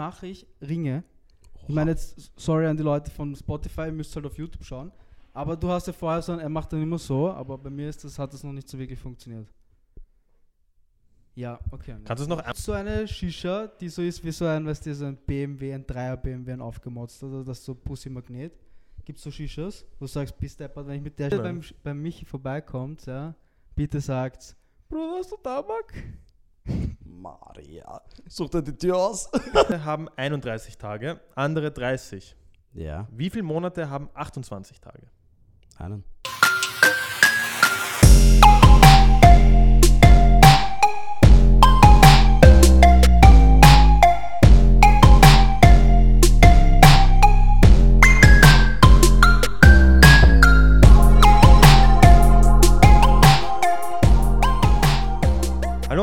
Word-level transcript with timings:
mache 0.00 0.26
ich 0.28 0.46
Ringe. 0.62 1.04
Ich 1.68 1.74
meine 1.74 1.90
jetzt, 1.90 2.32
sorry 2.36 2.66
an 2.66 2.76
die 2.76 2.82
Leute 2.82 3.10
von 3.10 3.34
Spotify, 3.36 3.82
ihr 3.86 3.92
müsst 3.92 4.14
halt 4.16 4.24
auf 4.26 4.36
YouTube 4.38 4.64
schauen. 4.64 4.90
Aber 5.34 5.56
du 5.56 5.68
hast 5.68 5.86
ja 5.86 5.92
vorher 5.92 6.22
so, 6.22 6.32
er 6.32 6.48
macht 6.48 6.72
dann 6.72 6.82
immer 6.82 6.98
so, 6.98 7.30
aber 7.30 7.58
bei 7.58 7.70
mir 7.70 7.88
ist 7.90 8.02
das, 8.02 8.18
hat 8.18 8.32
das 8.32 8.42
noch 8.42 8.52
nicht 8.52 8.68
so 8.68 8.78
wirklich 8.78 8.98
funktioniert. 8.98 9.46
Ja, 11.34 11.58
okay. 11.70 11.96
Kannst 12.04 12.20
du 12.20 12.24
es 12.24 12.28
noch 12.28 12.38
ein- 12.40 12.54
So 12.54 12.72
eine 12.72 13.06
Shisha, 13.06 13.66
die 13.80 13.88
so 13.88 14.02
ist 14.02 14.24
wie 14.24 14.32
so 14.32 14.46
ein, 14.46 14.66
weißt 14.66 14.84
du, 14.86 14.94
so 14.94 15.04
ein 15.04 15.16
BMW, 15.16 15.72
ein 15.74 15.86
Dreier 15.86 16.16
BMW, 16.16 16.52
ein 16.52 16.60
aufgemotzt, 16.60 17.22
oder 17.22 17.44
das 17.44 17.64
so 17.64 17.74
Pussy 17.74 18.10
Magnet. 18.10 18.52
Gibt 19.04 19.18
so 19.18 19.30
Shishas, 19.30 19.84
wo 19.98 20.04
du 20.06 20.10
sagst, 20.10 20.36
bist 20.38 20.58
deppert, 20.60 20.86
wenn 20.86 20.96
ich 20.96 21.02
mit 21.02 21.18
der 21.18 21.30
beim, 21.42 21.60
bei 21.82 21.94
Michi 21.94 22.24
vorbeikommt, 22.24 23.06
ja, 23.06 23.34
bitte 23.76 24.00
sagt, 24.00 24.56
Bruder, 24.88 25.16
hast 25.18 25.30
du 25.32 25.36
Tabak? 25.36 25.92
Maria, 27.20 28.00
such 28.26 28.50
dir 28.50 28.62
die 28.62 28.76
Tür 28.76 28.96
aus. 28.96 29.30
Haben 29.84 30.08
31 30.16 30.78
Tage, 30.78 31.20
andere 31.34 31.70
30. 31.70 32.36
Ja, 32.72 33.06
Wie 33.10 33.30
viele 33.30 33.42
Monate 33.44 33.90
haben 33.90 34.08
28 34.14 34.80
Tage? 34.80 35.08
einen. 35.78 36.04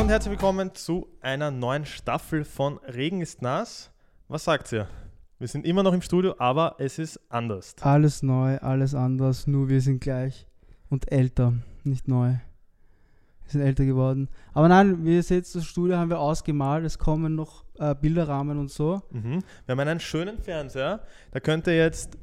Und 0.08 0.12
herzlich 0.12 0.32
willkommen 0.32 0.74
zu 0.74 1.10
einer 1.20 1.52
neuen 1.52 1.86
Staffel 1.86 2.46
von 2.46 2.78
Regen 2.78 3.20
ist 3.20 3.42
nass. 3.42 3.92
Was 4.30 4.46
sagt 4.46 4.72
ihr? 4.72 4.88
Wir 5.38 5.50
sind 5.50 5.66
immer 5.66 5.84
noch 5.84 5.92
im 5.92 6.02
Studio, 6.02 6.34
aber 6.38 6.76
es 6.78 6.98
ist 6.98 7.20
anders. 7.28 7.76
Alles 7.82 8.24
neu, 8.24 8.58
alles 8.60 8.96
anders, 8.96 9.48
nur 9.48 9.68
wir 9.68 9.82
sind 9.82 10.00
gleich 10.00 10.48
und 10.90 11.12
älter, 11.12 11.56
nicht 11.84 12.08
neu. 12.08 12.30
Wir 12.30 13.52
sind 13.52 13.60
älter 13.60 13.84
geworden. 13.84 14.30
Aber 14.54 14.70
nein, 14.70 15.04
wie 15.04 15.16
ihr 15.16 15.24
seht, 15.24 15.44
das 15.54 15.66
Studio 15.66 15.98
haben 15.98 16.10
wir 16.10 16.22
ausgemalt, 16.22 16.86
es 16.86 16.98
kommen 16.98 17.36
noch 17.36 17.66
äh, 17.78 17.94
Bilderrahmen 17.94 18.58
und 18.60 18.72
so. 18.72 19.02
Mhm. 19.12 19.44
Wir 19.66 19.74
haben 19.74 19.80
einen 19.82 20.00
schönen 20.00 20.38
Fernseher. 20.38 21.02
Da 21.32 21.42
könnte 21.42 21.72
jetzt 21.74 22.18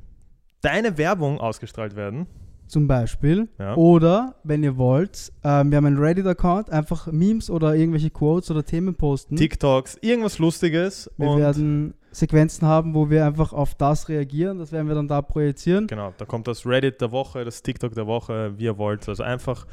deine 0.62 0.96
Werbung 0.96 1.38
ausgestrahlt 1.38 1.96
werden. 1.96 2.28
Zum 2.66 2.88
Beispiel. 2.88 3.48
Ja. 3.58 3.74
Oder, 3.76 4.36
wenn 4.42 4.62
ihr 4.62 4.76
wollt, 4.76 5.32
ähm, 5.44 5.70
wir 5.70 5.76
haben 5.76 5.86
einen 5.86 5.98
Reddit-Account, 5.98 6.70
einfach 6.70 7.06
Memes 7.12 7.50
oder 7.50 7.74
irgendwelche 7.74 8.10
Quotes 8.10 8.50
oder 8.50 8.64
Themen 8.64 8.94
posten. 8.94 9.36
TikToks, 9.36 9.98
irgendwas 10.00 10.38
Lustiges. 10.38 11.10
wir 11.16 11.28
und 11.28 11.38
werden 11.38 11.94
Sequenzen 12.10 12.66
haben, 12.66 12.94
wo 12.94 13.10
wir 13.10 13.26
einfach 13.26 13.52
auf 13.52 13.74
das 13.74 14.08
reagieren. 14.08 14.58
Das 14.58 14.72
werden 14.72 14.88
wir 14.88 14.94
dann 14.94 15.08
da 15.08 15.20
projizieren. 15.20 15.86
genau, 15.86 16.14
da 16.16 16.24
kommt 16.24 16.46
das 16.48 16.64
Reddit 16.64 17.00
der 17.00 17.12
Woche, 17.12 17.44
das 17.44 17.62
TikTok 17.62 17.94
der 17.94 18.06
Woche, 18.06 18.54
wie 18.56 18.64
ihr 18.64 18.78
wollt. 18.78 19.08
Also 19.08 19.22
einfach 19.22 19.66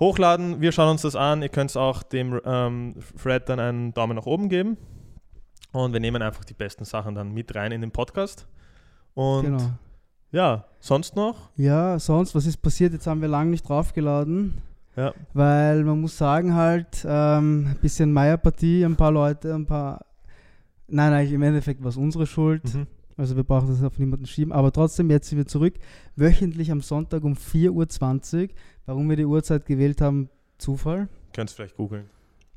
hochladen. 0.00 0.60
Wir 0.60 0.72
schauen 0.72 0.90
uns 0.90 1.02
das 1.02 1.16
an. 1.16 1.42
Ihr 1.42 1.48
könnt 1.48 1.76
auch 1.76 2.02
dem 2.02 2.40
ähm, 2.44 2.96
Fred 3.16 3.48
dann 3.48 3.60
einen 3.60 3.94
Daumen 3.94 4.16
nach 4.16 4.26
oben 4.26 4.48
geben. 4.48 4.76
Und 5.72 5.92
wir 5.92 6.00
nehmen 6.00 6.22
einfach 6.22 6.44
die 6.44 6.54
besten 6.54 6.84
Sachen 6.84 7.14
dann 7.14 7.32
mit 7.32 7.54
rein 7.54 7.72
in 7.72 7.80
den 7.80 7.90
Podcast. 7.90 8.46
Und 9.14 9.44
Genau. 9.44 9.70
Ja, 10.34 10.64
sonst 10.80 11.16
noch? 11.16 11.50
Ja, 11.56 11.98
sonst, 11.98 12.34
was 12.34 12.46
ist 12.46 12.58
passiert? 12.58 12.92
Jetzt 12.92 13.06
haben 13.06 13.20
wir 13.20 13.28
lange 13.28 13.50
nicht 13.50 13.68
draufgeladen. 13.68 14.54
Ja. 14.96 15.12
Weil 15.32 15.82
man 15.84 16.00
muss 16.00 16.16
sagen 16.18 16.54
halt, 16.54 17.04
ähm, 17.08 17.66
ein 17.70 17.78
bisschen 17.80 18.12
Meierpartie, 18.12 18.84
ein 18.84 18.96
paar 18.96 19.10
Leute, 19.12 19.54
ein 19.54 19.66
paar... 19.66 20.04
Nein, 20.86 21.12
eigentlich 21.12 21.32
im 21.32 21.42
Endeffekt 21.42 21.82
war 21.82 21.88
es 21.88 21.96
unsere 21.96 22.26
Schuld. 22.26 22.62
Mhm. 22.74 22.86
Also 23.16 23.36
wir 23.36 23.44
brauchen 23.44 23.68
das 23.68 23.82
auf 23.82 23.98
niemanden 23.98 24.26
schieben. 24.26 24.52
Aber 24.52 24.70
trotzdem, 24.72 25.10
jetzt 25.10 25.28
sind 25.28 25.38
wir 25.38 25.46
zurück. 25.46 25.74
Wöchentlich 26.16 26.70
am 26.70 26.80
Sonntag 26.80 27.24
um 27.24 27.34
4.20 27.34 28.42
Uhr. 28.42 28.48
Warum 28.86 29.08
wir 29.08 29.16
die 29.16 29.24
Uhrzeit 29.24 29.66
gewählt 29.66 30.00
haben, 30.00 30.28
Zufall? 30.58 31.08
Könnt 31.32 31.50
ihr 31.50 31.54
vielleicht 31.54 31.76
googeln. 31.76 32.04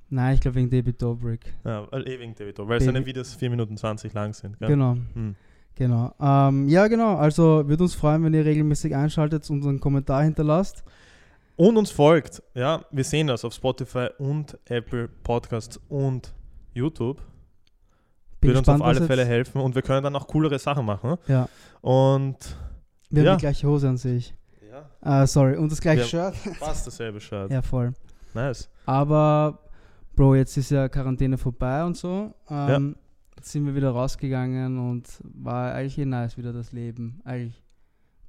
Nein, 0.09 0.35
ich 0.35 0.41
glaube 0.41 0.55
wegen 0.55 0.69
David 0.69 1.01
Dobrik. 1.01 1.53
Ja, 1.65 1.85
weil 1.91 2.07
eh 2.07 2.19
wegen 2.19 2.33
David, 2.35 2.57
weil 2.59 2.65
David- 2.79 2.83
seine 2.83 3.05
Videos 3.05 3.33
4 3.35 3.49
Minuten 3.49 3.77
20 3.77 4.13
lang 4.13 4.33
sind. 4.33 4.57
Gell? 4.59 4.67
Genau, 4.69 4.95
Hm. 5.13 5.35
Genau. 5.77 6.13
Ähm, 6.19 6.67
ja, 6.69 6.87
genau. 6.87 7.15
Also 7.17 7.67
würde 7.67 7.83
uns 7.83 7.95
freuen, 7.95 8.23
wenn 8.23 8.33
ihr 8.33 8.45
regelmäßig 8.45 8.95
einschaltet 8.95 9.49
und 9.49 9.65
einen 9.65 9.79
Kommentar 9.79 10.23
hinterlasst. 10.23 10.83
Und 11.55 11.77
uns 11.77 11.89
folgt. 11.91 12.43
Ja, 12.53 12.83
wir 12.91 13.03
sehen 13.03 13.27
das 13.27 13.43
auf 13.45 13.53
Spotify 13.53 14.09
und 14.19 14.57
Apple 14.65 15.07
Podcasts 15.23 15.79
und 15.89 16.33
YouTube. 16.73 17.21
Bin 18.39 18.49
Wird 18.49 18.59
uns 18.59 18.69
auf 18.69 18.75
gespannt, 18.75 18.97
alle 18.97 19.07
Fälle 19.07 19.25
helfen 19.25 19.59
und 19.61 19.73
wir 19.73 19.81
können 19.81 20.03
dann 20.03 20.15
auch 20.15 20.27
coolere 20.27 20.59
Sachen 20.59 20.85
machen. 20.85 21.15
Ja, 21.27 21.49
Und 21.81 22.37
wir 23.09 23.23
Ja. 23.23 23.31
haben 23.31 23.37
die 23.37 23.41
gleiche 23.41 23.67
Hose 23.67 23.89
an 23.89 23.97
sich. 23.97 24.35
ja, 24.69 24.87
Ah, 25.01 25.25
sorry, 25.25 25.55
und 25.57 25.71
das 25.71 25.81
gleiche 25.81 26.01
Ja. 26.01 26.31
Shirt. 26.33 26.55
fast 26.59 26.85
dasselbe 26.85 27.19
Shirt. 27.19 27.49
Ja, 27.49 27.61
voll. 27.63 27.93
Nice. 28.35 28.69
Aber, 28.85 29.57
Bro, 30.15 30.35
jetzt 30.35 30.55
ist 30.57 30.69
ja 30.69 30.87
Quarantäne 30.89 31.37
vorbei 31.39 31.83
und 31.83 31.97
so. 31.97 32.33
Ähm, 32.49 32.89
Jetzt 32.89 33.06
sind 33.51 33.65
wir 33.65 33.75
wieder 33.75 33.91
rausgegangen 33.91 34.77
und 34.79 35.07
war 35.23 35.73
eigentlich 35.73 35.97
eh 35.97 36.05
nice 36.05 36.37
wieder 36.37 36.53
das 36.53 36.71
Leben. 36.71 37.21
Eigentlich, 37.23 37.61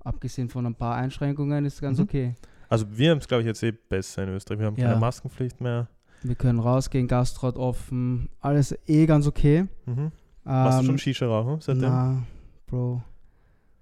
abgesehen 0.00 0.48
von 0.48 0.66
ein 0.66 0.74
paar 0.74 0.96
Einschränkungen, 0.96 1.64
ist 1.64 1.80
ganz 1.80 1.98
Mhm. 1.98 2.04
okay. 2.04 2.34
Also 2.68 2.86
wir 2.90 3.10
haben 3.10 3.18
es, 3.18 3.28
glaube 3.28 3.42
ich, 3.42 3.46
jetzt 3.46 3.62
eh 3.62 3.72
besser 3.72 4.24
in 4.24 4.30
Österreich. 4.30 4.58
Wir 4.60 4.66
haben 4.66 4.76
Ja. 4.76 4.88
keine 4.88 5.00
Maskenpflicht 5.00 5.60
mehr. 5.60 5.88
Wir 6.22 6.34
können 6.34 6.58
rausgehen, 6.58 7.06
Gastro 7.06 7.46
hat 7.48 7.56
offen, 7.56 8.28
alles 8.40 8.76
eh 8.86 9.06
ganz 9.06 9.26
okay. 9.26 9.66
Mhm. 9.86 10.10
Machst 10.44 10.80
du 10.80 10.84
schon 10.84 10.94
Ähm, 10.94 10.98
Shisha 10.98 11.26
rauchen 11.26 11.60
seitdem? 11.60 11.82
Na, 11.90 12.22
Bro. 12.66 13.02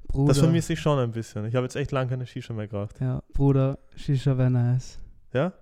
Bruder. 0.08 0.28
Das 0.28 0.38
vermisse 0.38 0.72
ich 0.74 0.80
schon 0.80 0.98
ein 0.98 1.10
bisschen. 1.10 1.44
Ich 1.46 1.54
habe 1.54 1.64
jetzt 1.64 1.76
echt 1.76 1.90
lange 1.92 2.10
keine 2.10 2.26
Shisha 2.26 2.52
mehr 2.54 2.68
geraucht. 2.68 3.00
Ja, 3.00 3.22
Bruder, 3.32 3.78
Shisha 3.96 4.36
wäre 4.38 4.50
nice. 4.50 4.98
Ja? 5.32 5.52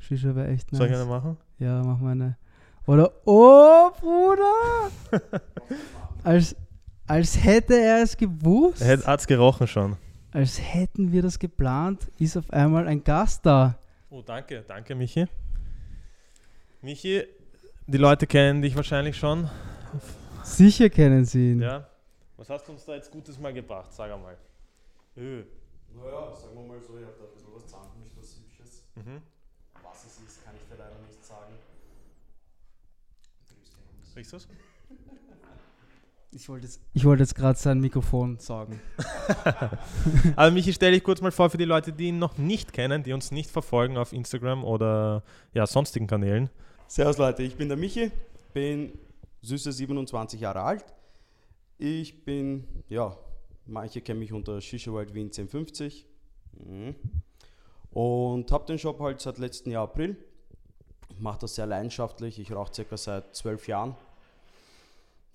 Shisha 0.00 0.34
wäre 0.34 0.48
echt 0.48 0.72
nice. 0.72 0.78
Soll 0.78 0.88
ich 0.88 0.94
eine 0.94 1.04
machen? 1.04 1.36
Ja, 1.58 1.82
mach 1.84 1.98
mal 2.00 2.10
eine. 2.12 2.36
Oder, 2.86 3.12
oh, 3.24 3.90
Bruder! 4.00 4.90
als, 6.24 6.56
als 7.06 7.42
hätte 7.42 7.74
er 7.78 8.02
es 8.02 8.16
gewusst. 8.16 8.82
Er 8.82 8.88
hätte 8.88 9.06
Arzt 9.06 9.28
gerochen 9.28 9.66
schon. 9.66 9.96
als 10.32 10.60
hätten 10.60 11.12
wir 11.12 11.22
das 11.22 11.38
geplant, 11.38 12.10
ist 12.18 12.36
auf 12.36 12.50
einmal 12.50 12.88
ein 12.88 13.04
Gast 13.04 13.46
da. 13.46 13.78
Oh, 14.10 14.22
danke. 14.22 14.64
Danke, 14.66 14.94
Michi. 14.94 15.26
Michi, 16.80 17.22
die 17.86 17.98
Leute 17.98 18.26
kennen 18.26 18.62
dich 18.62 18.74
wahrscheinlich 18.74 19.16
schon. 19.16 19.48
Sicher 20.42 20.90
kennen 20.90 21.24
sie 21.24 21.52
ihn. 21.52 21.62
Ja. 21.62 21.86
Was 22.36 22.50
hast 22.50 22.66
du 22.66 22.72
uns 22.72 22.84
da 22.84 22.94
jetzt 22.94 23.10
Gutes 23.12 23.38
mal 23.38 23.52
gebracht? 23.52 23.92
Sag 23.92 24.10
einmal. 24.10 24.36
Öh. 25.16 25.44
Naja, 25.94 26.34
sagen 26.34 26.54
wir 26.56 26.62
mal 26.66 26.80
so, 26.80 26.98
ich 26.98 27.04
habe 27.04 27.14
da 27.18 27.24
ein 27.24 27.32
bisschen 27.34 27.54
was 27.54 27.64
zusammengemischt, 27.66 28.16
was 28.18 28.36
Hübsches. 28.36 28.82
Mhm. 28.96 29.22
Was 29.84 30.04
es 30.04 30.18
ist, 30.26 30.44
kann 30.44 30.54
ich 30.56 30.66
dir 30.68 30.76
leider 30.82 30.98
nicht 31.06 31.24
sagen. 31.24 31.52
Riechst 34.16 34.32
du's? 34.32 34.48
Ich 36.34 36.48
wollte 36.48 36.64
jetzt, 36.64 36.80
ich 36.94 37.04
wollte 37.04 37.22
jetzt 37.22 37.34
gerade 37.34 37.58
sein 37.58 37.78
Mikrofon 37.78 38.38
sagen. 38.38 38.80
Aber 40.36 40.50
Michi, 40.50 40.72
stell 40.72 40.92
dich 40.92 41.04
kurz 41.04 41.20
mal 41.20 41.30
vor 41.30 41.50
für 41.50 41.58
die 41.58 41.66
Leute, 41.66 41.92
die 41.92 42.08
ihn 42.08 42.18
noch 42.18 42.38
nicht 42.38 42.72
kennen, 42.72 43.02
die 43.02 43.12
uns 43.12 43.30
nicht 43.30 43.50
verfolgen 43.50 43.98
auf 43.98 44.14
Instagram 44.14 44.64
oder 44.64 45.22
ja, 45.52 45.66
sonstigen 45.66 46.06
Kanälen. 46.06 46.48
Servus 46.88 47.18
Leute, 47.18 47.42
ich 47.42 47.56
bin 47.56 47.68
der 47.68 47.76
Michi, 47.76 48.10
bin 48.54 48.98
süße 49.42 49.72
27 49.72 50.40
Jahre 50.40 50.62
alt. 50.62 50.94
Ich 51.76 52.24
bin, 52.24 52.64
ja, 52.88 53.14
manche 53.66 54.00
kennen 54.00 54.20
mich 54.20 54.32
unter 54.32 54.60
Shisha 54.60 54.90
World 54.90 55.12
Wien 55.12 55.26
1050. 55.26 56.06
Mhm. 56.64 56.94
Und 57.90 58.50
habe 58.50 58.64
den 58.64 58.78
Shop 58.78 59.00
halt 59.00 59.20
seit 59.20 59.36
letzten 59.36 59.70
Jahr 59.70 59.84
April. 59.84 60.16
Mache 61.18 61.38
das 61.40 61.54
sehr 61.54 61.66
leidenschaftlich. 61.66 62.38
Ich 62.38 62.52
rauche 62.52 62.72
circa 62.74 62.96
seit 62.96 63.34
zwölf 63.36 63.66
Jahren. 63.68 63.94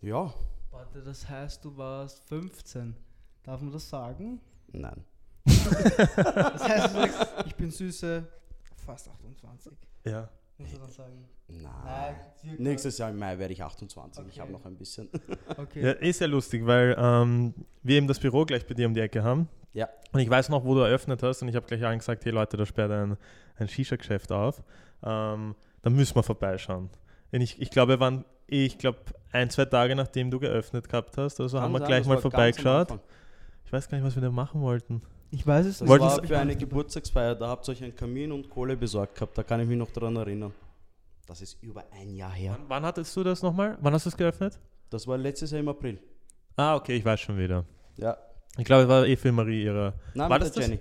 Ja, 0.02 0.34
Warte, 0.72 1.02
das 1.02 1.28
heißt, 1.28 1.66
du 1.66 1.76
warst 1.76 2.22
15. 2.30 2.96
Darf 3.44 3.62
man 3.62 3.72
das 3.72 3.90
sagen? 3.90 4.40
nein. 4.72 5.04
Das 5.46 6.68
heißt, 6.68 6.94
du 6.96 7.00
sagst, 7.00 7.28
ich 7.46 7.56
bin 7.56 7.72
süße 7.72 8.28
fast 8.86 9.10
28. 9.10 9.72
Ja. 10.06 10.30
Muss 10.58 10.72
man 10.72 10.82
dann 10.82 10.90
sagen. 10.92 11.26
Nein. 11.48 12.16
circa. 12.40 12.62
Nächstes 12.62 12.98
Jahr 12.98 13.10
im 13.10 13.18
Mai 13.18 13.38
werde 13.40 13.54
ich 13.54 13.64
28. 13.64 14.26
Ich 14.26 14.32
Okay. 14.34 14.42
habe 14.42 14.52
noch 14.52 14.66
ein 14.66 14.76
bisschen. 14.78 15.10
Okay. 15.58 15.84
ja. 15.84 15.92
Ist 15.94 16.20
ja 16.22 16.28
lustig, 16.28 16.66
weil 16.66 16.96
ähm, 17.00 17.54
wir 17.84 17.96
eben 17.98 18.08
das 18.08 18.20
Büro 18.20 18.46
gleich 18.46 18.66
bei 18.68 18.74
dir 18.74 18.88
um 18.88 18.94
die 18.94 19.00
Ecke 19.02 19.24
haben. 19.24 19.48
Ja. 19.74 19.88
Und 20.12 20.20
ich 20.20 20.30
weiß 20.30 20.50
noch, 20.50 20.64
wo 20.66 20.74
du 20.76 20.82
eröffnet 20.82 21.24
hast 21.24 21.42
und 21.42 21.48
ich 21.48 21.56
habe 21.56 21.66
gleich 21.66 21.84
allen 21.86 22.00
gesagt, 22.00 22.26
hey 22.26 22.32
Leute, 22.32 22.58
da 22.58 22.66
sperrt 22.66 22.92
ein, 22.92 23.18
ein 23.58 23.68
Shisha-Geschäft 23.68 24.32
auf. 24.32 24.62
Ähm, 25.04 25.56
da 25.88 25.90
müssen 25.92 26.16
wir 26.16 26.24
vorbeischauen. 26.24 26.90
Und 27.32 27.42
ich, 27.42 27.62
ich 27.62 27.70
glaube, 27.70 27.94
wir 27.94 28.00
waren, 28.02 28.26
ich 28.46 28.78
glaube, 28.78 29.00
ein, 29.32 29.50
zwei 29.50 29.64
Tage 29.64 29.96
nachdem 29.96 30.30
du 30.30 30.38
geöffnet 30.38 30.90
gehabt 30.90 31.18
hast, 31.18 31.40
also 31.40 31.62
haben 31.62 31.72
wir 31.72 31.80
Kann 31.80 31.88
gleich 31.88 32.06
mal 32.06 32.16
das 32.16 32.24
vorbeigeschaut. 32.24 33.00
Ich 33.64 33.72
weiß 33.72 33.88
gar 33.88 33.98
nicht, 33.98 34.06
was 34.06 34.16
wir 34.16 34.22
da 34.22 34.30
machen 34.30 34.62
wollten. 34.62 35.02
Ich 35.32 35.48
weiß 35.48 35.66
es 35.66 35.80
Das 35.80 35.82
nicht. 35.82 35.90
Wollten 35.90 36.04
war 36.04 36.24
für 36.24 36.38
eine 36.38 36.58
Geburtstagsfeier, 36.58 37.36
da 37.36 37.48
habt 37.48 37.68
ihr 37.70 37.72
euch 37.72 37.84
einen 37.84 37.96
Kamin 37.96 38.34
und 38.34 38.50
Kohle 38.50 38.76
besorgt 38.76 39.16
gehabt, 39.16 39.38
da 39.38 39.44
kann 39.44 39.62
ich 39.62 39.68
mich 39.68 39.78
noch 39.78 39.92
daran 39.92 40.18
erinnern. 40.18 40.54
Das 41.26 41.42
ist 41.42 41.62
über 41.64 41.86
ein 41.94 42.14
Jahr 42.14 42.32
her. 42.34 42.58
Wann, 42.58 42.70
wann 42.70 42.84
hattest 42.84 43.16
du 43.16 43.24
das 43.24 43.42
nochmal? 43.42 43.78
Wann 43.80 43.94
hast 43.94 44.06
du 44.06 44.10
es 44.10 44.18
geöffnet? 44.18 44.60
Das 44.90 45.08
war 45.08 45.18
letztes 45.18 45.52
Jahr 45.52 45.62
im 45.62 45.70
April. 45.70 46.02
Ah, 46.58 46.76
okay, 46.76 46.98
ich 46.98 47.06
weiß 47.06 47.20
schon 47.22 47.38
wieder. 47.38 47.64
Ja. 47.96 48.18
Ich 48.58 48.66
glaube, 48.66 48.84
es 48.84 48.90
war 48.90 49.06
eh 49.06 49.16
für 49.16 49.32
Marie 49.32 49.64
ihre. 49.64 49.94
Nein, 50.14 50.30
War 50.30 50.40
das 50.40 50.52
der 50.52 50.68
das? 50.68 50.80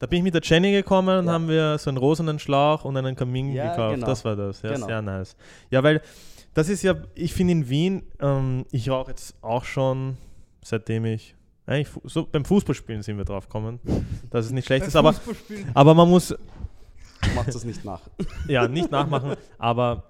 Da 0.00 0.06
bin 0.06 0.18
ich 0.18 0.22
mit 0.24 0.34
der 0.34 0.42
Jenny 0.42 0.72
gekommen 0.72 1.18
und 1.20 1.26
Ja. 1.26 1.32
haben 1.32 1.48
wir 1.48 1.76
so 1.78 1.90
einen 1.90 1.96
rosenen 1.98 2.38
Schlauch 2.38 2.84
und 2.84 2.96
einen 2.96 3.16
Kamin 3.16 3.52
Ja, 3.52 3.70
gekauft. 3.70 3.94
genau. 3.96 4.06
Das 4.06 4.24
war 4.24 4.36
das. 4.36 4.62
Ja, 4.62 4.72
Genau. 4.74 4.86
sehr 4.86 5.02
nice. 5.02 5.36
Ja, 5.70 5.82
weil 5.82 6.00
das 6.54 6.68
ist 6.68 6.82
ja, 6.82 6.94
ich 7.14 7.32
finde 7.34 7.52
in 7.52 7.68
Wien, 7.68 8.02
ähm, 8.20 8.64
ich 8.70 8.88
rauche 8.90 9.10
jetzt 9.10 9.36
auch 9.42 9.64
schon, 9.64 10.16
seitdem 10.64 11.04
ich, 11.04 11.34
eigentlich 11.66 11.88
so 12.04 12.24
beim 12.26 12.44
Fußballspielen 12.44 13.02
sind 13.02 13.18
wir 13.18 13.24
drauf 13.24 13.46
gekommen, 13.46 13.78
dass 14.30 14.46
es 14.46 14.52
nicht 14.52 14.66
schlecht 14.66 14.86
ist, 14.86 14.96
aber, 14.96 15.14
aber 15.74 15.94
man 15.94 16.08
muss, 16.08 16.34
Macht 17.34 17.48
das 17.48 17.64
nicht 17.64 17.84
nach. 17.84 18.00
ja, 18.48 18.68
nicht 18.68 18.90
nachmachen, 18.92 19.34
aber 19.58 20.04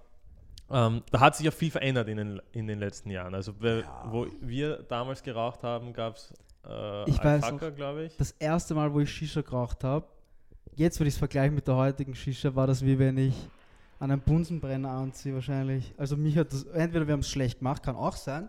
ähm, 0.71 1.03
da 1.11 1.21
hat 1.21 1.35
sich 1.37 1.47
ja 1.47 1.51
viel 1.51 1.71
verändert 1.71 2.07
in 2.09 2.19
den, 2.19 2.43
in 2.53 2.67
den 2.67 2.79
letzten 2.79 3.11
Jahren. 3.11 3.35
Also, 3.35 3.53
Ja. 3.63 3.83
wo 4.11 4.27
wir 4.43 4.83
damals 4.89 5.23
geraucht 5.23 5.63
haben, 5.63 5.95
gab 5.95 6.17
es 6.17 6.33
äh, 6.67 7.11
Ich 7.11 7.23
weiß 7.23 7.59
glaube 7.77 8.05
ich. 8.05 8.17
Das 8.17 8.33
erste 8.33 8.75
Mal, 8.75 8.93
wo 8.93 9.01
ich 9.01 9.11
Shisha 9.11 9.41
geraucht 9.41 9.85
habe, 9.85 10.07
jetzt 10.75 10.99
würde 10.99 11.09
ich 11.09 11.15
es 11.15 11.19
vergleichen 11.19 11.55
mit 11.55 11.67
der 11.67 11.77
heutigen 11.77 12.15
Shisha, 12.15 12.55
war 12.55 12.67
das 12.67 12.85
wie 12.85 12.99
wenn 12.99 13.19
ich 13.19 13.35
an 13.99 14.11
einen 14.11 14.21
Bunsenbrenner 14.21 14.91
anziehe 14.91 15.35
wahrscheinlich. 15.35 15.93
Also 15.97 16.17
mich 16.17 16.37
hat 16.37 16.53
das, 16.53 16.65
entweder 16.65 17.07
wir 17.07 17.13
haben 17.13 17.21
es 17.21 17.31
schlecht 17.31 17.59
gemacht, 17.59 17.83
kann 17.83 17.97
auch 17.97 18.17
sein, 18.17 18.49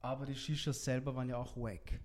aber 0.00 0.26
die 0.26 0.34
Shishas 0.34 0.84
selber 0.84 1.14
waren 1.14 1.28
ja 1.28 1.36
auch 1.36 1.56
wack. 1.56 2.00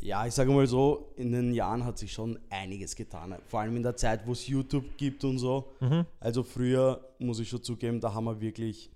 Ja, 0.00 0.26
ich 0.26 0.34
sage 0.34 0.50
mal 0.52 0.66
so, 0.66 1.12
in 1.16 1.32
den 1.32 1.52
Jahren 1.52 1.84
hat 1.84 1.98
sich 1.98 2.12
schon 2.12 2.38
einiges 2.50 2.94
getan. 2.94 3.36
Vor 3.46 3.60
allem 3.60 3.76
in 3.76 3.82
der 3.82 3.96
Zeit, 3.96 4.24
wo 4.26 4.32
es 4.32 4.46
YouTube 4.46 4.96
gibt 4.96 5.24
und 5.24 5.38
so. 5.38 5.72
Mhm. 5.80 6.06
Also 6.20 6.44
früher, 6.44 7.04
muss 7.18 7.40
ich 7.40 7.48
schon 7.48 7.62
zugeben, 7.62 8.00
da 8.00 8.14
haben 8.14 8.24
wir 8.24 8.40
wirklich 8.40 8.90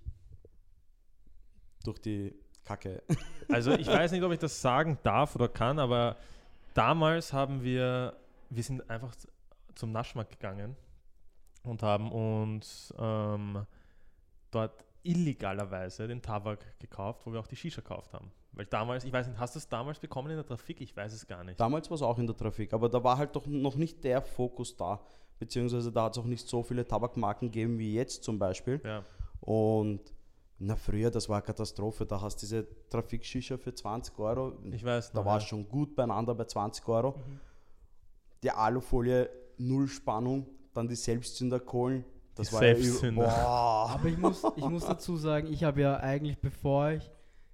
durch 1.83 1.99
die 1.99 2.33
Kacke. 2.63 3.03
Also 3.49 3.71
ich 3.73 3.87
weiß 3.87 4.11
nicht, 4.11 4.23
ob 4.23 4.31
ich 4.31 4.39
das 4.39 4.61
sagen 4.61 4.97
darf 5.03 5.35
oder 5.35 5.47
kann, 5.47 5.79
aber 5.79 6.15
damals 6.73 7.33
haben 7.33 7.63
wir, 7.63 8.15
wir 8.49 8.63
sind 8.63 8.89
einfach 8.89 9.13
zum 9.75 9.91
Naschmarkt 9.91 10.31
gegangen 10.31 10.75
und 11.63 11.83
haben 11.83 12.11
uns 12.11 12.93
ähm, 12.97 13.65
dort 14.51 14.85
illegalerweise 15.03 16.07
den 16.07 16.21
Tabak 16.21 16.79
gekauft, 16.79 17.25
wo 17.25 17.33
wir 17.33 17.39
auch 17.39 17.47
die 17.47 17.55
Shisha 17.55 17.81
gekauft 17.81 18.13
haben. 18.13 18.31
Weil 18.53 18.65
damals, 18.67 19.03
ich 19.03 19.11
weiß 19.11 19.27
nicht, 19.27 19.39
hast 19.39 19.55
du 19.55 19.59
es 19.59 19.67
damals 19.67 19.99
bekommen 19.99 20.29
in 20.29 20.37
der 20.37 20.45
Trafik? 20.45 20.79
Ich 20.79 20.95
weiß 20.95 21.11
es 21.13 21.25
gar 21.27 21.43
nicht. 21.43 21.59
Damals 21.59 21.89
war 21.89 21.95
es 21.95 22.01
auch 22.01 22.19
in 22.19 22.27
der 22.27 22.37
Trafik, 22.37 22.73
aber 22.73 22.87
da 22.87 23.03
war 23.03 23.17
halt 23.17 23.35
doch 23.35 23.45
noch 23.47 23.75
nicht 23.75 24.03
der 24.03 24.21
Fokus 24.21 24.75
da. 24.77 25.01
Beziehungsweise 25.39 25.91
da 25.91 26.03
hat 26.03 26.15
es 26.15 26.21
auch 26.21 26.27
nicht 26.27 26.47
so 26.47 26.63
viele 26.63 26.87
Tabakmarken 26.87 27.51
gegeben 27.51 27.79
wie 27.79 27.95
jetzt 27.95 28.23
zum 28.23 28.37
Beispiel. 28.37 28.79
Ja. 28.83 29.03
Und 29.41 30.01
na 30.65 30.75
früher, 30.75 31.11
das 31.11 31.27
war 31.29 31.37
eine 31.37 31.45
Katastrophe. 31.45 32.05
Da 32.05 32.21
hast 32.21 32.37
du 32.37 32.45
diese 32.45 32.67
Trafik-Shisha 32.89 33.57
für 33.57 33.73
20 33.73 34.17
Euro. 34.19 34.53
Ich 34.71 34.83
weiß 34.83 35.11
Da 35.11 35.19
noch, 35.19 35.25
war 35.25 35.33
ja. 35.33 35.37
es 35.39 35.43
schon 35.45 35.67
gut 35.67 35.95
beieinander 35.95 36.33
bei 36.35 36.45
20 36.45 36.87
Euro. 36.87 37.11
Mhm. 37.11 37.39
Die 38.43 38.51
Alufolie, 38.51 39.29
null 39.57 39.87
Spannung, 39.87 40.47
dann 40.73 40.87
die 40.87 40.95
Selbstzünderkohlen. 40.95 42.03
Das 42.35 42.49
Die 42.49 42.53
war 42.55 42.63
ja 42.65 42.75
Selbstzünder. 42.75 43.23
über- 43.23 43.31
Boah. 43.31 43.89
Aber 43.93 44.07
ich 44.07 44.17
muss, 44.17 44.43
ich 44.55 44.65
muss 44.65 44.85
dazu 44.85 45.17
sagen, 45.17 45.51
ich 45.51 45.63
habe 45.63 45.81
ja 45.81 45.97
eigentlich, 45.97 46.39
bevor 46.39 46.89
ich 46.91 47.11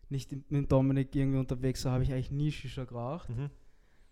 nicht 0.10 0.32
mit 0.50 0.72
Dominik 0.72 1.14
irgendwie 1.16 1.38
unterwegs 1.40 1.84
war, 1.86 1.92
habe 1.94 2.04
ich 2.04 2.12
eigentlich 2.12 2.32
nie 2.32 2.52
Shisha 2.52 2.86
geraucht. 2.86 3.30
Mhm. 3.30 3.50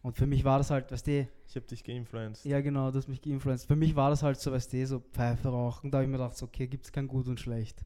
Und 0.04 0.16
für 0.16 0.28
mich 0.28 0.44
war 0.44 0.58
das 0.60 0.70
halt, 0.70 0.92
weißt 0.92 1.08
du, 1.08 1.28
Ich 1.48 1.56
habe 1.56 1.66
dich 1.66 1.84
geinfluenced. 1.84 2.46
ja 2.46 2.62
genau, 2.62 2.92
das 2.92 3.04
hat 3.06 3.10
mich 3.10 3.22
geinfluenced. 3.22 3.68
Für 3.68 3.76
mich 3.76 3.96
war 3.96 4.10
das 4.10 4.22
halt 4.24 4.40
so, 4.40 4.52
weißt 4.52 4.72
du, 4.74 4.86
so 4.88 5.00
Pfeife 5.00 5.50
rauchen. 5.50 5.90
Da 5.90 5.98
habe 5.98 6.06
ich 6.06 6.12
mir 6.12 6.18
gedacht, 6.18 6.38
so, 6.38 6.46
okay, 6.46 6.68
gibt 6.68 6.86
es 6.86 6.92
kein 6.92 7.08
Gut 7.08 7.28
und 7.28 7.40
Schlecht. 7.40 7.84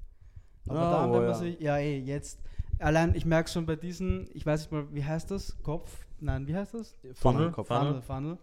Aber 0.67 0.79
Ah, 0.79 0.91
dann, 1.01 1.09
oh 1.09 1.13
wenn 1.13 1.21
man 1.21 1.29
ja. 1.31 1.33
sich, 1.35 1.59
ja 1.59 1.77
eh, 1.77 1.99
jetzt, 1.99 2.39
allein, 2.79 3.15
ich 3.15 3.25
merke 3.25 3.49
schon 3.49 3.65
bei 3.65 3.75
diesen, 3.75 4.29
ich 4.33 4.45
weiß 4.45 4.61
nicht 4.61 4.71
mal, 4.71 4.85
wie 4.93 5.03
heißt 5.03 5.31
das? 5.31 5.55
Kopf? 5.63 6.05
Nein, 6.19 6.47
wie 6.47 6.55
heißt 6.55 6.73
das? 6.75 6.95
Funnel? 7.13 7.51
Kopf. 7.51 7.67
Funnel. 7.67 7.85
Funnel, 7.87 8.01
Funnel. 8.01 8.37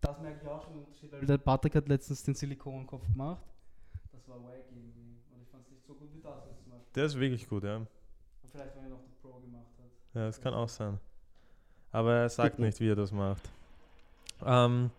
Das 0.00 0.20
merke 0.20 0.40
ich 0.42 0.48
auch 0.48 0.62
schon 0.62 0.74
den 0.74 0.84
Unterschied, 0.84 1.12
weil 1.12 1.24
der 1.24 1.38
Patrick 1.38 1.74
hat 1.74 1.88
letztens 1.88 2.22
den 2.22 2.34
Silikonkopf 2.34 3.06
gemacht. 3.10 3.42
Das 4.12 4.28
war 4.28 4.36
wack 4.44 4.64
irgendwie. 4.70 5.16
Und 5.32 5.40
ich 5.42 5.48
fand 5.48 5.64
es 5.64 5.70
nicht 5.70 5.86
so 5.86 5.94
gut 5.94 6.08
wie 6.14 6.20
das 6.20 6.34
jetzt 6.46 6.68
Beispiel. 6.70 6.92
Der 6.94 7.04
ist 7.06 7.18
wirklich 7.18 7.48
gut, 7.48 7.64
ja. 7.64 7.76
Und 7.76 7.88
vielleicht, 8.52 8.76
wenn 8.76 8.84
er 8.84 8.90
noch 8.90 9.00
den 9.00 9.14
Pro 9.22 9.38
gemacht 9.40 9.64
hat. 9.78 9.86
Ja, 10.14 10.26
das 10.26 10.38
kann 10.40 10.52
auch 10.52 10.68
sein. 10.68 10.98
Aber 11.92 12.12
er 12.14 12.28
sagt 12.28 12.58
nicht, 12.58 12.78
wie 12.80 12.90
er 12.90 12.96
das 12.96 13.10
macht. 13.12 13.48
Ähm, 14.44 14.90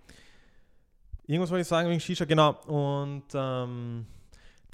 irgendwas 1.27 1.51
wollte 1.51 1.61
ich 1.61 1.67
sagen 1.67 1.89
wegen 1.89 1.99
Shisha, 1.99 2.25
genau. 2.25 2.53
Und 2.65 3.23
ähm, 3.35 4.07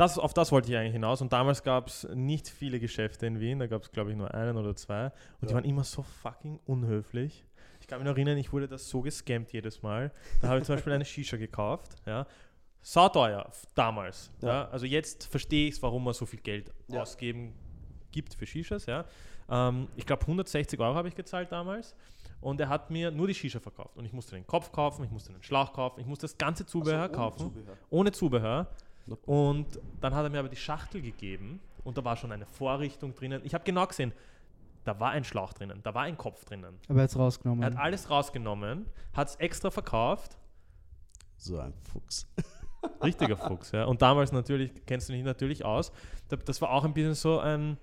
das, 0.01 0.17
auf 0.17 0.33
das 0.33 0.51
wollte 0.51 0.71
ich 0.71 0.77
eigentlich 0.77 0.93
hinaus. 0.93 1.21
Und 1.21 1.31
damals 1.31 1.61
gab 1.63 1.87
es 1.87 2.07
nicht 2.13 2.49
viele 2.49 2.79
Geschäfte 2.79 3.25
in 3.27 3.39
Wien. 3.39 3.59
Da 3.59 3.67
gab 3.67 3.83
es, 3.83 3.91
glaube 3.91 4.11
ich, 4.11 4.17
nur 4.17 4.33
einen 4.33 4.57
oder 4.57 4.75
zwei. 4.75 5.05
Und 5.05 5.13
die 5.43 5.47
Ja. 5.49 5.53
waren 5.55 5.63
immer 5.65 5.83
so 5.83 6.01
fucking 6.01 6.59
unhöflich. 6.65 7.45
Ich 7.79 7.87
kann 7.87 7.99
mich 7.99 8.05
noch 8.07 8.15
erinnern, 8.15 8.37
ich 8.37 8.51
wurde 8.51 8.67
das 8.67 8.89
so 8.89 9.01
gescammt 9.01 9.51
jedes 9.53 9.81
Mal. 9.83 10.11
Da 10.41 10.49
habe 10.49 10.59
ich 10.59 10.65
zum 10.65 10.75
Beispiel 10.75 10.93
eine 10.93 11.05
Shisha 11.05 11.37
gekauft. 11.37 11.95
Ja. 12.05 12.25
Sauteuer 12.81 13.49
damals. 13.75 14.31
Ja. 14.41 14.47
Ja. 14.47 14.67
Also 14.69 14.85
jetzt 14.85 15.25
verstehe 15.27 15.67
ich 15.67 15.75
es, 15.75 15.83
warum 15.83 16.03
man 16.03 16.13
so 16.13 16.25
viel 16.25 16.39
Geld 16.39 16.71
Ja. 16.87 17.01
ausgeben 17.01 17.53
gibt 18.11 18.33
für 18.33 18.45
Shishas. 18.45 18.85
Ja. 18.87 19.05
Ähm, 19.49 19.87
ich 19.95 20.05
glaube 20.05 20.25
160 20.25 20.79
Euro 20.79 20.95
habe 20.95 21.07
ich 21.07 21.15
gezahlt 21.15 21.51
damals. 21.51 21.95
Und 22.39 22.59
er 22.59 22.69
hat 22.69 22.89
mir 22.89 23.11
nur 23.11 23.27
die 23.27 23.35
Shisha 23.35 23.59
verkauft. 23.59 23.95
Und 23.97 24.05
ich 24.05 24.13
musste 24.13 24.33
den 24.35 24.47
Kopf 24.47 24.71
kaufen, 24.71 25.03
ich 25.05 25.11
musste 25.11 25.31
den 25.31 25.43
Schlauch 25.43 25.73
kaufen, 25.73 25.99
ich 25.99 26.07
musste 26.07 26.23
das 26.23 26.35
ganze 26.37 26.65
Zubehör 26.65 27.01
Also 27.03 27.13
ohne 27.13 27.17
kaufen. 27.17 27.39
Zubehör. 27.53 27.77
Ohne 27.91 28.11
Zubehör. 28.11 28.67
Und 29.25 29.79
dann 29.99 30.13
hat 30.15 30.23
er 30.23 30.29
mir 30.29 30.39
aber 30.39 30.49
die 30.49 30.55
Schachtel 30.55 31.01
gegeben 31.01 31.59
und 31.83 31.97
da 31.97 32.03
war 32.05 32.15
schon 32.15 32.31
eine 32.31 32.45
Vorrichtung 32.45 33.15
drinnen. 33.15 33.41
Ich 33.43 33.53
habe 33.53 33.63
genau 33.63 33.85
gesehen, 33.87 34.13
da 34.83 34.99
war 34.99 35.11
ein 35.11 35.23
Schlauch 35.23 35.53
drinnen, 35.53 35.79
da 35.83 35.93
war 35.93 36.03
ein 36.03 36.17
Kopf 36.17 36.45
drinnen. 36.45 36.77
Aber 36.87 37.01
jetzt 37.01 37.17
rausgenommen. 37.17 37.63
Er 37.63 37.71
hat 37.71 37.77
alles 37.77 38.09
rausgenommen, 38.09 38.85
hat 39.13 39.29
es 39.29 39.35
extra 39.35 39.69
verkauft. 39.71 40.37
So 41.37 41.59
ein 41.59 41.73
Fuchs. 41.91 42.27
Richtiger 43.03 43.37
Fuchs, 43.37 43.71
ja. 43.71 43.85
Und 43.85 44.01
damals 44.01 44.31
natürlich, 44.31 44.71
kennst 44.85 45.09
du 45.09 45.13
dich 45.13 45.23
natürlich 45.23 45.63
aus. 45.65 45.91
Da- 46.29 46.35
Das 46.37 46.61
war 46.61 46.71
auch 46.71 46.83
ein 46.83 46.93
bisschen 46.93 47.13
so 47.15 47.39
ein, 47.39 47.77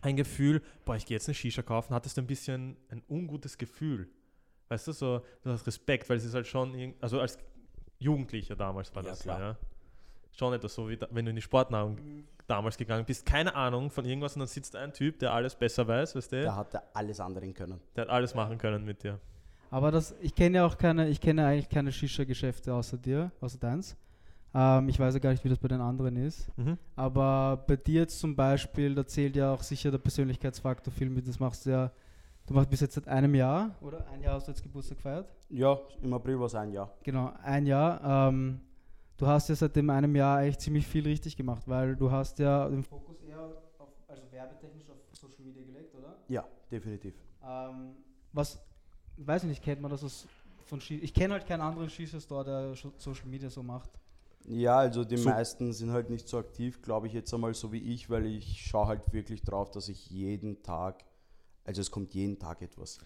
ein 0.00 0.16
Gefühl, 0.16 0.62
boah, 0.84 0.94
ich 0.96 1.06
gehe 1.06 1.16
jetzt 1.16 1.28
eine 1.28 1.34
Shisha 1.34 1.62
kaufen, 1.62 1.92
hattest 1.94 2.16
du 2.16 2.20
ein 2.22 2.26
bisschen 2.26 2.76
ein 2.90 3.02
ungutes 3.08 3.58
Gefühl. 3.58 4.08
Weißt 4.68 4.86
du, 4.86 4.92
so, 4.92 5.22
du 5.42 5.50
hast 5.50 5.66
Respekt, 5.66 6.08
weil 6.08 6.18
es 6.18 6.24
ist 6.24 6.34
halt 6.34 6.46
schon, 6.46 6.94
also 7.00 7.20
als 7.20 7.38
Jugendlicher 7.98 8.54
damals 8.54 8.94
war 8.94 9.02
Ja, 9.02 9.10
das, 9.10 9.20
klar. 9.22 9.40
ja. 9.40 9.56
Schon 10.38 10.52
etwas 10.54 10.74
so, 10.74 10.88
wie 10.88 10.96
da, 10.96 11.06
wenn 11.10 11.24
du 11.24 11.30
in 11.30 11.36
die 11.36 11.42
Sportnahrung 11.42 11.98
damals 12.46 12.76
gegangen 12.76 13.04
bist, 13.04 13.26
keine 13.26 13.54
Ahnung 13.54 13.90
von 13.90 14.04
irgendwas 14.04 14.34
und 14.36 14.40
dann 14.40 14.48
sitzt 14.48 14.76
ein 14.76 14.92
Typ, 14.92 15.18
der 15.18 15.32
alles 15.32 15.54
besser 15.54 15.86
weiß, 15.86 16.14
weißt 16.14 16.32
du, 16.32 16.40
Der 16.42 16.54
hatte 16.56 16.82
alles 16.94 17.18
anderen 17.20 17.52
können. 17.52 17.80
der 17.96 18.02
hat 18.02 18.10
alles 18.10 18.34
machen 18.34 18.56
können 18.56 18.84
mit 18.84 19.02
dir. 19.02 19.18
Aber 19.70 19.90
das, 19.90 20.14
ich 20.22 20.34
kenne 20.34 20.58
ja 20.58 20.66
auch 20.66 20.78
keine, 20.78 21.08
ich 21.08 21.20
kenne 21.20 21.44
eigentlich 21.46 21.68
keine 21.68 21.92
Shisha-Geschäfte 21.92 22.72
außer 22.72 22.96
dir, 22.96 23.30
außer 23.40 23.58
deins. 23.58 23.96
Ähm, 24.54 24.88
ich 24.88 24.98
weiß 24.98 25.12
ja 25.12 25.20
gar 25.20 25.30
nicht, 25.30 25.44
wie 25.44 25.50
das 25.50 25.58
bei 25.58 25.68
den 25.68 25.80
anderen 25.82 26.16
ist. 26.16 26.48
Mhm. 26.56 26.78
Aber 26.96 27.62
bei 27.66 27.76
dir 27.76 28.00
jetzt 28.02 28.18
zum 28.18 28.34
Beispiel, 28.34 28.94
da 28.94 29.06
zählt 29.06 29.36
ja 29.36 29.52
auch 29.52 29.62
sicher 29.62 29.90
der 29.90 29.98
Persönlichkeitsfaktor 29.98 30.90
viel 30.92 31.10
mit. 31.10 31.28
Das 31.28 31.38
machst 31.38 31.66
du 31.66 31.70
ja, 31.70 31.90
du 32.46 32.54
machst 32.54 32.70
bis 32.70 32.80
jetzt 32.80 32.94
seit 32.94 33.08
einem 33.08 33.34
Jahr, 33.34 33.74
oder? 33.82 34.06
Ein 34.10 34.22
Jahr 34.22 34.34
hast 34.36 34.46
du 34.46 34.52
jetzt 34.52 34.62
Geburtstag 34.62 34.96
gefeiert? 34.96 35.28
Ja, 35.50 35.78
im 36.00 36.14
April 36.14 36.38
war 36.38 36.46
es 36.46 36.54
ein 36.54 36.72
Jahr. 36.72 36.90
Genau, 37.02 37.32
ein 37.42 37.66
Jahr. 37.66 38.28
Ähm, 38.30 38.60
du 39.18 39.26
hast 39.26 39.48
ja 39.50 39.54
seit 39.54 39.76
dem 39.76 39.90
einem 39.90 40.16
Jahr 40.16 40.38
eigentlich 40.38 40.58
ziemlich 40.58 40.86
viel 40.86 41.04
richtig 41.06 41.36
gemacht, 41.36 41.62
weil 41.66 41.94
du 41.96 42.10
hast 42.10 42.38
ja 42.38 42.68
den 42.68 42.82
Fokus 42.82 43.20
eher 43.22 43.40
auf, 43.78 43.90
also 44.08 44.22
werbetechnisch 44.30 44.88
auf 44.88 44.96
Social 45.12 45.44
Media 45.44 45.62
gelegt, 45.62 45.94
oder? 45.94 46.16
Ja, 46.28 46.46
definitiv. 46.70 47.14
Ähm, 47.44 47.96
was, 48.32 48.58
ich 49.16 49.26
weiß 49.26 49.42
nicht, 49.44 49.62
kennt 49.62 49.82
man 49.82 49.90
das 49.90 50.02
aus, 50.04 50.26
von 50.66 50.80
Ski 50.80 50.98
Ich 51.00 51.12
kenne 51.12 51.34
halt 51.34 51.46
keinen 51.46 51.60
anderen 51.62 51.90
Shisha-Store, 51.90 52.44
der 52.44 52.74
Social 52.98 53.26
Media 53.26 53.50
so 53.50 53.62
macht. 53.62 53.90
Ja, 54.44 54.78
also 54.78 55.04
die 55.04 55.16
So- 55.16 55.28
meisten 55.28 55.72
sind 55.72 55.90
halt 55.90 56.08
nicht 56.10 56.26
so 56.28 56.38
aktiv, 56.38 56.80
glaube 56.80 57.06
ich 57.06 57.12
jetzt 57.12 57.32
einmal 57.34 57.52
so 57.54 57.70
wie 57.72 57.78
ich, 57.92 58.08
weil 58.08 58.24
ich 58.26 58.64
schaue 58.66 58.86
halt 58.86 59.12
wirklich 59.12 59.42
drauf, 59.42 59.70
dass 59.72 59.88
ich 59.88 60.08
jeden 60.10 60.62
Tag, 60.62 61.04
also 61.64 61.80
es 61.80 61.90
kommt 61.90 62.14
jeden 62.14 62.38
Tag 62.38 62.62
etwas. 62.62 62.98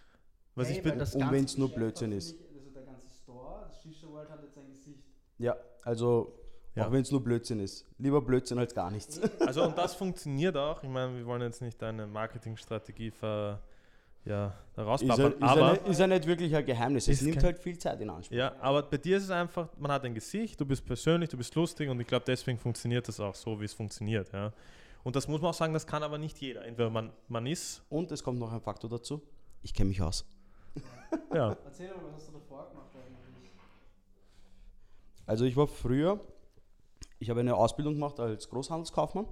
Was 0.55 0.69
Ey, 0.69 0.77
ich 0.77 0.83
bin, 0.83 0.99
das 0.99 1.15
und 1.15 1.21
ganze 1.21 1.35
wenn's 1.35 1.57
nur 1.57 1.71
Blödsinn 1.71 2.13
ist. 2.13 2.33
ich, 2.37 2.55
Also 2.55 2.71
der 2.71 2.83
ganze 2.83 3.09
Store, 3.09 3.63
das 3.65 3.83
Shisha 3.83 4.07
World 4.09 4.29
hat 4.31 4.43
jetzt 4.43 4.59
ein. 4.59 4.72
Ja, 5.43 5.57
also 5.83 6.33
Ja. 6.75 6.87
auch 6.87 6.93
wenn 6.93 7.03
es 7.03 7.11
nur 7.11 7.23
Blödsinn 7.23 7.59
ist. 7.61 7.85
Lieber 7.99 8.23
Blödsinn 8.23 8.59
als 8.59 8.75
gar 8.75 8.91
nichts. 8.91 9.21
Also 9.47 9.65
und 9.65 9.77
das 9.77 9.95
funktioniert 9.95 10.57
auch. 10.57 10.83
Ich 10.83 10.89
meine, 10.89 11.17
wir 11.17 11.27
wollen 11.27 11.43
jetzt 11.43 11.61
nicht 11.61 11.81
deine 11.83 12.07
Marketingstrategie 12.07 13.11
ver, 13.11 13.61
ja, 14.25 14.55
da 14.77 14.83
Ist 14.95 15.03
ja, 15.03 15.15
rausplappern, 15.15 15.33
ist, 15.33 15.41
ja 15.41 15.47
aber, 15.49 15.73
nicht, 15.73 15.89
ist 15.89 15.99
ja 16.01 16.07
nicht 16.07 16.27
wirklich 16.27 16.55
ein 16.55 16.65
Geheimnis. 16.65 17.09
Es 17.09 17.21
Ist 17.21 17.27
nimmt 17.27 17.43
halt 17.43 17.59
viel 17.59 17.77
Zeit 17.77 18.01
in 18.01 18.09
Anspruch. 18.09 18.37
ja, 18.37 18.55
aber 18.61 18.83
bei 18.85 18.97
dir 18.97 19.17
ist 19.17 19.25
es 19.25 19.31
einfach, 19.31 19.69
man 19.79 19.91
hat 19.91 20.05
ein 20.05 20.15
Gesicht, 20.15 20.61
du 20.61 20.65
bist 20.65 20.87
persönlich, 20.87 21.29
du 21.29 21.37
bist 21.37 21.55
lustig 21.57 21.89
und 21.91 22.01
ich 22.01 22.07
glaube, 22.07 22.25
deswegen 22.27 22.57
funktioniert 22.59 23.07
das 23.09 23.19
auch 23.21 23.35
so, 23.35 23.61
wie 23.61 23.65
es 23.65 23.75
funktioniert. 23.75 24.33
Ja. 24.33 24.53
Und 25.05 25.17
das 25.17 25.27
muss 25.27 25.41
man 25.41 25.51
auch 25.51 25.55
sagen, 25.55 25.75
das 25.75 25.85
kann 25.87 26.05
aber 26.05 26.17
nicht 26.19 26.39
jeder. 26.39 26.65
Entweder 26.65 26.89
man, 26.89 27.11
man 27.27 27.45
ist, 27.47 27.83
Und 27.91 28.13
es 28.13 28.23
kommt 28.23 28.39
noch 28.39 28.53
ein 28.53 28.61
Faktor 28.61 28.89
dazu. 28.89 29.21
Ich 29.63 29.75
kenne 29.75 29.89
mich 29.89 30.01
aus. 30.01 30.25
ja, 31.35 31.57
Erzähl 31.65 31.89
mal, 31.89 31.97
was 32.07 32.15
hast 32.15 32.29
du 32.29 32.33
davor 32.35 32.69
gemacht? 32.71 32.82
Also 35.27 35.45
ich 35.45 35.57
war 35.57 35.67
früher, 35.67 36.21
ich 37.19 37.31
habe 37.31 37.41
eine 37.41 37.55
Ausbildung 37.55 37.95
gemacht 37.95 38.19
als 38.19 38.49
Großhandelskaufmann. 38.49 39.27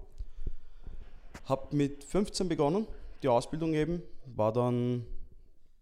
Habe 1.44 1.76
mit 1.76 2.04
15 2.04 2.48
begonnen, 2.48 2.86
die 3.22 3.28
Ausbildung 3.28 3.74
eben, 3.74 4.02
war 4.26 4.52
dann 4.52 5.04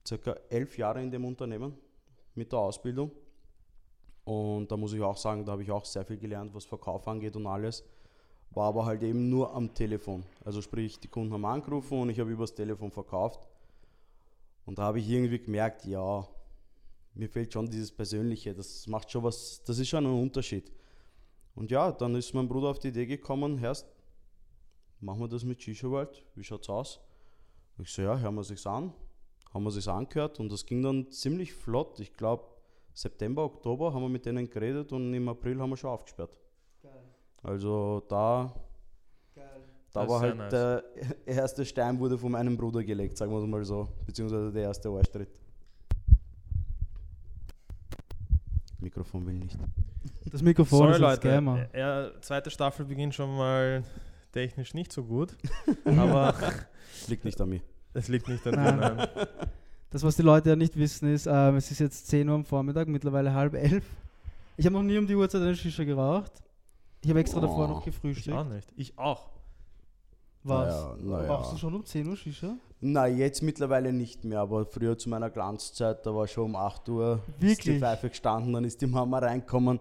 circa 0.07 0.37
elf 0.49 0.79
Jahre 0.79 1.03
in 1.03 1.11
dem 1.11 1.25
Unternehmen 1.25 1.77
mit 2.35 2.53
der 2.53 2.59
Ausbildung. 2.61 3.11
Und 4.25 4.71
da 4.71 4.77
muss 4.77 4.93
ich 4.93 5.01
auch 5.03 5.17
sagen, 5.17 5.45
da 5.45 5.53
habe 5.53 5.63
ich 5.63 5.71
auch 5.71 5.85
sehr 5.85 6.05
viel 6.05 6.19
gelernt, 6.19 6.55
was 6.55 6.65
Verkauf 6.65 7.07
angeht 7.09 7.37
und 7.37 7.47
alles. 7.47 7.85
War 8.51 8.69
aber 8.69 8.87
halt 8.87 9.03
eben 9.03 9.29
nur 9.29 9.55
am 9.55 9.75
Telefon. 9.75 10.25
Also 10.45 10.63
sprich, 10.63 10.99
die 11.01 11.09
Kunden 11.09 11.33
haben 11.33 11.45
angerufen 11.45 12.01
und 12.01 12.11
ich 12.11 12.19
habe 12.19 12.31
übers 12.31 12.55
Telefon 12.55 12.91
verkauft. 12.91 13.47
Und 14.65 14.79
da 14.79 14.85
habe 14.85 14.99
ich 14.99 15.09
irgendwie 15.09 15.39
gemerkt, 15.39 15.85
ja, 15.85 16.27
mir 17.15 17.29
fehlt 17.29 17.53
schon 17.53 17.69
dieses 17.69 17.91
Persönliche. 17.91 18.55
Das 18.55 18.87
macht 18.87 19.11
schon 19.11 19.23
was, 19.25 19.63
das 19.65 19.79
ist 19.79 19.89
schon 19.89 20.07
ein 20.07 20.23
Unterschied. 20.23 20.73
Und 21.55 21.71
ja, 21.71 21.91
dann 21.91 22.15
ist 22.15 22.33
mein 22.35 22.49
Bruder 22.49 22.69
auf 22.69 22.79
die 22.79 22.89
Idee 22.89 23.07
gekommen, 23.07 23.59
Herst, 23.59 23.87
machen 25.01 25.21
wir 25.21 25.29
das 25.29 25.45
mit 25.45 25.61
Shisha 25.61 25.89
World? 25.89 26.25
Wie 26.35 26.45
schaut's 26.45 26.69
aus? 26.69 27.01
Ich 27.79 27.91
so, 27.91 28.03
ja, 28.03 28.19
hören 28.19 28.35
wir 28.35 28.45
sich's 28.45 28.67
an. 28.67 28.93
Haben 29.53 29.65
wir 29.65 29.71
sich's 29.71 29.89
angehört 29.89 30.41
und 30.41 30.53
das 30.53 30.67
ging 30.67 30.83
dann 30.83 31.11
ziemlich 31.11 31.53
flott. 31.53 31.99
Ich 32.01 32.13
glaube, 32.13 32.45
September, 32.93 33.45
Oktober 33.45 33.93
haben 33.95 34.03
wir 34.03 34.09
mit 34.09 34.27
denen 34.27 34.49
geredet 34.51 34.93
und 34.93 35.15
im 35.15 35.29
April 35.29 35.61
haben 35.61 35.71
wir 35.71 35.77
schon 35.77 35.91
aufgesperrt. 35.91 36.39
Geil. 36.83 36.93
Also 37.43 38.03
da, 38.09 38.53
Geil. 39.35 39.47
da 39.93 40.01
Das 40.01 40.11
war 40.11 40.21
halt 40.21 40.51
sehr 40.51 40.83
der 40.83 41.27
erste 41.27 41.65
Stein 41.65 41.99
wurde 41.99 42.19
von 42.19 42.33
meinem 42.33 42.57
Bruder 42.57 42.83
gelegt, 42.83 43.17
sagen 43.17 43.33
wir 43.33 43.39
es 43.39 43.47
mal 43.47 43.65
so. 43.65 43.89
Beziehungsweise 44.05 44.53
der 44.53 44.65
erste 44.65 44.89
Arschtritt. 44.89 45.41
Mikrofon 49.13 49.27
will 49.27 49.35
nicht. 49.35 49.57
Das 50.31 50.43
Mikrofon 50.43 50.79
Sorry 50.79 50.93
ist 50.93 50.99
Leute, 51.01 51.29
Gamer. 51.29 51.69
er, 51.73 52.13
zweite 52.21 52.51
Staffel 52.51 52.85
beginnt 52.85 53.15
schon 53.15 53.35
mal 53.37 53.83
technisch 54.33 54.75
nicht 54.75 54.93
so 54.93 55.03
gut, 55.05 55.37
aber 55.85 56.35
Liegt 57.09 57.25
nicht 57.25 57.41
an 57.41 57.49
mir. 57.49 57.61
es 57.95 58.09
liegt 58.09 58.29
nicht 58.29 58.47
an. 58.47 58.55
Nein. 58.55 58.79
Nein. 58.97 59.09
Das, 59.91 60.03
was 60.03 60.17
die 60.17 60.23
Leute 60.23 60.51
ja 60.51 60.57
nicht 60.57 60.77
wissen, 60.77 61.13
ist, 61.13 61.27
ähm, 61.27 61.57
es 61.57 61.71
ist 61.71 61.79
jetzt 61.79 62.07
10 62.09 62.29
Uhr 62.29 62.35
am 62.35 62.45
Vormittag, 62.45 62.89
mittlerweile 62.89 63.33
halb 63.33 63.55
elf. 63.55 63.85
Ich 64.59 64.67
habe 64.67 64.75
noch 64.75 64.83
nie 64.83 64.99
um 64.99 65.07
die 65.07 65.15
Uhrzeit 65.15 65.41
eine 65.41 65.57
Shisha 65.57 65.85
geraucht. 65.85 66.33
Ich 67.03 67.09
habe 67.09 67.21
extra 67.21 67.41
davor 67.41 67.65
Oh, 67.65 67.69
noch 67.69 67.79
Ich 67.81 67.85
gefrühstückt. 67.87 68.37
auch 68.37 68.45
nicht. 68.45 68.69
Ich 68.77 68.99
auch. 68.99 69.31
Was? 70.43 70.75
Naja, 70.75 70.97
naja. 71.21 71.35
Rauchst 71.35 71.53
du 71.53 71.57
schon 71.57 71.75
um 71.75 71.85
10 71.85 72.07
Uhr 72.07 72.17
Shisha? 72.17 72.55
Na, 72.81 73.07
jetzt 73.09 73.43
mittlerweile 73.43 73.93
nicht 73.93 74.25
mehr, 74.25 74.41
aber 74.41 74.65
früher 74.65 74.97
zu 74.97 75.09
meiner 75.09 75.31
Glanzzeit, 75.31 76.07
da 76.07 76.15
war 76.15 76.29
schon 76.29 76.45
um 76.45 76.57
8 76.57 76.89
Uhr 76.89 77.21
ist 77.27 77.41
die 77.41 77.47
Wirklich? 77.47 77.81
Pfeife 77.81 78.09
gestanden, 78.09 78.53
dann 78.53 78.65
ist 78.65 78.81
die 78.81 78.87
Mama 78.87 79.19
reinkommen. 79.19 79.81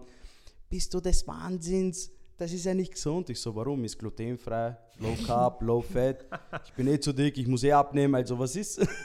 Bist 0.68 0.92
du 0.92 1.00
des 1.00 1.26
Wahnsinns? 1.26 2.10
Das 2.36 2.52
ist 2.52 2.64
ja 2.64 2.74
nicht 2.74 2.92
gesund. 2.92 3.30
Ich 3.30 3.40
so, 3.40 3.54
warum? 3.54 3.84
Ist 3.84 3.98
glutenfrei, 3.98 4.76
low 4.98 5.14
carb, 5.26 5.62
low 5.62 5.80
fat. 5.80 6.24
Ich 6.64 6.72
bin 6.72 6.88
eh 6.88 6.98
zu 6.98 7.12
dick, 7.12 7.38
ich 7.38 7.46
muss 7.46 7.62
eh 7.62 7.72
abnehmen, 7.72 8.14
also 8.16 8.38
was 8.38 8.56
ist? 8.56 8.86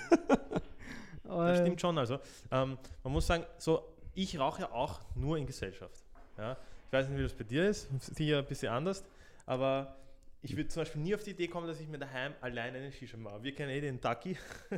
Das 1.26 1.60
stimmt 1.60 1.82
schon. 1.82 1.98
Also, 1.98 2.20
ähm, 2.52 2.78
man 3.04 3.14
muss 3.14 3.26
sagen, 3.26 3.44
so, 3.58 3.82
ich 4.14 4.40
rauche 4.40 4.62
ja 4.62 4.72
auch 4.72 5.00
nur 5.16 5.38
in 5.38 5.48
Gesellschaft. 5.48 6.04
Ja? 6.38 6.58
Ich 6.88 6.94
weiß 6.94 7.10
nicht, 7.10 7.18
wie 7.18 7.24
das 7.24 7.34
bei 7.34 7.44
dir 7.44 7.68
ist, 7.68 7.88
sicher 8.16 8.40
ein 8.40 8.46
bisschen 8.46 8.72
anders, 8.72 9.04
aber 9.46 9.96
ich 10.44 10.58
würde 10.58 10.68
zum 10.68 10.82
Beispiel 10.82 11.02
nie 11.02 11.16
auf 11.16 11.24
die 11.24 11.32
Idee 11.32 11.48
kommen, 11.48 11.68
dass 11.68 11.80
ich 11.80 11.88
mir 11.88 11.98
daheim 11.98 12.34
alleine 12.42 12.78
eine 12.78 12.92
Shisha 12.92 13.16
mache. 13.18 13.42
Wir 13.42 13.56
kennen 13.56 13.72
eh 13.72 13.82
den 13.82 14.00
Taki. 14.00 14.38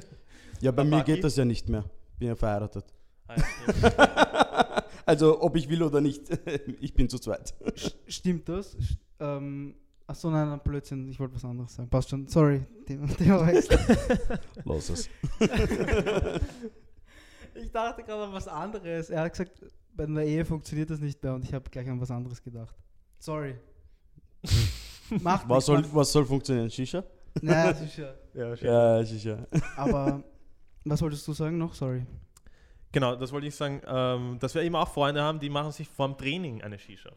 Ja, 0.62 0.72
bei 0.72 0.86
mir 0.86 1.03
geht 1.03 1.22
das 1.22 1.36
ja 1.36 1.43
nicht 1.43 1.67
mehr. 1.67 1.84
Bin 2.17 2.29
ja 2.29 2.36
verheiratet. 2.36 2.86
Ah, 3.27 3.36
ja. 3.36 4.84
Also, 5.07 5.39
ob 5.41 5.55
ich 5.55 5.69
will 5.69 5.84
oder 5.84 6.01
nicht, 6.01 6.24
ich 6.79 6.93
bin 6.95 7.07
zu 7.07 7.19
zweit. 7.19 7.53
Stimmt 8.07 8.50
das? 8.50 8.75
Ähm, 9.19 9.75
achso, 10.07 10.31
nein, 10.31 10.50
nein, 10.50 10.60
Blödsinn, 10.63 11.07
ich 11.10 11.19
wollte 11.19 11.36
was 11.36 11.45
anderes 11.45 11.75
sagen. 11.75 11.89
Passt 11.89 12.10
schon, 12.10 12.27
sorry. 12.27 12.65
Thema. 12.88 13.07
Los 14.63 14.89
es. 14.89 15.10
ich 17.53 17.72
dachte 17.72 18.01
gerade 18.01 18.24
an 18.24 18.34
was 18.34 18.48
anderes. 18.48 19.12
Er 19.12 19.22
hat 19.22 19.34
gesagt, 19.34 19.63
bei 19.93 20.05
einer 20.05 20.24
Ehe 20.24 20.43
funktioniert 20.43 20.89
das 20.89 21.00
nicht 21.00 21.22
mehr 21.22 21.36
und 21.36 21.43
ich 21.43 21.53
habe 21.53 21.69
gleich 21.69 21.88
an 21.88 22.01
was 22.01 22.10
anderes 22.10 22.41
gedacht. 22.41 22.75
Sorry. 23.19 23.55
Macht 25.09 25.47
Was 25.47 25.65
soll, 25.65 25.85
was 25.93 26.12
soll 26.12 26.25
funktionieren? 26.25 26.69
Shisha? 26.69 27.03
Naja, 27.41 27.71
das 27.71 27.81
ist 27.81 27.97
ja. 27.97 28.13
ja, 28.33 28.57
schön. 28.57 28.67
Ja, 28.67 29.05
Shisha. 29.05 29.47
Aber 29.77 30.24
was 30.83 31.01
wolltest 31.01 31.27
du 31.27 31.33
sagen 31.33 31.57
noch? 31.57 31.74
Sorry. 31.74 32.05
Genau, 32.91 33.15
das 33.15 33.31
wollte 33.31 33.47
ich 33.47 33.55
sagen, 33.55 33.81
ähm, 33.85 34.38
dass 34.39 34.55
wir 34.55 34.62
eben 34.62 34.75
auch 34.75 34.88
Freunde 34.88 35.21
haben, 35.21 35.39
die 35.39 35.50
machen 35.50 35.71
sich 35.71 35.88
vor 35.89 36.07
dem 36.07 36.17
Training 36.17 36.62
eine 36.62 36.79
Shisha. 36.79 37.12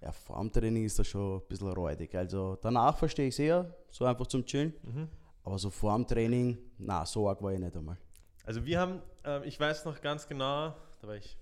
Ja, 0.00 0.12
vor 0.12 0.38
dem 0.38 0.52
Training 0.52 0.84
ist 0.84 0.98
das 0.98 1.08
schon 1.08 1.38
ein 1.38 1.42
bisschen 1.48 1.72
räudig. 1.72 2.14
Also 2.14 2.56
danach 2.60 2.96
verstehe 2.96 3.28
ich 3.28 3.34
es 3.34 3.38
eher, 3.38 3.74
so 3.90 4.04
einfach 4.04 4.26
zum 4.26 4.44
Chillen. 4.44 4.74
Mhm. 4.82 5.08
Aber 5.42 5.58
so 5.58 5.70
vor 5.70 5.94
dem 5.94 6.06
Training, 6.06 6.58
na, 6.78 7.04
so 7.04 7.28
arg 7.28 7.42
war 7.42 7.52
ich 7.52 7.58
nicht 7.58 7.76
einmal. 7.76 7.96
Also 8.44 8.64
wir 8.64 8.78
haben, 8.78 9.00
ähm, 9.24 9.42
ich 9.44 9.58
weiß 9.58 9.84
noch 9.86 10.00
ganz 10.00 10.28
genau, 10.28 10.74
da 11.00 11.08
war 11.08 11.16
ich 11.16 11.36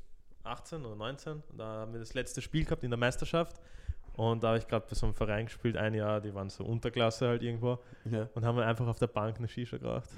18 0.44 0.85
oder 0.85 0.97
19, 0.97 1.42
und 1.50 1.59
da 1.59 1.64
haben 1.64 1.92
wir 1.92 2.00
das 2.00 2.14
letzte 2.14 2.40
Spiel 2.40 2.64
gehabt 2.64 2.85
in 2.85 2.90
der 2.90 2.99
Meisterschaft 2.99 3.61
und 4.16 4.42
da 4.42 4.49
habe 4.49 4.59
ich 4.59 4.69
gerade 4.69 4.85
bei 4.88 4.95
so 4.95 5.07
einem 5.07 5.14
Verein 5.14 5.47
gespielt, 5.47 5.76
ein 5.76 5.95
Jahr, 5.95 6.21
die 6.21 6.35
waren 6.35 6.50
so 6.50 6.64
Unterklasse 6.64 7.28
halt 7.28 7.42
irgendwo 7.42 7.78
Ja, 8.11 8.28
und 8.35 8.45
haben 8.45 8.59
einfach 8.59 8.87
auf 8.87 8.99
der 8.99 9.07
Bank 9.07 9.38
eine 9.38 9.49
Shisha 9.49 9.78
geraucht. 9.78 10.09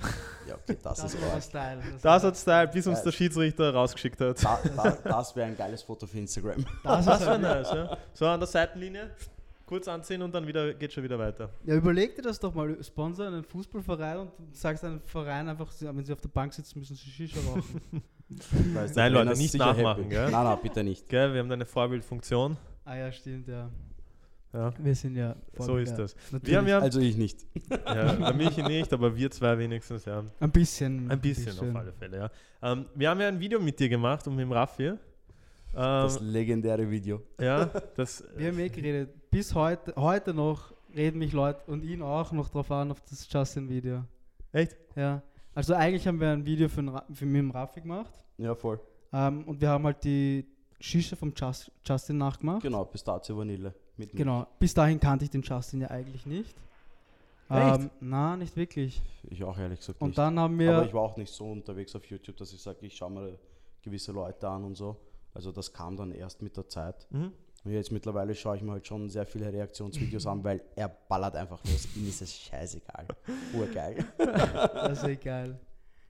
ja 0.48 0.54
okay, 0.54 0.76
das, 0.82 1.04
ist 1.04 1.20
war 1.22 1.32
arg. 1.32 1.42
Style. 1.42 1.80
Das 2.02 2.22
hat 2.24 2.36
Style, 2.36 2.68
bis 2.68 2.86
uns 2.86 3.02
der 3.02 3.12
Schiedsrichter 3.12 3.72
rausgeschickt 3.72 4.20
hat. 4.20 4.42
Da, 4.44 4.60
da, 4.76 4.90
das 4.90 5.36
wäre 5.36 5.46
ein 5.46 5.56
geiles 5.56 5.82
Foto 5.82 6.06
für 6.06 6.18
Instagram. 6.18 6.64
das 6.82 7.04
Das 7.06 7.20
ist 7.20 7.26
war 7.26 7.38
nice, 7.38 7.70
ja. 7.72 7.96
So 8.12 8.26
an 8.26 8.40
der 8.40 8.46
Seitenlinie, 8.48 9.10
kurz 9.66 9.86
anziehen 9.88 10.20
und 10.22 10.34
dann 10.34 10.46
wieder 10.46 10.74
geht 10.74 10.92
schon 10.92 11.04
wieder 11.04 11.18
weiter. 11.18 11.48
Ja, 11.64 11.74
überleg 11.76 12.16
dir 12.16 12.22
das 12.22 12.38
doch 12.40 12.52
mal. 12.52 12.76
Sponsor 12.82 13.26
einen 13.28 13.44
Fußballverein 13.44 14.18
und 14.18 14.30
sagst 14.52 14.84
einem 14.84 15.00
Verein 15.00 15.48
einfach, 15.48 15.70
wenn 15.80 16.04
sie 16.04 16.12
auf 16.12 16.20
der 16.20 16.28
Bank 16.28 16.52
sitzen, 16.52 16.78
müssen 16.80 16.96
sie 16.96 17.08
Shisha 17.10 17.38
rauchen. 17.40 17.80
Ist 18.84 18.96
Nein, 18.96 19.12
Leute, 19.12 19.36
nicht 19.36 19.54
nachmachen, 19.54 20.08
gell? 20.08 20.30
Nein, 20.30 20.44
nein, 20.44 20.58
bitte 20.62 20.82
nicht. 20.82 21.08
Gell, 21.08 21.32
wir 21.32 21.40
haben 21.40 21.48
da 21.48 21.54
eine 21.54 21.66
Vorbildfunktion. 21.66 22.56
ah 22.84 22.96
ja, 22.96 23.12
stimmt, 23.12 23.48
ja. 23.48 23.70
Ja, 24.54 24.72
Wir 24.78 24.94
sind 24.94 25.16
ja 25.16 25.34
so 25.58 25.76
ist 25.78 25.90
ja, 25.90 25.96
das. 25.96 26.14
Wir 26.42 26.58
haben 26.58 26.68
ja, 26.68 26.78
Also 26.78 27.00
ich 27.00 27.16
nicht. 27.16 27.44
ja 27.70 28.14
der 28.14 28.34
Michi 28.34 28.62
nicht, 28.62 28.92
aber 28.92 29.14
wir 29.16 29.28
zwei 29.30 29.58
wenigstens, 29.58 30.04
ja. 30.04 30.22
ein 30.38 30.50
bisschen. 30.52 31.10
Ein 31.10 31.20
bisschen 31.20 31.58
auf 31.58 31.74
alle 31.76 31.92
Fälle, 31.92 32.16
ja. 32.18 32.30
Ähm, 32.62 32.86
wir 32.94 33.10
haben 33.10 33.20
ja 33.20 33.26
ein 33.28 33.40
Video 33.40 33.58
mit 33.60 33.80
dir 33.80 33.88
gemacht 33.88 34.24
und 34.28 34.36
mit 34.36 34.44
dem 34.44 34.52
Raffi. 34.52 34.84
Ähm, 34.86 34.98
Das 35.74 36.20
legendäre 36.20 36.88
Video. 36.88 37.20
ja, 37.40 37.64
das, 37.96 38.22
Wir 38.36 38.48
haben 38.48 38.58
eh 38.60 38.68
geredet. 38.68 39.28
Bis 39.30 39.52
heute, 39.56 39.92
heute 39.96 40.32
noch 40.32 40.72
reden 40.94 41.18
mich 41.18 41.32
Leute 41.32 41.60
und 41.68 41.82
ihn 41.82 42.00
auch 42.02 42.30
noch 42.30 42.48
drauf 42.48 42.70
an, 42.70 42.92
auf 42.92 43.00
das 43.10 43.26
Justin-Video. 43.28 44.04
echt? 44.52 44.76
Ja. 44.94 45.20
Also 45.52 45.74
eigentlich 45.74 46.06
haben 46.06 46.20
wir 46.20 46.30
ein 46.30 46.46
Video 46.46 46.68
für, 46.68 46.86
Ra- 46.86 47.04
für 47.12 47.26
mit 47.26 47.40
dem 47.40 47.50
Raffi 47.50 47.80
gemacht. 47.80 48.12
Ja, 48.38 48.54
voll. 48.54 48.78
Ähm, 49.12 49.42
und 49.48 49.60
wir 49.60 49.68
haben 49.70 49.84
halt 49.84 50.04
die 50.04 50.46
Shisha 50.80 51.16
vom 51.16 51.32
Just, 51.36 51.72
Justin 51.84 52.18
nachgemacht. 52.18 52.62
Genau, 52.62 52.84
Pistazie 52.84 53.36
Vanille. 53.36 53.74
Mit 53.96 54.12
Milch. 54.12 54.18
Genau. 54.18 54.46
Bis 54.58 54.74
dahin 54.74 54.98
kannte 55.00 55.24
ich 55.24 55.30
den 55.30 55.42
Justin 55.42 55.80
ja 55.82 55.90
eigentlich 55.90 56.26
nicht. 56.26 56.54
Echt? 57.48 57.80
Ähm, 57.80 57.90
na, 58.00 58.36
nicht 58.36 58.56
wirklich. 58.56 59.02
Ich 59.28 59.44
auch 59.44 59.58
ehrlich 59.58 59.78
gesagt 59.78 60.00
Und 60.00 60.08
nicht. 60.08 60.18
dann 60.18 60.38
haben 60.38 60.54
Aber 60.54 60.80
wir. 60.80 60.82
ich 60.86 60.94
war 60.94 61.02
auch 61.02 61.16
nicht 61.16 61.32
so 61.32 61.50
unterwegs 61.50 61.94
auf 61.94 62.04
YouTube, 62.06 62.36
dass 62.36 62.52
ich 62.52 62.60
sage, 62.60 62.78
ich 62.82 62.96
schaue 62.96 63.10
mir 63.10 63.38
gewisse 63.82 64.12
Leute 64.12 64.48
an 64.48 64.64
und 64.64 64.76
so. 64.76 64.96
Also 65.34 65.52
das 65.52 65.72
kam 65.72 65.96
dann 65.96 66.10
erst 66.12 66.42
mit 66.42 66.56
der 66.56 66.68
Zeit. 66.68 67.06
Mhm. 67.10 67.32
Und 67.64 67.72
jetzt 67.72 67.92
mittlerweile 67.92 68.34
schaue 68.34 68.56
ich 68.56 68.62
mir 68.62 68.72
halt 68.72 68.86
schon 68.86 69.08
sehr 69.08 69.26
viele 69.26 69.50
Reaktionsvideos 69.52 70.26
an, 70.26 70.44
weil 70.44 70.62
er 70.76 70.88
ballert 70.88 71.34
einfach 71.34 71.62
los. 71.64 71.88
Ihm 71.96 72.06
ist 72.08 72.20
es 72.22 72.34
scheißegal. 72.34 73.06
Urgeil. 73.54 74.04
Das 74.18 74.98
ist 75.02 75.08
eh 75.08 75.16
geil. 75.16 75.58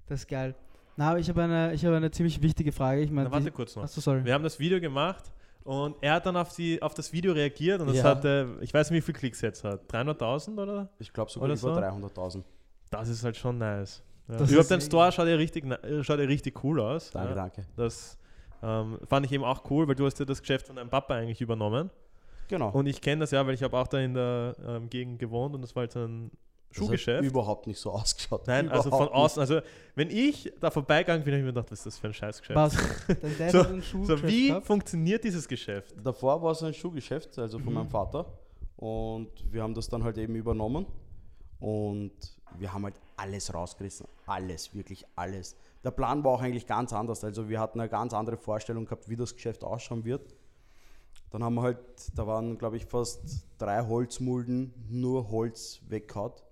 Das 0.07 0.21
ist 0.21 0.29
geil. 0.29 0.55
Na, 0.97 1.11
aber 1.11 1.19
ich 1.19 1.29
habe 1.29 1.43
eine, 1.43 1.73
ich 1.73 1.85
habe 1.85 1.97
eine 1.97 2.11
ziemlich 2.11 2.41
wichtige 2.43 2.71
Frage. 2.73 3.03
Ich 3.03 3.11
meine, 3.11 3.29
Na, 3.29 3.35
warte 3.35 3.51
kurz 3.51 3.75
noch. 3.77 3.85
Achso, 3.85 4.01
sorry. 4.01 4.25
Wir 4.25 4.35
haben 4.35 4.45
das 4.45 4.59
Video 4.59 4.81
gemacht 4.81 5.33
und 5.65 5.97
er 6.01 6.15
hat 6.15 6.27
dann 6.27 6.37
auf, 6.37 6.55
die, 6.55 6.81
auf 6.83 6.95
das 6.95 7.13
Video 7.13 7.33
reagiert 7.33 7.81
und 7.81 7.89
das 7.89 7.97
Ja. 7.97 8.05
hatte, 8.05 8.57
ich 8.61 8.73
weiß 8.73 8.91
nicht, 8.91 8.99
wie 8.99 9.05
viele 9.07 9.19
Klicks 9.19 9.41
jetzt 9.41 9.65
hat. 9.65 9.91
300.000 9.93 10.63
oder? 10.63 10.89
Ich 10.99 11.13
glaube 11.13 11.31
sogar 11.31 11.47
Oder 11.51 11.59
über 11.59 11.75
so? 11.75 11.81
300.000. 11.81 12.43
Das 12.91 13.09
ist 13.09 13.25
halt 13.25 13.37
schon 13.37 13.59
nice. 13.59 14.03
Ja. 14.29 14.41
Überhaupt 14.45 14.71
dein 14.71 14.81
Store 14.81 15.11
schaut 15.13 15.27
ja 15.29 15.37
richtig, 15.37 15.65
äh, 15.65 16.03
schaut 16.05 16.19
ja 16.19 16.27
richtig 16.27 16.63
cool 16.65 16.81
aus. 16.81 17.11
Danke, 17.11 17.31
ja. 17.31 17.35
danke. 17.35 17.67
Das 17.77 18.17
ähm, 18.63 18.99
fand 19.07 19.27
ich 19.27 19.33
eben 19.33 19.45
auch 19.45 19.69
cool, 19.71 19.87
weil 19.89 19.95
du 19.95 20.07
hast 20.07 20.19
ja 20.19 20.25
das 20.25 20.41
Geschäft 20.41 20.67
von 20.67 20.77
deinem 20.77 20.91
Papa 20.91 21.15
eigentlich 21.15 21.41
übernommen. 21.41 21.91
Genau. 22.49 22.71
Und 22.71 22.87
ich 22.87 23.01
kenne 23.01 23.21
das 23.21 23.31
ja, 23.31 23.47
weil 23.47 23.55
ich 23.55 23.63
habe 23.63 23.77
auch 23.77 23.87
da 23.87 23.99
in 23.99 24.15
der 24.15 24.55
ähm, 24.67 24.89
Gegend 24.91 25.19
gewohnt 25.19 25.55
und 25.55 25.63
das 25.63 25.75
war 25.75 25.81
halt 25.83 25.93
so 25.93 26.01
ein 26.01 26.31
Schuhgeschäft. 26.75 27.25
überhaupt 27.25 27.67
nicht 27.67 27.79
so 27.79 27.91
ausgeschaut. 27.93 28.47
Nein, 28.47 28.69
also 28.69 28.91
von 28.91 28.99
Überhaupt 29.07 29.15
außen. 29.15 29.41
Also 29.41 29.61
wenn 29.95 30.11
ich 30.11 30.53
da 30.61 30.71
vorbeigegangen 30.71 31.25
bin, 31.25 31.33
habe 31.35 31.41
ich 31.41 31.45
mir 31.47 31.53
gedacht, 31.53 31.71
was 31.71 31.79
ist 31.81 31.87
das 31.87 31.99
für 31.99 32.09
ein 32.09 32.15
Scheißgeschäft? 32.15 32.57
Was? 32.57 32.73
So- 33.53 33.59
hat 33.61 33.67
einen 33.69 33.83
Schuh 33.83 34.05
So, 34.05 34.23
wie 34.23 34.53
funktioniert 34.61 35.23
dieses 35.25 35.47
Geschäft? 35.49 35.95
Davor 36.03 36.43
war 36.43 36.53
es 36.53 36.63
ein 36.63 36.75
Schuhgeschäft, 36.75 37.39
also 37.39 37.59
von 37.59 37.69
Mhm. 37.69 37.75
meinem 37.75 37.89
Vater. 37.89 38.27
Und 38.77 39.31
wir 39.51 39.63
haben 39.63 39.75
das 39.75 39.89
dann 39.89 40.03
halt 40.05 40.19
eben 40.19 40.35
übernommen. 40.35 40.87
Und 41.61 42.13
wir 42.59 42.73
haben 42.73 42.85
halt 42.85 43.01
alles 43.17 43.53
rausgerissen. 43.55 44.07
Alles, 44.27 44.75
wirklich 44.75 45.05
alles. 45.17 45.57
Der 45.83 45.91
Plan 45.93 46.23
war 46.25 46.33
auch 46.33 46.43
eigentlich 46.43 46.67
ganz 46.67 46.93
anders. 46.93 47.25
Also 47.25 47.49
wir 47.49 47.61
hatten 47.61 47.81
eine 47.81 47.89
ganz 47.89 48.13
andere 48.13 48.37
Vorstellung 48.37 48.85
gehabt, 48.85 49.09
wie 49.09 49.17
das 49.17 49.35
Geschäft 49.35 49.63
ausschauen 49.65 50.05
wird. 50.05 50.35
Dann 51.31 51.43
haben 51.43 51.55
wir 51.55 51.63
halt, 51.63 51.79
da 52.15 52.27
waren 52.27 52.59
glaube 52.59 52.77
ich 52.77 52.87
fast 52.87 53.47
drei 53.59 53.85
Holzmulden, 53.85 54.73
nur 54.89 55.31
Holz 55.31 55.81
weggehaut. 55.89 56.44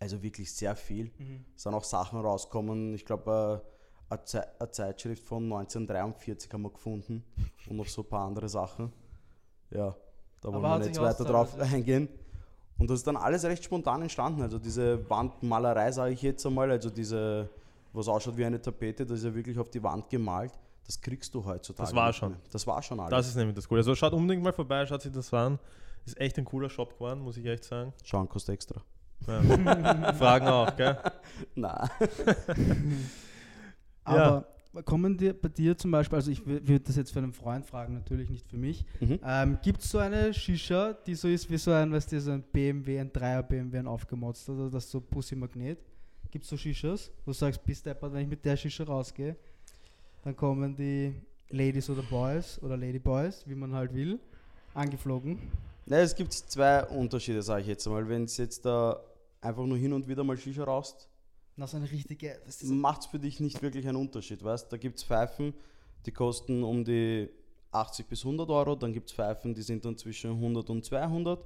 Also 0.00 0.22
wirklich 0.22 0.52
sehr 0.52 0.76
viel. 0.76 1.10
Mhm. 1.18 1.44
Es 1.56 1.64
sind 1.64 1.74
auch 1.74 1.84
Sachen 1.84 2.20
rausgekommen. 2.20 2.94
Ich 2.94 3.04
glaube, 3.04 3.62
äh, 4.08 4.14
eine, 4.14 4.24
Ze 4.24 4.46
eine 4.58 4.70
Zeitschrift 4.70 5.24
von 5.24 5.44
1943 5.44 6.52
haben 6.52 6.62
wir 6.62 6.70
gefunden 6.70 7.24
und 7.68 7.76
noch 7.76 7.88
so 7.88 8.02
ein 8.02 8.08
paar 8.08 8.26
andere 8.26 8.48
Sachen. 8.48 8.92
Ja, 9.70 9.94
da 10.40 10.52
wollen 10.52 10.64
Aber 10.64 10.78
wir 10.78 10.84
sich 10.84 10.98
weiter 11.00 11.24
drauf 11.24 11.48
ausgezahlt, 11.48 11.74
eingehen. 11.74 12.08
Und 12.78 12.88
das 12.88 13.00
ist 13.00 13.06
dann 13.06 13.16
alles 13.16 13.44
recht 13.44 13.64
spontan 13.64 14.02
entstanden. 14.02 14.42
Also 14.42 14.58
diese 14.58 15.08
Wandmalerei, 15.10 15.90
sage 15.90 16.14
ich 16.14 16.22
jetzt 16.22 16.46
einmal, 16.46 16.70
also 16.70 16.90
diese, 16.90 17.50
was 17.92 18.06
ausschaut 18.08 18.36
wie 18.36 18.44
eine 18.44 18.60
Tapete, 18.62 19.04
das 19.04 19.18
ist 19.18 19.24
ja 19.24 19.34
wirklich 19.34 19.58
auf 19.58 19.68
die 19.68 19.82
Wand 19.82 20.08
gemalt. 20.08 20.52
Das 20.86 21.00
kriegst 21.00 21.34
du 21.34 21.44
heutzutage. 21.44 21.88
Das 21.88 21.94
war 21.94 22.12
schon. 22.12 22.30
mehr. 22.30 22.40
Das 22.50 22.66
war 22.66 22.82
schon 22.82 23.00
alles. 23.00 23.10
Das 23.10 23.28
ist 23.28 23.36
nämlich 23.36 23.56
das 23.56 23.68
Coole. 23.68 23.80
Also 23.80 23.94
schaut 23.94 24.12
unbedingt 24.12 24.42
mal 24.42 24.52
vorbei, 24.52 24.86
schaut 24.86 25.02
sich 25.02 25.12
das 25.12 25.34
an. 25.34 25.58
Ist 26.06 26.18
echt 26.18 26.38
ein 26.38 26.46
cooler 26.46 26.70
Shop 26.70 26.94
geworden, 26.94 27.20
muss 27.20 27.36
ich 27.36 27.44
echt 27.44 27.64
sagen. 27.64 27.92
Schauen 28.04 28.28
kostet 28.28 28.54
extra. 28.54 28.80
Ja. 29.26 30.12
Fragen 30.14 30.46
auch, 30.48 30.74
gell? 30.76 30.96
Na, 31.54 31.88
Aber 34.04 34.46
kommen 34.84 35.16
dir 35.16 35.34
bei 35.34 35.48
dir 35.48 35.76
zum 35.76 35.90
Beispiel, 35.90 36.16
also 36.16 36.30
ich 36.30 36.46
würde 36.46 36.80
das 36.80 36.96
jetzt 36.96 37.12
für 37.12 37.18
einen 37.18 37.32
Freund 37.32 37.66
fragen, 37.66 37.94
natürlich 37.94 38.30
nicht 38.30 38.48
für 38.48 38.56
mich. 38.56 38.84
Mhm. 39.00 39.18
Ähm, 39.24 39.58
Gibt 39.62 39.82
es 39.82 39.90
so 39.90 39.98
eine 39.98 40.32
Shisha, 40.32 40.92
die 41.06 41.14
so 41.14 41.28
ist 41.28 41.50
wie 41.50 41.58
so 41.58 41.72
ein, 41.72 41.92
weißt 41.92 42.12
du, 42.12 42.20
so 42.20 42.30
ein 42.32 42.42
BMW, 42.42 43.00
ein 43.00 43.12
Dreier 43.12 43.42
BMW, 43.42 43.78
ein 43.78 43.86
aufgemotzt 43.86 44.48
oder 44.48 44.70
das 44.70 44.90
so 44.90 45.00
Pussy 45.00 45.36
Magnet? 45.36 45.78
Gibt 46.30 46.44
es 46.44 46.50
so 46.50 46.56
Shishas, 46.56 47.10
wo 47.24 47.32
du 47.32 47.36
sagst, 47.36 47.62
bist 47.64 47.86
deppert, 47.86 48.12
wenn 48.12 48.22
ich 48.22 48.28
mit 48.28 48.44
der 48.44 48.56
Shisha 48.56 48.84
rausgehe, 48.84 49.36
dann 50.22 50.36
kommen 50.36 50.76
die 50.76 51.14
Ladies 51.50 51.88
oder 51.88 52.02
Boys 52.02 52.60
oder 52.62 52.76
Ladyboys, 52.76 53.44
wie 53.46 53.54
man 53.54 53.72
halt 53.74 53.94
will, 53.94 54.20
angeflogen. 54.74 55.38
Ne, 55.86 56.00
es 56.00 56.14
gibt 56.14 56.34
zwei 56.34 56.84
Unterschiede, 56.84 57.40
sage 57.40 57.62
ich 57.62 57.68
jetzt 57.68 57.86
einmal. 57.86 58.06
Wenn 58.06 58.24
es 58.24 58.36
jetzt 58.36 58.66
da 58.66 59.00
einfach 59.40 59.64
nur 59.66 59.76
hin 59.76 59.92
und 59.92 60.08
wieder 60.08 60.24
mal 60.24 60.36
Shisha 60.36 60.64
raust, 60.64 61.08
Na, 61.56 61.66
so 61.66 61.76
eine 61.76 61.90
richtige, 61.90 62.40
das 62.46 62.62
ist 62.62 62.70
macht 62.70 63.02
es 63.02 63.06
für 63.06 63.18
dich 63.18 63.40
nicht 63.40 63.62
wirklich 63.62 63.86
einen 63.86 63.96
Unterschied, 63.96 64.42
weißt 64.42 64.72
Da 64.72 64.76
gibt 64.76 64.98
es 64.98 65.04
Pfeifen, 65.04 65.54
die 66.06 66.12
kosten 66.12 66.62
um 66.62 66.84
die 66.84 67.28
80 67.72 68.06
bis 68.06 68.24
100 68.24 68.48
Euro, 68.50 68.74
dann 68.76 68.92
gibt 68.92 69.10
es 69.10 69.14
Pfeifen, 69.14 69.54
die 69.54 69.62
sind 69.62 69.84
dann 69.84 69.96
zwischen 69.96 70.30
100 70.30 70.70
und 70.70 70.84
200 70.84 71.44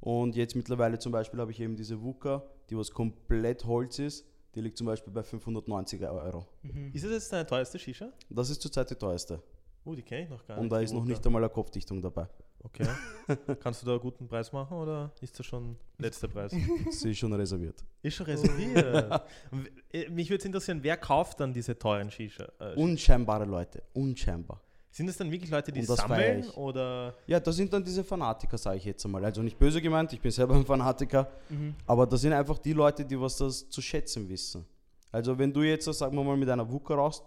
und 0.00 0.36
jetzt 0.36 0.54
mittlerweile 0.54 0.98
zum 0.98 1.12
Beispiel 1.12 1.40
habe 1.40 1.50
ich 1.50 1.60
eben 1.60 1.76
diese 1.76 2.00
Wuka, 2.00 2.44
die 2.70 2.76
was 2.76 2.90
komplett 2.90 3.64
Holz 3.64 3.98
ist, 3.98 4.26
die 4.54 4.60
liegt 4.60 4.78
zum 4.78 4.86
Beispiel 4.86 5.12
bei 5.12 5.22
590 5.22 6.02
Euro. 6.02 6.46
Mhm. 6.62 6.92
Ist 6.92 7.04
das 7.04 7.12
jetzt 7.12 7.32
deine 7.32 7.46
teuerste 7.46 7.78
Shisha? 7.78 8.12
Das 8.30 8.50
ist 8.50 8.62
zurzeit 8.62 8.90
die 8.90 8.94
teuerste 8.94 9.42
Oh, 9.84 9.94
die 9.94 10.02
kenne 10.02 10.24
ich 10.24 10.28
noch 10.28 10.44
gar 10.46 10.58
und 10.58 10.64
nicht. 10.64 10.72
da 10.72 10.78
die 10.78 10.84
ist 10.84 10.92
noch 10.92 11.04
nicht 11.04 11.24
einmal 11.26 11.42
eine 11.42 11.50
Kopfdichtung 11.50 12.02
dabei. 12.02 12.28
Okay. 12.64 12.86
Kannst 13.60 13.82
du 13.82 13.86
da 13.86 13.92
einen 13.92 14.00
guten 14.00 14.26
Preis 14.26 14.52
machen 14.52 14.76
oder 14.76 15.12
ist 15.20 15.38
das 15.38 15.46
schon 15.46 15.76
letzter 15.98 16.26
Preis? 16.28 16.52
Sie 16.90 17.10
ist 17.12 17.18
schon 17.18 17.32
reserviert. 17.32 17.84
Ist 18.02 18.14
schon 18.16 18.26
reserviert. 18.26 19.22
Äh, 19.92 20.10
Mich 20.10 20.28
würde 20.28 20.44
interessieren, 20.44 20.80
wer 20.82 20.96
kauft 20.96 21.40
dann 21.40 21.52
diese 21.52 21.78
teuren 21.78 22.10
Shisha? 22.10 22.46
Äh, 22.58 22.74
Unscheinbare 22.74 23.44
Leute, 23.46 23.82
unscheinbar. 23.94 24.60
sind 24.90 25.08
es 25.08 25.16
dann 25.16 25.30
wirklich 25.30 25.50
Leute, 25.50 25.72
die 25.72 25.80
das 25.86 25.96
sammeln 25.96 26.48
oder 26.50 27.14
Ja, 27.26 27.40
das 27.40 27.56
sind 27.56 27.72
dann 27.72 27.82
diese 27.84 28.02
Fanatiker, 28.04 28.58
sage 28.58 28.76
ich 28.78 28.84
jetzt 28.84 29.04
einmal. 29.06 29.24
Also 29.24 29.40
nicht 29.42 29.58
böse 29.58 29.80
gemeint, 29.80 30.12
ich 30.12 30.20
bin 30.20 30.30
selber 30.30 30.54
ein 30.56 30.66
Fanatiker, 30.66 31.30
Mhm. 31.48 31.74
aber 31.86 32.06
das 32.06 32.20
sind 32.20 32.32
einfach 32.32 32.58
die 32.58 32.72
Leute, 32.74 33.04
die 33.04 33.18
was 33.18 33.36
das 33.38 33.68
zu 33.70 33.80
schätzen 33.80 34.28
wissen. 34.28 34.66
Also 35.10 35.38
wenn 35.38 35.52
du 35.52 35.62
jetzt, 35.62 35.84
sagen 35.86 36.14
wir 36.16 36.24
mal, 36.24 36.36
mit 36.36 36.48
einer 36.50 36.70
Wuka 36.70 36.94
raus, 36.94 37.22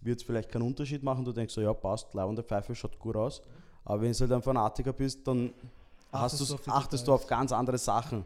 wird 0.00 0.20
es 0.20 0.22
vielleicht 0.24 0.50
keinen 0.50 0.62
Unterschied 0.62 1.02
machen. 1.02 1.24
Du 1.24 1.32
denkst 1.32 1.52
so, 1.52 1.60
ja 1.60 1.74
passt, 1.74 2.12
leibende 2.14 2.42
Pfeife 2.42 2.74
schaut 2.74 2.98
gut 2.98 3.16
aus. 3.16 3.42
Aber 3.86 4.02
wenn 4.02 4.12
du 4.12 4.18
halt 4.18 4.32
ein 4.32 4.42
Fanatiker 4.42 4.92
bist, 4.92 5.26
dann 5.26 5.54
Achtest 6.12 6.50
du 6.50 6.54
auf 6.54 6.68
achtest 6.68 7.08
du 7.08 7.12
auf 7.12 7.26
ganz 7.26 7.52
andere 7.52 7.78
Sachen. 7.78 8.24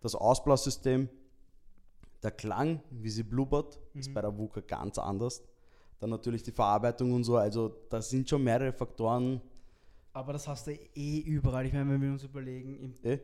Das 0.00 0.14
Ausblassystem, 0.14 1.08
der 2.22 2.30
Klang, 2.32 2.80
wie 2.90 3.08
sie 3.10 3.22
blubbert, 3.22 3.78
ist 3.94 4.08
Mhm. 4.08 4.14
bei 4.14 4.20
der 4.22 4.36
Wuka 4.36 4.60
ganz 4.60 4.98
anders. 4.98 5.42
Dann 6.00 6.10
natürlich 6.10 6.42
die 6.42 6.52
Verarbeitung 6.52 7.12
und 7.12 7.24
so. 7.24 7.36
Also 7.36 7.74
da 7.88 8.00
sind 8.02 8.28
schon 8.28 8.42
mehrere 8.42 8.72
Faktoren. 8.72 9.40
Aber 10.12 10.32
das 10.32 10.46
hast 10.48 10.66
du 10.66 10.72
eh 10.94 11.18
überall. 11.20 11.66
Ich 11.66 11.72
meine, 11.72 11.90
wenn 11.90 12.00
wir 12.02 12.10
uns 12.10 12.24
überlegen, 12.24 12.94
Eh? 13.02 13.18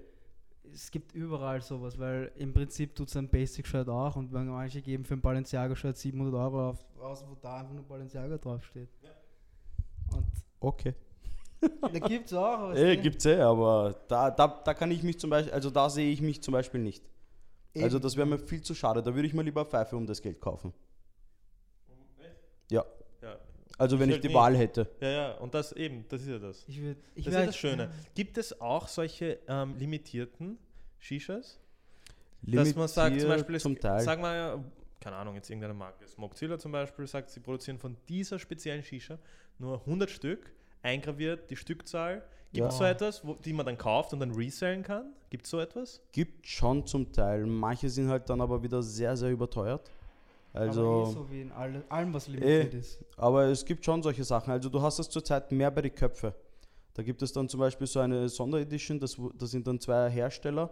es 0.73 0.91
gibt 0.91 1.13
überall 1.15 1.61
sowas, 1.63 1.99
weil 1.99 2.31
im 2.37 2.53
Prinzip 2.55 2.95
tut 2.95 3.09
es 3.09 3.17
ein 3.17 3.29
Basic-Shirt 3.29 3.89
auch 3.89 4.17
und 4.17 4.33
wenn 4.33 4.47
manche 4.49 4.81
geben 4.83 5.05
für 5.05 5.15
ein 5.15 5.21
Balenciaga-Shirt 5.21 5.97
700 5.97 6.35
Euro 6.35 6.71
auf, 6.71 6.85
aus, 7.01 7.25
wo 7.29 7.35
da 7.41 7.59
einfach 7.61 7.75
nur 7.75 7.85
Balenciaga 7.85 8.39
draufsteht. 8.39 8.89
Und 10.13 10.25
Okay. 10.61 10.95
da 11.81 11.99
gibt 12.09 12.27
es 12.27 12.33
auch. 12.35 12.73
Eh, 12.75 12.95
es- 12.97 13.03
gibt's 13.03 13.25
eh, 13.27 13.41
aber 13.41 13.95
da, 14.09 14.31
da, 14.31 14.49
da 14.65 14.75
kann 14.75 14.91
ich 14.91 15.03
mich 15.03 15.19
zum 15.19 15.31
Beispiel, 15.31 15.53
also 15.53 15.71
da 15.71 15.89
sehe 15.91 16.11
ich 16.13 16.21
mich 16.21 16.43
zum 16.43 16.53
Beispiel 16.53 16.81
nicht. 16.81 17.05
Also 17.77 17.97
eben. 17.99 18.03
das 18.03 18.17
wäre 18.17 18.27
mir 18.27 18.39
viel 18.39 18.63
zu 18.63 18.75
schade. 18.75 19.03
Da 19.03 19.15
würde 19.15 19.27
ich 19.29 19.35
mir 19.35 19.43
lieber 19.43 19.65
Pfeife 19.67 19.97
um 19.97 20.07
das 20.07 20.23
Geld 20.23 20.41
kaufen. 20.41 20.73
Ja. 22.71 22.85
ja. 23.23 23.37
Also 23.79 23.99
wenn 23.99 24.09
Ich 24.09 24.17
ich 24.17 24.17
halt 24.17 24.25
die 24.25 24.29
nicht. 24.29 24.37
Wahl 24.37 24.57
hätte. 24.57 24.89
Ja, 25.01 25.09
ja, 25.09 25.33
und 25.39 25.55
das 25.55 25.73
eben, 25.73 26.05
das 26.09 26.23
ist 26.23 26.29
ja 26.29 26.39
das. 26.39 26.65
Ich 26.67 26.81
würd, 26.81 26.97
ich 27.15 27.25
das 27.27 27.35
ist 27.35 27.47
das 27.49 27.57
Schöne. 27.57 27.91
Gibt 28.15 28.39
es 28.39 28.59
auch 28.61 28.89
solche 28.89 29.39
ähm, 29.47 29.77
limitierten 29.79 30.59
Shishas? 30.99 31.61
dass 32.43 32.75
man 32.77 32.87
sagt, 32.87 33.19
zum 33.21 33.29
Limitiert 33.29 33.29
Beispiel, 33.39 33.61
zum 33.61 33.79
Teil. 33.81 34.01
sagen 34.01 34.23
wir 34.23 34.35
ja, 34.35 34.65
keine 35.01 35.17
Ahnung, 35.17 35.35
jetzt 35.35 35.51
irgendeine 35.51 35.75
Marke, 35.75 36.07
Smokezilla 36.07 36.59
zum 36.59 36.71
Beispiel, 36.71 37.07
sagt, 37.07 37.31
sie 37.31 37.41
produzieren 37.41 37.79
von 37.79 37.97
dieser 38.09 38.39
speziellen 38.39 38.83
Shisha 38.85 39.19
nur 39.59 39.81
100 39.81 40.09
Stück, 40.11 40.53
eingraviert 40.87 41.51
die 41.51 41.57
Stückzahl. 41.57 42.23
Gibt 42.53 42.65
Ja. 42.65 42.69
es 42.69 42.79
so 42.79 42.85
etwas, 42.85 43.27
wo, 43.27 43.35
die 43.35 43.53
man 43.53 43.67
dann 43.67 43.77
kauft 43.77 44.13
und 44.13 44.21
dann 44.21 44.31
resellen 44.33 44.83
kann? 44.83 45.13
Gibt 45.31 45.45
es 45.45 45.51
so 45.51 45.59
etwas? 45.61 46.01
Gibt 46.13 46.47
schon 46.47 46.87
zum 46.87 47.13
Teil. 47.13 47.45
Manche 47.45 47.91
sind 47.91 48.09
halt 48.09 48.31
dann 48.31 48.41
aber 48.41 48.63
wieder 48.63 48.83
sehr, 48.83 49.17
sehr 49.17 49.31
überteuert. 49.31 49.91
aber 50.55 50.65
eh 50.65 50.69
Also, 50.69 51.05
so 51.07 51.31
wie 51.31 51.43
in 51.43 51.53
alle, 51.53 51.85
allem, 51.91 52.15
was 52.15 52.29
limitiert 52.29 52.73
ist. 52.75 53.05
aber 53.19 53.45
es 53.47 53.65
gibt 53.65 53.85
schon 53.85 54.03
solche 54.03 54.25
Sachen. 54.25 54.51
Also 54.53 54.69
du 54.71 54.81
hast 54.81 54.99
das 54.99 55.11
zurzeit 55.11 55.51
mehr 55.53 55.71
bei 55.71 55.83
den 55.83 55.95
Köpfen. 55.95 56.33
Da 56.95 57.03
gibt 57.03 57.21
es 57.21 57.31
dann 57.33 57.47
zum 57.49 57.61
Beispiel 57.61 57.87
so 57.87 58.01
eine 58.01 58.27
Sonderedition, 58.29 58.99
das, 58.99 59.17
das 59.37 59.51
sind 59.51 59.67
dann 59.67 59.79
zwei 59.79 60.09
Hersteller, 60.09 60.71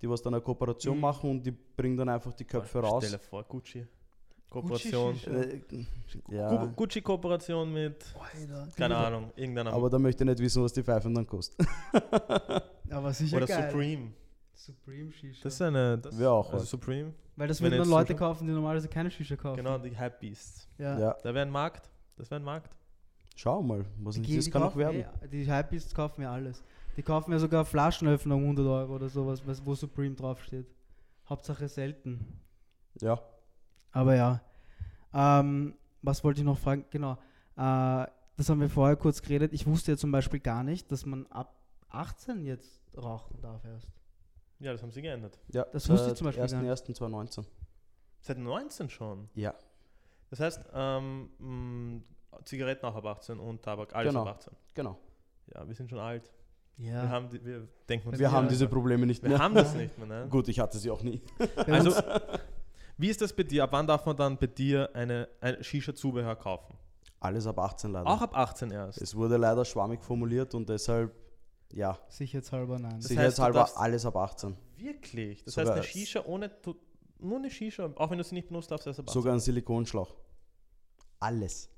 die 0.00 0.08
was 0.08 0.22
dann 0.22 0.34
eine 0.34 0.40
Kooperation 0.42 0.94
Mhm. 0.96 1.00
machen 1.00 1.30
und 1.30 1.42
die 1.44 1.50
bringen 1.50 1.96
dann 1.96 2.08
einfach 2.10 2.32
die 2.34 2.44
Köpfe 2.44 2.78
raus. 2.78 3.02
Stell 3.06 3.18
dir 3.18 3.24
vor, 3.24 3.42
Gucci. 3.42 3.84
Kooperation. 4.62 5.14
Gucci-Shisha. 5.14 6.30
Äh, 6.30 6.36
ja, 6.36 6.64
Gucci-Kooperation 6.76 7.72
mit, 7.72 8.04
Alter, 8.18 8.68
keine 8.76 8.96
Ahnung, 8.96 9.30
irgendeiner 9.36 9.72
aber 9.72 9.90
da 9.90 9.98
möchte 9.98 10.24
ich 10.24 10.30
nicht 10.30 10.38
wissen, 10.40 10.62
was 10.62 10.72
die 10.72 10.82
Pfeifen 10.82 11.14
dann 11.14 11.26
kosten. 11.26 11.66
Aber 12.90 13.12
sicher 13.12 13.36
Oder 13.38 13.46
geil. 13.46 13.70
Supreme. 13.70 14.12
Supreme 14.54 15.12
Shisha. 15.12 15.40
Das 15.42 15.54
ist 15.54 15.62
eine. 15.62 15.98
Das, 15.98 16.16
Wäre 16.18 16.30
auch 16.30 16.46
also 16.52 16.62
was. 16.62 16.70
Supreme. 16.70 17.12
Weil 17.36 17.48
das 17.48 17.60
würden 17.60 17.78
dann 17.78 17.88
Leute 17.88 18.12
Sushi- 18.12 18.16
kaufen, 18.18 18.46
die 18.46 18.52
normalerweise 18.52 18.88
keine 18.88 19.10
Shisha 19.10 19.34
kaufen. 19.36 19.56
Genau, 19.56 19.78
die 19.78 19.96
Hype 19.98 20.20
Beasts. 20.20 20.68
Ja. 20.78 20.98
Ja, 20.98 21.16
Da 21.22 21.34
wäre 21.34 21.44
ein 21.44 21.50
Markt. 21.50 21.90
Das 22.16 22.30
wäre 22.30 22.40
ein 22.40 22.44
Markt. 22.44 22.76
schau 23.36 23.60
mal, 23.62 23.84
was 23.98 24.14
Die, 24.14 24.20
nicht 24.20 24.30
ist, 24.30 24.46
die 24.46 24.50
kann 24.52 24.62
auch 24.62 24.76
werden. 24.76 25.00
eh- 25.22 25.28
die 25.28 25.50
Hypebeasts 25.50 25.92
kaufen 25.92 26.22
ja 26.22 26.32
alles. 26.32 26.62
Die 26.96 27.02
kaufen 27.02 27.32
ja 27.32 27.38
sogar 27.40 27.64
Flaschenöffner 27.64 28.36
um 28.36 28.44
100 28.44 28.64
Euro 28.66 28.94
oder 28.94 29.08
sowas, 29.08 29.42
was- 29.44 29.64
wo 29.66 29.74
Supreme 29.74 30.14
draufsteht. 30.14 30.66
Hauptsache 31.28 31.66
selten. 31.66 32.40
Ja, 33.00 33.18
Aber 33.94 34.14
ja. 34.14 34.40
Ähm, 35.14 35.74
was 36.02 36.22
wollte 36.24 36.40
ich 36.40 36.44
noch 36.44 36.58
fragen? 36.58 36.84
Genau. 36.90 37.12
Äh, 37.56 38.06
das 38.36 38.48
haben 38.48 38.60
wir 38.60 38.68
vorher 38.68 38.96
kurz 38.96 39.22
geredet. 39.22 39.52
Ich 39.52 39.66
wusste 39.66 39.92
ja 39.92 39.96
zum 39.96 40.10
Beispiel 40.12 40.40
gar 40.40 40.62
nicht, 40.64 40.90
dass 40.92 41.06
man 41.06 41.26
ab 41.28 41.54
18 41.90 42.44
jetzt 42.44 42.80
rauchen 42.96 43.40
darf 43.40 43.64
erst. 43.64 43.88
Ja, 44.58 44.72
das 44.72 44.82
haben 44.82 44.90
sie 44.90 45.02
geändert. 45.02 45.38
ja. 45.48 45.64
Das 45.72 45.88
wusste 45.88 46.08
ich 46.10 46.14
zum 46.14 46.26
Beispiel 46.26 46.46
gar 46.46 46.60
1.1.2019. 46.74 47.44
Seit 48.20 48.38
19 48.38 48.88
schon. 48.90 49.28
Ja, 49.34 49.54
Das 50.30 50.40
heißt, 50.40 50.66
ähm, 50.72 51.30
mh, 51.38 52.00
Zigaretten 52.44 52.86
auch 52.86 52.96
ab 52.96 53.04
18 53.06 53.38
und 53.38 53.62
Tabak, 53.62 53.94
alles 53.94 54.12
Genau. 54.12 54.22
ab 54.26 54.36
18. 54.36 54.52
genau. 54.74 54.98
Ja, 55.54 55.66
wir 55.68 55.74
sind 55.74 55.90
schon 55.90 55.98
alt. 56.00 56.32
Ja. 56.76 57.02
Wir, 57.02 57.08
haben 57.10 57.28
die, 57.28 57.44
wir 57.44 57.68
denken 57.88 58.08
uns 58.08 58.18
Wir 58.18 58.32
haben 58.32 58.44
nicht 58.44 58.52
diese 58.52 58.64
mehr. 58.64 58.72
Probleme 58.72 59.06
nicht 59.06 59.22
Wir 59.22 59.28
mehr. 59.30 59.38
haben 59.38 59.54
das 59.54 59.74
nicht 59.74 59.96
mehr. 59.98 60.06
Ne? 60.06 60.26
Gut, 60.30 60.48
ich 60.48 60.58
hatte 60.58 60.78
sie 60.78 60.90
auch 60.90 61.02
nie. 61.02 61.20
Also, 61.66 61.92
wie 62.96 63.08
ist 63.08 63.20
das 63.20 63.32
bei 63.32 63.42
dir? 63.42 63.64
Ab 63.64 63.70
wann 63.72 63.86
darf 63.86 64.04
man 64.06 64.16
dann 64.16 64.36
bei 64.38 64.46
dir 64.46 64.90
eine, 64.94 65.28
ein 65.40 65.62
Shisha-Zubehör 65.62 66.36
kaufen? 66.36 66.76
Alles 67.20 67.46
ab 67.46 67.58
18 67.58 67.90
leider. 67.90 68.06
Auch 68.06 68.20
ab 68.20 68.36
18 68.36 68.70
erst. 68.70 69.00
Es 69.00 69.14
wurde 69.16 69.36
leider 69.36 69.64
schwammig 69.64 70.02
formuliert 70.04 70.54
und 70.54 70.68
deshalb, 70.68 71.14
ja, 71.72 71.98
Sicherheitshalber 72.08 72.74
nein. 72.78 72.90
Das 72.90 72.94
heißt, 73.04 73.08
sicherheitshalber 73.08 73.58
darfst- 73.60 73.76
alles 73.78 74.04
ab 74.06 74.16
18. 74.16 74.56
Wirklich? 74.76 75.42
Das 75.44 75.54
Sogar 75.54 75.70
heißt, 75.76 75.78
eine 75.78 75.86
Shisha 75.86 76.22
ohne, 76.26 76.50
nur 77.18 77.38
eine 77.38 77.50
Shisha, 77.50 77.90
auch 77.96 78.10
wenn 78.10 78.18
du 78.18 78.24
sie 78.24 78.34
nicht 78.34 78.48
benutzt, 78.48 78.70
darfst 78.70 78.86
du 78.86 78.90
erst 78.90 79.00
ab 79.00 79.06
18. 79.08 79.14
Sogar 79.20 79.32
ein 79.34 79.40
Silikonschlauch. 79.40 80.14
Alles. 81.20 81.70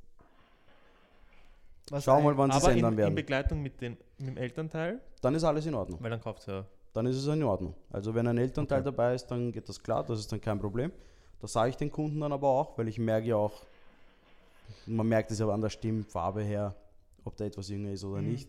Was 1.91 2.03
Schau 2.03 2.21
mal, 2.21 2.37
wann 2.37 2.51
sie 2.51 2.57
es 2.59 2.65
Aber 2.65 2.73
in, 2.73 2.79
ändern 2.79 2.93
in 2.95 2.99
werden. 2.99 3.15
Begleitung 3.15 3.63
mit, 3.63 3.81
den, 3.81 3.97
mit 4.19 4.29
dem 4.31 4.37
Elternteil, 4.37 5.01
Dann 5.23 5.35
ist 5.37 5.45
alles 5.45 5.67
in 5.67 5.75
Ordnung. 5.75 6.03
weil 6.03 6.11
dann 6.11 6.21
kauft 6.21 6.45
ja. 6.49 6.67
Dann 6.97 7.05
ist 7.05 7.17
es 7.17 7.27
in 7.27 7.43
Ordnung. 7.43 7.75
Also 7.91 8.15
wenn 8.15 8.27
ein 8.27 8.39
Elternteil 8.39 8.81
Okay. 8.81 8.87
dabei 8.91 9.15
ist, 9.15 9.27
dann 9.27 9.53
geht 9.53 9.69
das 9.69 9.83
klar, 9.83 10.03
das 10.03 10.19
ist 10.19 10.33
dann 10.33 10.41
kein 10.41 10.59
Problem. 10.59 10.91
Das 11.41 11.53
sage 11.53 11.69
ich 11.69 11.77
den 11.77 11.91
Kunden 11.93 12.19
dann 12.21 12.33
aber 12.33 12.49
auch, 12.49 12.79
weil 12.79 12.89
ich 12.89 12.99
merke 12.99 13.29
ja 13.29 13.37
auch, 13.37 13.53
man 14.87 15.07
merkt 15.07 15.31
es 15.31 15.39
ja 15.39 15.47
an 15.49 15.61
der 15.61 15.69
Stimmfarbe 15.69 16.43
her, 16.43 16.75
ob 17.25 17.37
da 17.37 17.45
etwas 17.45 17.69
jünger 17.69 17.91
ist 17.93 18.03
oder 18.03 18.23
Mhm. 18.23 18.29
nicht. 18.33 18.49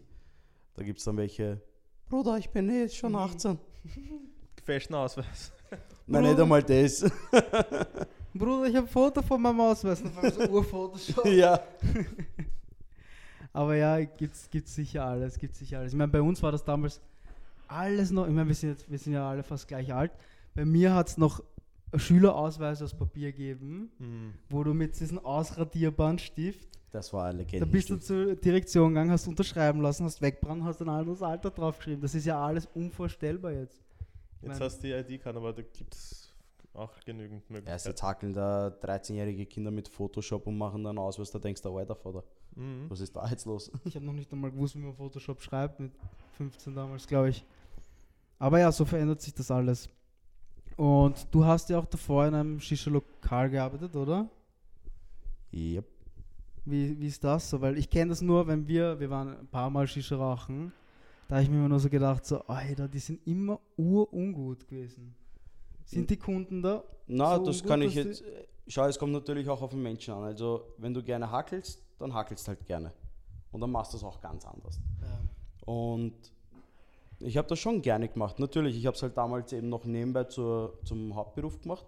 Da 0.75 0.83
gibt 0.83 0.99
es 0.99 1.03
dann 1.05 1.17
welche, 1.17 1.59
Bruder, 2.09 2.37
ich 2.37 2.49
bin 2.49 2.69
eh 2.69 2.83
jetzt 2.83 2.95
schon 2.95 3.11
Mhm. 3.11 3.17
18. 3.17 3.59
Gefälschten 4.55 4.95
Ausweis. 4.95 5.51
Nein, 6.07 6.23
nicht 6.23 6.39
einmal 6.39 6.63
das. 6.63 7.01
Bruder, 8.33 8.65
ich 8.69 8.75
habe 8.77 8.87
ein 8.87 8.89
Foto 8.89 9.21
von 9.23 9.41
meinem 9.41 9.59
Ausweis, 9.59 10.01
so 10.33 10.41
Urfotoshop. 10.49 11.25
ja. 11.25 11.59
Aber 13.51 13.75
ja, 13.75 13.99
gibt's, 14.05 14.49
gibt's 14.49 14.73
sicher 14.75 15.03
alles, 15.05 15.37
gibt's 15.37 15.59
sicher 15.59 15.79
alles. 15.79 15.91
Ich 15.91 15.97
meine, 15.97 16.11
bei 16.11 16.21
uns 16.21 16.41
war 16.41 16.51
das 16.53 16.63
damals 16.63 17.01
alles 17.67 18.11
noch, 18.11 18.25
ich 18.27 18.33
meine, 18.33 18.47
wir 18.47 18.55
sind, 18.55 18.69
jetzt, 18.69 18.89
wir 18.89 18.97
sind 18.97 19.13
ja 19.13 19.29
alle 19.29 19.43
fast 19.43 19.67
gleich 19.67 19.93
alt. 19.93 20.11
Bei 20.55 20.65
mir 20.65 20.93
hat 20.93 21.09
es 21.09 21.17
noch 21.17 21.43
Schülerausweis 21.95 22.81
aus 22.81 22.93
Papier 22.93 23.31
gegeben, 23.31 23.91
Hm. 23.97 24.33
wo 24.49 24.63
du 24.63 24.73
mit 24.73 24.99
diesem 24.99 25.19
Ausradierbandstift, 25.19 26.67
Das 26.91 27.13
war 27.13 27.25
eine 27.25 27.39
da 27.39 27.43
Legende. 27.43 27.65
bist 27.65 27.89
du 27.89 27.97
zur 27.97 28.35
Direktion 28.35 28.89
gegangen, 28.89 29.11
hast 29.11 29.27
unterschreiben 29.27 29.81
lassen, 29.81 30.03
hast 30.05 30.21
wegbrannt, 30.21 30.63
hast 30.63 30.81
dann 30.81 30.89
alles 30.89 31.21
Alter 31.21 31.51
draufgeschrieben. 31.51 32.01
Das 32.01 32.15
ist 32.15 32.25
ja 32.25 32.43
alles 32.43 32.65
unvorstellbar 32.73 33.51
jetzt. 33.51 33.81
Jetzt 34.41 34.49
Mein- 34.49 34.59
hast 34.59 34.79
du 34.83 34.87
die 34.87 34.93
ID-Karte, 34.93 35.37
aber 35.39 35.53
da 35.53 35.61
gibt 35.61 35.93
es 35.95 36.33
auch 36.73 36.91
genügend 37.05 37.43
Ja, 37.49 37.53
Möglichkeiten. 37.55 37.87
jetzt 37.87 38.03
hackeln 38.03 38.33
da 38.33 38.67
13-jährige 38.67 39.45
Kinder 39.45 39.71
mit 39.71 39.87
Photoshop 39.87 40.45
und 40.47 40.57
machen 40.57 40.83
dann 40.83 40.97
Ausweis, 40.97 41.31
da 41.31 41.39
denkst 41.39 41.61
du, 41.61 41.75
Alter, 41.75 41.95
Vater, 41.95 42.23
Mhm. 42.55 42.85
was 42.89 42.99
ist 42.99 43.15
da 43.15 43.27
jetzt 43.27 43.45
los? 43.45 43.71
Ich 43.85 43.95
habe 43.95 44.05
noch 44.05 44.13
nicht 44.13 44.31
einmal 44.31 44.51
gewusst, 44.51 44.75
wie 44.75 44.79
man 44.79 44.93
Photoshop 44.93 45.41
schreibt, 45.41 45.79
mit 45.79 45.91
15 46.33 46.75
damals, 46.75 47.07
glaube 47.07 47.29
ich. 47.29 47.45
Aber 48.39 48.59
ja, 48.59 48.71
so 48.71 48.85
verändert 48.85 49.21
sich 49.21 49.33
das 49.33 49.49
alles. 49.51 49.89
Und 50.75 51.27
du 51.31 51.43
hast 51.43 51.69
ja 51.69 51.79
auch 51.79 51.85
davor 51.85 52.27
in 52.27 52.35
einem 52.35 52.59
Shisha-Lokal 52.59 53.49
gearbeitet, 53.49 53.95
oder? 53.95 54.29
Yep. 55.51 55.85
Wie, 56.65 56.99
wie 56.99 57.07
ist 57.07 57.23
das 57.23 57.49
so? 57.49 57.61
Weil 57.61 57.77
ich 57.77 57.89
kenne 57.89 58.09
das 58.09 58.21
nur, 58.21 58.45
wenn 58.45 58.67
wir, 58.67 58.99
wir 58.99 59.09
waren 59.09 59.39
ein 59.39 59.47
paar 59.47 59.69
Mal 59.69 59.87
Shisha 59.87 60.17
rauchen, 60.17 60.71
da 61.27 61.35
habe 61.35 61.43
ich 61.43 61.49
mir 61.49 61.57
immer 61.57 61.69
nur 61.69 61.79
so 61.79 61.89
gedacht, 61.89 62.25
so, 62.25 62.41
Alter, 62.43 62.87
die 62.87 62.99
sind 62.99 63.25
immer 63.25 63.59
urungut 63.75 64.67
gewesen. 64.67 65.15
Sind 65.83 66.09
die 66.09 66.17
Kunden 66.17 66.61
da? 66.61 66.83
Na, 67.07 67.37
So 67.37 67.45
das 67.45 67.57
ungut, 67.57 67.69
kann 67.69 67.81
ich 67.81 67.95
jetzt. 67.95 68.23
Schau, 68.67 68.85
es 68.85 68.99
kommt 68.99 69.13
natürlich 69.13 69.47
auch 69.49 69.61
auf 69.61 69.71
den 69.71 69.81
Menschen 69.81 70.13
an. 70.13 70.23
Also, 70.23 70.73
wenn 70.77 70.93
du 70.93 71.01
gerne 71.01 71.31
hackelst, 71.31 71.81
dann 71.99 72.13
hackelst 72.13 72.47
halt 72.49 72.65
gerne. 72.65 72.91
Und 73.51 73.61
dann 73.61 73.71
machst 73.71 73.93
du 73.93 73.97
es 73.97 74.03
auch 74.03 74.19
ganz 74.19 74.45
anders. 74.45 74.79
Und 75.65 76.13
ich 77.19 77.37
habe 77.37 77.47
das 77.47 77.59
schon 77.59 77.81
gerne 77.81 78.07
gemacht. 78.07 78.39
Natürlich, 78.39 78.77
ich 78.77 78.85
habe 78.85 78.95
es 78.95 79.01
halt 79.03 79.17
damals 79.17 79.51
eben 79.53 79.69
noch 79.69 79.85
nebenbei 79.85 80.25
zur, 80.25 80.79
zum 80.83 81.15
Hauptberuf 81.15 81.59
gemacht. 81.61 81.85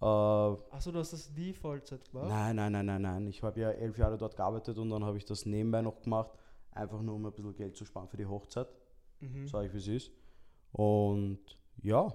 Äh, 0.00 0.04
Achso, 0.04 0.92
du 0.92 0.98
hast 0.98 1.12
das 1.12 1.32
die 1.32 1.52
Vollzeit 1.52 2.04
gemacht? 2.10 2.28
nein, 2.28 2.56
nein, 2.56 2.72
nein, 2.72 2.86
nein, 2.86 3.02
nein. 3.02 3.26
Ich 3.28 3.42
habe 3.42 3.60
ja 3.60 3.70
elf 3.70 3.96
Jahre 3.98 4.18
dort 4.18 4.36
gearbeitet 4.36 4.76
und 4.78 4.90
dann 4.90 5.04
habe 5.04 5.16
ich 5.16 5.24
das 5.24 5.46
nebenbei 5.46 5.82
noch 5.82 6.00
gemacht. 6.02 6.30
Einfach 6.72 7.00
nur, 7.00 7.14
um 7.14 7.24
ein 7.26 7.32
bisschen 7.32 7.54
Geld 7.56 7.76
zu 7.76 7.84
sparen 7.86 8.08
für 8.08 8.16
die 8.18 8.26
Hochzeit. 8.26 8.68
Mhm. 9.20 9.46
Sag 9.48 9.64
ich, 9.66 9.72
wie 9.72 9.78
es 9.78 9.88
ist. 9.88 10.10
Und 10.72 11.38
ja, 11.82 12.12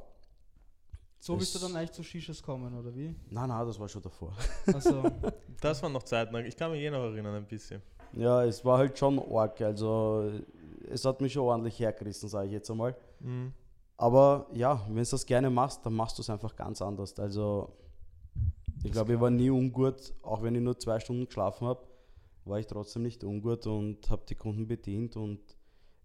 So 1.20 1.36
bist 1.36 1.56
du 1.56 1.60
dann 1.60 1.76
eigentlich 1.76 1.94
zu 1.94 2.04
Shishas 2.04 2.44
kommen, 2.44 2.78
oder 2.78 2.94
wie? 2.96 3.16
nein, 3.30 3.50
nein, 3.50 3.66
das 3.66 3.80
war 3.80 3.88
schon 3.90 4.02
davor. 4.04 4.34
Also, 4.68 5.04
Das 5.62 5.82
waren 5.82 5.94
noch 5.94 6.04
Zeiten, 6.04 6.36
ich 6.46 6.56
kann 6.56 6.72
mich 6.72 6.82
eh 6.82 6.92
noch 6.92 7.04
erinnern 7.04 7.36
ein 7.36 7.46
bisschen. 7.48 7.82
Ja, 8.14 8.44
es 8.44 8.64
war 8.66 8.78
halt 8.80 8.98
schon 9.00 9.18
arg. 9.34 9.60
Also, 9.62 10.32
es 10.92 11.06
hat 11.06 11.22
mich 11.22 11.34
schon 11.34 11.44
ordentlich 11.44 11.80
hergerissen, 11.80 12.30
sage 12.30 12.48
ich 12.48 12.54
jetzt 12.54 12.70
einmal. 12.70 12.96
Mhm. 13.20 13.54
Aber 13.98 14.48
ja, 14.54 14.84
wenn 14.88 15.04
du 15.04 15.10
das 15.10 15.26
gerne 15.26 15.50
machst, 15.50 15.86
dann 15.86 15.94
machst 15.94 16.18
du 16.18 16.22
es 16.22 16.30
einfach 16.30 16.56
ganz 16.56 16.82
anders. 16.82 17.18
Also, 17.20 17.72
ich 18.84 18.92
glaube, 18.92 19.14
ich 19.14 19.20
war 19.20 19.30
nie 19.30 19.50
ungut, 19.52 20.14
auch 20.24 20.42
wenn 20.42 20.56
ich 20.56 20.62
nur 20.62 20.78
zwei 20.80 21.00
Stunden 21.00 21.26
geschlafen 21.26 21.68
habe, 21.68 21.82
war 22.46 22.60
ich 22.60 22.66
trotzdem 22.66 23.04
nicht 23.04 23.24
ungut 23.24 23.68
und 23.68 24.10
habe 24.10 24.24
die 24.28 24.34
Kunden 24.36 24.68
bedient. 24.68 25.16
Und 25.16 25.40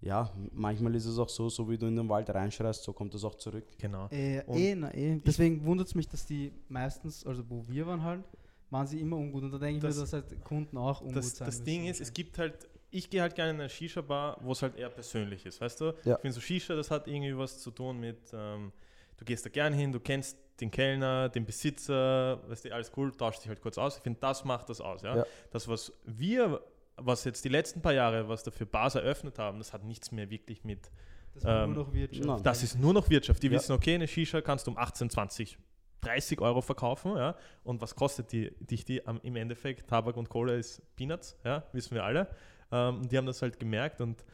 ja, 0.03 0.31
manchmal 0.53 0.95
ist 0.95 1.07
es 1.07 1.19
auch 1.19 1.31
so, 1.31 1.49
so 1.49 1.67
wie 1.71 1.79
du 1.79 1.87
in 1.87 1.97
den 1.97 2.07
Wald 2.11 2.29
reinschreist, 2.29 2.85
so 2.85 2.93
kommt 2.93 3.15
es 3.15 3.25
auch 3.25 3.35
zurück. 3.37 3.65
Genau. 3.79 4.09
äh, 4.11 4.43
Und 4.47 4.59
eh, 4.59 4.75
na, 4.75 4.93
eh. 4.95 5.19
Deswegen 5.25 5.65
wundert 5.65 5.87
es 5.89 5.95
mich, 5.95 6.07
dass 6.07 6.27
die 6.27 6.53
meistens, 6.69 7.25
also 7.25 7.43
wo 7.49 7.65
wir 7.67 7.87
waren 7.87 8.03
halt, 8.03 8.25
waren 8.69 8.87
sie 8.87 9.01
immer 9.01 9.17
ungut. 9.17 9.45
Und 9.45 9.53
da 9.53 9.59
denke 9.59 9.79
ich 9.79 9.83
Das- 9.83 9.97
mir, 9.97 10.03
dass 10.03 10.13
halt 10.13 10.45
Kunden 10.45 10.77
auch 10.77 11.01
ungut 11.01 11.17
Das, 11.17 11.31
sein 11.35 11.47
das 11.47 11.55
müssen 11.61 11.65
Ding 11.65 11.87
ist, 11.87 12.03
es 12.03 12.13
gibt 12.13 12.37
halt, 12.39 12.69
ich 12.91 13.11
gehe 13.11 13.21
halt 13.23 13.35
gerne 13.35 13.51
in 13.51 13.61
eine 13.61 13.69
Shisha-Bar, 13.69 14.39
wo 14.41 14.53
es 14.53 14.63
halt 14.63 14.77
eher 14.77 14.89
persönlich 14.91 15.45
ist, 15.47 15.61
weißt 15.61 15.81
du? 15.81 15.93
Ja. 16.05 16.15
Ich 16.15 16.21
finde 16.21 16.33
so 16.35 16.41
Shisha, 16.41 16.75
das 16.75 16.91
hat 16.91 17.07
irgendwie 17.09 17.37
was 17.37 17.59
zu 17.61 17.71
tun 17.71 17.99
mit, 17.99 18.19
ähm, 18.33 18.73
du 19.17 19.25
gehst 19.25 19.45
da 19.45 19.51
gern 19.51 19.73
hin, 19.73 19.93
du 19.93 20.01
kennst 20.01 20.39
den 20.61 20.71
Kellner, 20.71 21.29
den 21.29 21.45
Besitzer, 21.45 22.41
weißt 22.49 22.65
du, 22.65 22.75
alles 22.75 22.91
cool, 22.97 23.13
tauscht 23.13 23.41
dich 23.43 23.49
halt 23.49 23.61
kurz 23.61 23.77
aus. 23.77 23.97
Ich 23.99 24.03
finde, 24.03 24.21
das 24.21 24.45
macht 24.45 24.69
das 24.71 24.81
aus, 24.81 25.03
ja? 25.03 25.17
Ja. 25.19 25.27
Das, 25.51 25.69
was 25.69 25.93
wir, 26.05 26.61
was 26.97 27.25
jetzt 27.25 27.45
die 27.45 27.51
letzten 27.51 27.83
paar 27.83 27.93
Jahre, 27.93 28.29
was 28.29 28.43
dafür 28.43 28.67
Bars 28.67 28.95
eröffnet 28.95 29.39
haben, 29.39 29.59
das 29.59 29.73
hat 29.73 29.85
nichts 29.85 30.13
mehr 30.13 30.31
wirklich 30.31 30.65
mit, 30.65 30.91
Das 31.35 31.45
war 31.45 31.65
ähm, 31.65 31.75
nur 31.75 31.85
noch 31.85 31.93
Wirtschaft. 31.93 32.27
nein. 32.27 32.43
das 32.43 32.63
ist 32.63 32.79
nur 32.79 32.95
noch 32.95 33.11
Wirtschaft. 33.11 33.43
Die 33.43 33.49
Ja. 33.49 33.53
wissen, 33.55 33.73
okay, 33.73 33.95
eine 33.97 34.09
Shisha 34.09 34.41
kannst 34.41 34.67
du 34.67 34.71
um 34.71 34.79
18, 34.79 35.11
20, 35.11 35.59
30 36.01 36.41
Euro 36.41 36.61
verkaufen, 36.63 37.17
ja. 37.17 37.37
Und 37.65 37.83
was 37.83 37.95
kostet 37.95 38.33
die, 38.33 38.51
dich 38.61 38.85
die 38.87 39.07
am, 39.07 39.21
im 39.23 39.37
Endeffekt? 39.37 39.89
Tabak 39.91 40.17
und 40.17 40.29
Cola 40.31 40.55
ist 40.55 40.81
Peanuts, 40.97 41.37
ja, 41.45 41.65
wissen 41.73 41.95
wir 41.95 42.05
alle. 42.05 42.29
Ähm, 42.71 43.01
und 43.01 43.13
die 43.13 43.17
haben 43.17 43.27
das 43.27 43.43
halt 43.43 43.59
gemerkt 43.59 44.01
und 44.01 44.25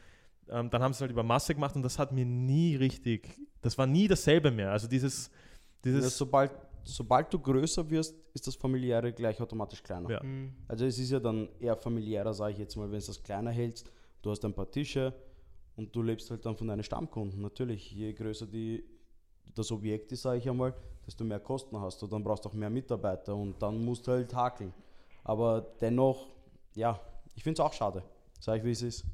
ähm, 0.49 0.69
dann 0.69 0.81
haben 0.81 0.93
sie 0.93 0.97
es 0.97 1.01
halt 1.01 1.11
über 1.11 1.23
Masse 1.23 1.53
gemacht 1.53 1.75
und 1.75 1.83
das 1.83 1.97
hat 1.99 2.11
mir 2.11 2.25
nie 2.25 2.75
richtig, 2.75 3.39
das 3.61 3.77
war 3.77 3.87
nie 3.87 4.07
dasselbe 4.07 4.51
mehr. 4.51 4.71
Also 4.71 4.87
dieses, 4.87 5.27
Ja, 5.27 5.31
dieses, 5.85 6.17
sobald, 6.17 6.51
sobald 6.83 7.33
du 7.33 7.39
größer 7.39 7.89
wirst, 7.89 8.15
ist 8.33 8.47
das 8.47 8.55
familiäre 8.55 9.13
gleich 9.13 9.39
automatisch 9.39 9.81
kleiner. 9.81 10.09
Ja. 10.09 10.23
Mhm. 10.23 10.53
Also 10.67 10.85
es 10.85 10.97
ist 10.99 11.11
ja 11.11 11.19
dann 11.19 11.49
eher 11.59 11.75
familiärer, 11.77 12.33
sage 12.33 12.53
ich 12.53 12.59
jetzt 12.59 12.75
mal, 12.75 12.91
wenn 12.91 12.99
du 12.99 13.05
das 13.05 13.21
kleiner 13.21 13.51
hältst. 13.51 13.91
Du 14.21 14.31
hast 14.31 14.43
ein 14.45 14.53
paar 14.53 14.69
Tische 14.69 15.13
und 15.75 15.95
du 15.95 16.01
lebst 16.01 16.29
halt 16.29 16.45
dann 16.45 16.55
von 16.55 16.67
deinen 16.67 16.83
Stammkunden. 16.83 17.41
Natürlich, 17.41 17.91
je 17.91 18.13
größer 18.13 18.47
die, 18.47 18.83
das 19.53 19.71
Objekt 19.71 20.11
ist, 20.11 20.23
sage 20.23 20.39
ich 20.39 20.49
einmal, 20.49 20.73
desto 21.05 21.23
mehr 21.23 21.39
Kosten 21.39 21.79
hast 21.79 22.01
du. 22.01 22.07
Dann 22.07 22.23
brauchst 22.23 22.45
du 22.45 22.49
auch 22.49 22.53
mehr 22.53 22.69
Mitarbeiter 22.69 23.35
und 23.35 23.61
dann 23.61 23.83
musst 23.83 24.07
du 24.07 24.11
halt 24.11 24.33
hakeln. 24.33 24.73
Aber 25.23 25.61
dennoch, 25.79 26.27
ja, 26.75 26.99
ich 27.35 27.43
finde 27.43 27.61
es 27.61 27.65
auch 27.65 27.73
schade. 27.73 28.03
Sag 28.45 28.57
ich, 28.57 28.63
wie 28.65 28.71
es 28.71 28.81
ist. 28.81 29.05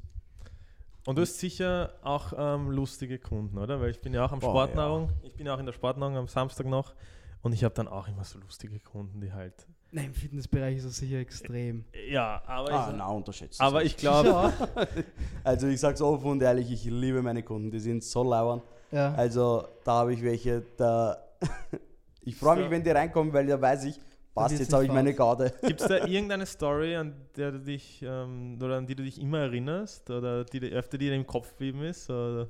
und 1.06 1.16
du 1.16 1.22
hast 1.22 1.38
sicher 1.38 1.92
auch 2.02 2.32
ähm, 2.36 2.68
lustige 2.72 3.20
Kunden, 3.20 3.58
oder? 3.58 3.80
Weil 3.80 3.90
ich 3.90 4.00
bin 4.00 4.12
ja 4.12 4.24
auch 4.24 4.32
am 4.32 4.40
Boah, 4.40 4.50
Sportnahrung, 4.50 5.10
ich 5.22 5.36
bin 5.36 5.46
ja 5.46 5.54
auch 5.54 5.60
in 5.60 5.66
der 5.66 5.72
Sportnahrung 5.72 6.16
am 6.16 6.26
Samstag 6.26 6.66
noch 6.66 6.94
und 7.42 7.52
ich 7.52 7.62
habe 7.62 7.72
dann 7.72 7.86
auch 7.86 8.08
immer 8.08 8.24
so 8.24 8.40
lustige 8.40 8.80
Kunden, 8.80 9.20
die 9.20 9.32
halt, 9.32 9.54
Nein, 9.92 10.06
im 10.06 10.14
Fitnessbereich 10.14 10.78
ist 10.78 10.86
das 10.86 10.96
sicher 10.96 11.18
extrem. 11.18 11.84
ja, 12.10 12.42
aber 12.44 12.72
Ah, 12.72 12.88
ich, 12.90 12.96
na, 12.96 13.06
unterschätzt. 13.06 13.60
aber 13.60 13.84
ich 13.84 13.96
glaube, 13.96 14.28
Ja. 14.30 14.52
Also 15.44 15.68
ich 15.68 15.78
sag's 15.78 16.02
offen 16.02 16.28
und 16.28 16.42
ehrlich, 16.42 16.68
ich 16.72 16.84
liebe 16.86 17.22
meine 17.22 17.44
Kunden. 17.44 17.70
Die 17.70 17.78
sind 17.78 18.02
so 18.02 18.24
lauern. 18.24 18.62
ja. 18.90 19.14
Also 19.14 19.66
da 19.84 19.92
habe 20.00 20.12
ich 20.12 20.22
welche, 20.22 20.62
da 20.76 21.16
ich 22.22 22.34
freue 22.36 22.56
mich, 22.56 22.64
So. 22.66 22.70
wenn 22.72 22.82
die 22.82 22.90
reinkommen, 22.90 23.32
weil 23.32 23.46
da 23.46 23.60
weiß 23.60 23.84
ich, 23.84 24.00
passt, 24.34 24.58
jetzt 24.58 24.72
habe 24.72 24.84
ich 24.84 24.92
meine. 24.92 25.14
Garde. 25.14 25.52
Gibt 25.62 25.80
es 25.80 25.88
da 25.88 25.96
irgendeine 26.06 26.46
Story, 26.46 26.96
an 26.96 27.14
der 27.36 27.52
du 27.52 27.60
dich 27.60 28.02
ähm, 28.02 28.58
oder 28.62 28.76
an 28.76 28.86
die 28.86 28.94
du 28.94 29.02
dich 29.02 29.20
immer 29.20 29.38
erinnerst 29.38 30.10
oder 30.10 30.44
die 30.44 30.60
dir 30.60 30.70
öfter 30.70 30.98
dir 30.98 31.14
im 31.14 31.26
Kopf 31.26 31.50
geblieben 31.50 31.82
ist? 31.82 32.08
Oder 32.10 32.48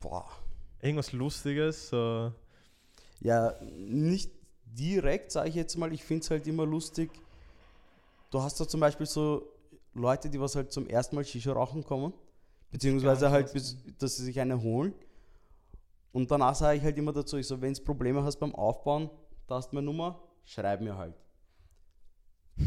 Boah. 0.00 0.26
irgendwas 0.80 1.12
Lustiges? 1.12 1.88
So. 1.88 2.32
Ja, 3.20 3.54
nicht 3.76 4.30
direkt, 4.64 5.32
sage 5.32 5.48
ich 5.48 5.54
jetzt 5.54 5.76
mal. 5.76 5.92
Ich 5.92 6.04
finde 6.04 6.22
es 6.22 6.30
halt 6.30 6.46
immer 6.46 6.66
lustig. 6.66 7.10
Du 8.30 8.42
hast 8.42 8.60
da 8.60 8.68
zum 8.68 8.80
Beispiel 8.80 9.06
so 9.06 9.50
Leute, 9.94 10.28
die 10.28 10.40
was 10.40 10.54
halt 10.54 10.72
zum 10.72 10.86
ersten 10.86 11.16
Mal 11.16 11.24
Shisha 11.24 11.52
rauchen 11.52 11.84
kommen, 11.84 12.12
beziehungsweise 12.70 13.30
halt, 13.30 13.52
bis, 13.52 13.76
dass 13.98 14.16
sie 14.16 14.24
sich 14.24 14.38
eine 14.40 14.62
holen. 14.62 14.94
Und 16.12 16.30
danach 16.30 16.54
sage 16.54 16.78
ich 16.78 16.84
halt 16.84 16.96
immer 16.98 17.12
dazu, 17.12 17.36
ich 17.36 17.46
so, 17.46 17.60
wenn 17.60 17.74
du 17.74 17.82
Probleme 17.82 18.22
hast 18.22 18.38
beim 18.38 18.54
Aufbauen, 18.54 19.10
da 19.46 19.56
hast 19.56 19.70
du 19.70 19.76
meine 19.76 19.86
Nummer, 19.86 20.20
schreib 20.48 20.80
mir 20.80 20.96
halt. 20.96 21.14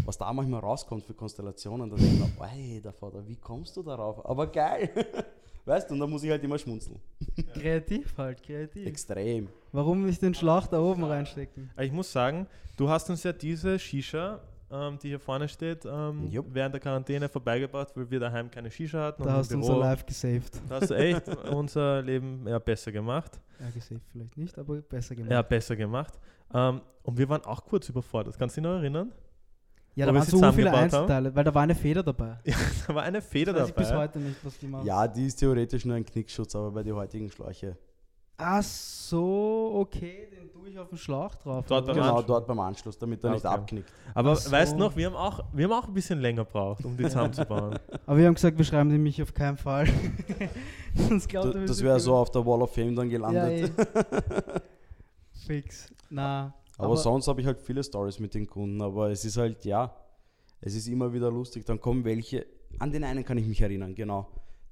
Was 0.06 0.18
da 0.18 0.32
manchmal 0.32 0.62
rauskommt 0.62 1.04
für 1.04 1.14
Konstellationen, 1.14 1.90
da 1.90 1.98
denke 1.98 2.14
ich 2.14 2.40
mir, 2.40 2.48
ey, 2.48 2.82
der 2.82 2.94
Vater, 2.94 3.28
wie 3.28 3.36
kommst 3.36 3.76
du 3.76 3.84
darauf? 3.84 4.26
Aber 4.26 4.48
geil. 4.48 4.90
Weißt 5.66 5.90
du, 5.90 5.94
und 5.94 6.00
da 6.00 6.08
muss 6.08 6.24
ich 6.24 6.32
halt 6.32 6.44
immer 6.44 6.58
schmunzeln. 6.58 7.00
Kreativ 7.54 8.18
halt, 8.18 8.42
kreativ. 8.42 8.88
Extrem. 8.88 9.50
Warum 9.72 10.06
nicht 10.06 10.22
den 10.22 10.34
Schlauch 10.34 10.68
da 10.68 10.80
oben 10.80 11.04
reinstecken? 11.04 11.70
Ich 11.78 11.92
muss 11.92 12.12
sagen, 12.12 12.48
du 12.78 12.90
hast 12.90 13.10
uns 13.10 13.24
ja 13.24 13.34
diese 13.34 13.78
Shisha, 13.78 14.42
ähm, 14.72 14.98
die 15.00 15.10
hier 15.10 15.20
vorne 15.20 15.48
steht, 15.48 15.86
ähm, 15.86 16.30
während 16.50 16.74
der 16.74 16.82
Quarantäne 16.82 17.28
vorbeigebracht, 17.28 17.96
weil 17.96 18.10
wir 18.10 18.20
daheim 18.20 18.50
keine 18.50 18.72
Shisha 18.72 19.06
hatten. 19.06 19.24
Da 19.24 19.34
hast 19.34 19.52
du 19.52 19.58
unser 19.58 19.78
Live 19.78 20.06
gesaved. 20.06 20.62
Da 20.70 20.80
hast 20.80 20.90
du 20.90 20.96
echt 20.96 21.28
unser 21.52 22.02
Leben 22.02 22.48
ja, 22.48 22.60
besser 22.60 22.92
gemacht. 22.92 23.40
Ja, 23.60 23.70
gesaved 23.70 24.04
vielleicht 24.12 24.38
nicht, 24.38 24.58
aber 24.58 24.76
besser 24.82 25.16
gemacht. 25.16 25.32
Ja, 25.32 25.42
besser 25.42 25.76
gemacht. 25.76 26.20
Ähm, 26.54 26.82
und 27.04 27.18
wir 27.18 27.28
waren 27.30 27.44
auch 27.46 27.64
kurz 27.66 27.90
überfordert. 27.90 28.38
Kannst 28.38 28.58
du 28.58 28.62
dich 28.62 28.70
noch 28.70 28.78
erinnern? 28.78 29.12
Ja, 29.96 30.06
da 30.06 30.14
waren 30.14 30.24
so 30.24 30.38
viele 30.38 30.40
zusammengebaut 30.40 30.74
haben. 30.74 30.84
Einzelteile, 30.84 31.36
weil 31.36 31.44
da 31.44 31.54
war 31.54 31.64
eine 31.64 31.76
Feder 31.76 32.04
dabei. 32.04 32.38
da 32.88 32.96
war 32.96 33.04
eine 33.04 33.22
Feder 33.22 33.54
Weiß 33.54 33.70
ich 33.70 33.76
bis 33.76 33.90
dabei. 33.90 34.04
heute 34.04 34.20
nicht, 34.20 34.38
was 34.44 34.58
die 34.58 34.68
macht. 34.68 34.86
Ja, 34.86 35.08
die 35.08 35.26
ist 35.26 35.36
theoretisch 35.36 35.84
nur 35.84 35.98
ein 35.98 36.06
Knickschutz, 36.06 36.56
aber 36.56 36.72
bei 36.72 36.84
den 36.84 36.96
heutigen 36.96 37.30
Schläuche. 37.30 37.78
Ach 38.44 38.64
so, 38.64 39.72
okay, 39.76 40.28
den 40.32 40.50
tue 40.52 40.70
ich 40.70 40.80
auf 40.80 40.90
den 40.90 40.98
Schlauch 40.98 41.36
drauf. 41.36 41.66
Dort 41.68 41.86
beim? 41.86 41.96
Genau, 41.96 42.08
Anschluss. 42.08 42.26
dort 42.26 42.48
beim 42.48 42.60
Anschluss, 42.60 42.98
damit 42.98 43.24
er 43.24 43.32
nicht 43.32 43.46
Okay. 43.46 43.54
abknickt. 43.54 43.94
Aber 44.16 44.36
so. 44.36 44.52
weißt 44.52 44.74
du 44.74 44.78
noch, 44.78 44.96
wir 44.96 45.06
haben, 45.08 45.16
auch, 45.16 45.44
wir 45.54 45.66
haben 45.66 45.74
auch 45.74 45.88
ein 45.88 45.94
bisschen 45.94 46.20
länger 46.20 46.46
gebraucht, 46.46 46.84
um 46.84 46.98
die 46.98 47.04
zusammenzubauen. 47.04 47.78
Aber 48.06 48.18
wir 48.18 48.26
haben 48.28 48.34
gesagt, 48.34 48.58
wir 48.58 48.66
schreiben 48.66 48.90
den 48.90 49.04
mich 49.04 49.22
auf 49.22 49.34
keinen 49.34 49.58
Fall. 49.58 49.88
Sonst 50.96 51.30
glaubt 51.30 51.54
D 51.54 51.66
das 51.66 51.82
wäre 51.84 52.00
so 52.00 52.16
auf 52.16 52.32
der 52.32 52.46
Wall 52.46 52.62
of 52.64 52.74
Fame 52.74 52.96
dann 52.96 53.10
Ja, 53.10 53.18
gelandet. 53.18 53.72
eh. 53.78 54.60
Fix. 55.46 55.92
Na. 56.10 56.54
Aber, 56.78 56.98
sonst 56.98 57.28
habe 57.28 57.42
ich 57.42 57.48
halt 57.48 57.62
viele 57.62 57.84
Stories 57.84 58.20
mit 58.20 58.34
den 58.34 58.48
Kunden, 58.48 58.82
aber 58.82 59.12
es 59.12 59.24
ist 59.24 59.38
halt, 59.38 59.64
ja, 59.66 59.94
es 60.62 60.74
ist 60.74 60.88
immer 60.88 61.14
wieder 61.14 61.30
lustig. 61.30 61.64
Dann 61.66 61.80
kommen 61.80 62.04
welche, 62.06 62.46
an 62.80 62.92
den 62.92 63.04
einen 63.04 63.24
kann 63.24 63.38
ich 63.38 63.46
mich 63.46 63.62
erinnern, 63.62 63.94
genau. 63.94 64.28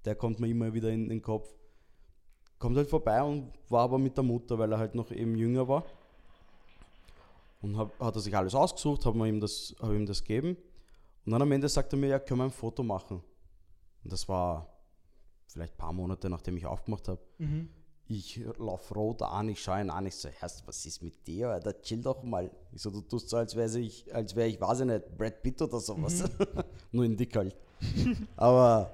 Der 0.06 0.16
kommt 0.16 0.40
mir 0.40 0.48
immer 0.48 0.74
wieder 0.74 0.90
in 0.90 1.08
den 1.08 1.22
Kopf. 1.22 1.48
Kommt 2.60 2.76
halt 2.76 2.90
vorbei 2.90 3.24
und 3.24 3.52
war 3.70 3.84
aber 3.84 3.98
mit 3.98 4.16
der 4.18 4.24
Mutter, 4.24 4.60
weil 4.60 4.72
er 4.72 4.78
halt 4.78 4.94
noch 4.94 5.12
eben 5.12 5.36
jünger 5.36 5.68
war. 5.68 5.86
Und 7.62 7.78
hab, 7.78 7.98
hat 8.00 8.16
er 8.16 8.22
sich 8.22 8.36
alles 8.36 8.54
ausgesucht, 8.54 9.06
habe 9.06 9.28
ihm, 9.28 9.40
das, 9.40 9.76
hab 9.82 9.92
ihm 9.92 10.06
das 10.06 10.24
gegeben. 10.24 10.58
Und 11.26 11.32
dann 11.32 11.42
am 11.42 11.52
Ende 11.52 11.70
sagt 11.70 11.94
er 11.94 12.00
mir, 12.00 12.08
ja, 12.08 12.20
können 12.20 12.40
wir 12.40 12.46
ein 12.46 12.52
Foto 12.52 12.84
machen. 12.84 13.22
Und 14.04 14.14
das 14.14 14.28
war 14.28 14.68
vielleicht 15.48 15.74
ein 15.74 15.78
paar 15.78 15.94
Monate, 15.94 16.30
nachdem 16.30 16.58
ich 16.58 16.66
aufgemacht 16.66 17.08
habe. 17.08 17.20
Mhm. 17.38 17.70
Ich 18.08 18.42
lauf 18.58 18.96
rot 18.96 19.22
an, 19.22 19.50
ich 19.50 19.62
schaue 19.62 19.82
ihn 19.82 19.92
an, 19.92 20.08
ich 20.08 20.16
so, 20.16 20.30
Herrst, 20.30 20.64
was 20.66 20.84
ist 20.86 21.04
mit 21.04 21.28
dir, 21.28 21.50
Alter, 21.50 21.80
chill 21.80 22.02
doch 22.02 22.24
mal. 22.24 22.50
Ich 22.72 22.82
so, 22.82 22.90
du 22.90 23.02
tust 23.02 23.30
so, 23.30 23.38
als 23.38 23.56
wäre 23.56 23.78
ich, 23.78 24.14
als 24.14 24.36
wäre 24.36 24.48
ich, 24.48 24.60
weiß 24.60 24.80
ich 24.80 24.86
nicht, 24.88 25.16
Brad 25.16 25.44
Pitt 25.44 25.62
oder 25.62 25.80
sowas. 25.80 26.24
Nur 26.92 27.06
in 27.06 27.16
dick 27.16 27.36
halt. 27.36 27.56
Aber, 28.36 28.92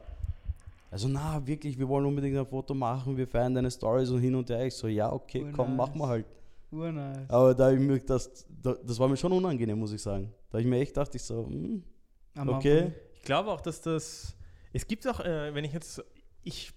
also 0.96 1.10
na, 1.10 1.46
wirklich, 1.46 1.78
wir 1.78 1.90
wollen 1.90 2.06
unbedingt 2.06 2.38
ein 2.38 2.46
Foto 2.46 2.74
machen, 2.74 3.18
wir 3.18 3.28
feiern 3.28 3.54
deine 3.54 3.70
Stories 3.70 4.10
und 4.12 4.22
hin 4.22 4.34
und 4.34 4.50
her. 4.50 4.66
Ich 4.66 4.76
so, 4.76 4.88
ja, 4.88 5.12
okay, 5.12 5.42
Voll 5.42 5.52
komm, 5.52 5.68
nice. 5.76 5.78
machen 5.78 6.00
wir 6.00 6.08
halt. 6.08 6.26
Urnice. 6.72 7.30
Aber 7.30 7.54
da 7.54 7.70
ich 7.72 7.80
mir 7.82 8.00
das, 8.00 8.46
da- 8.62 8.78
das 8.82 8.98
war 8.98 9.10
mir 9.10 9.18
schon 9.18 9.34
unangenehm, 9.34 9.78
muss 9.78 9.92
ich 9.92 10.02
sagen. 10.02 10.32
Da 10.50 10.58
ich 10.58 10.66
mir 10.66 10.80
echt 10.80 10.94
gedacht, 10.94 11.14
ich 11.14 11.22
so, 11.22 11.46
hm, 11.48 11.84
okay. 12.48 12.94
Ich 13.16 13.22
glaube 13.24 13.52
auch, 13.52 13.60
dass 13.60 13.82
das. 13.82 14.38
Es 14.72 14.88
gibt 14.88 15.06
auch, 15.08 15.20
äh, 15.20 15.54
wenn 15.54 15.66
ich 15.66 15.74
jetzt. 15.74 16.02
Ich 16.44 16.72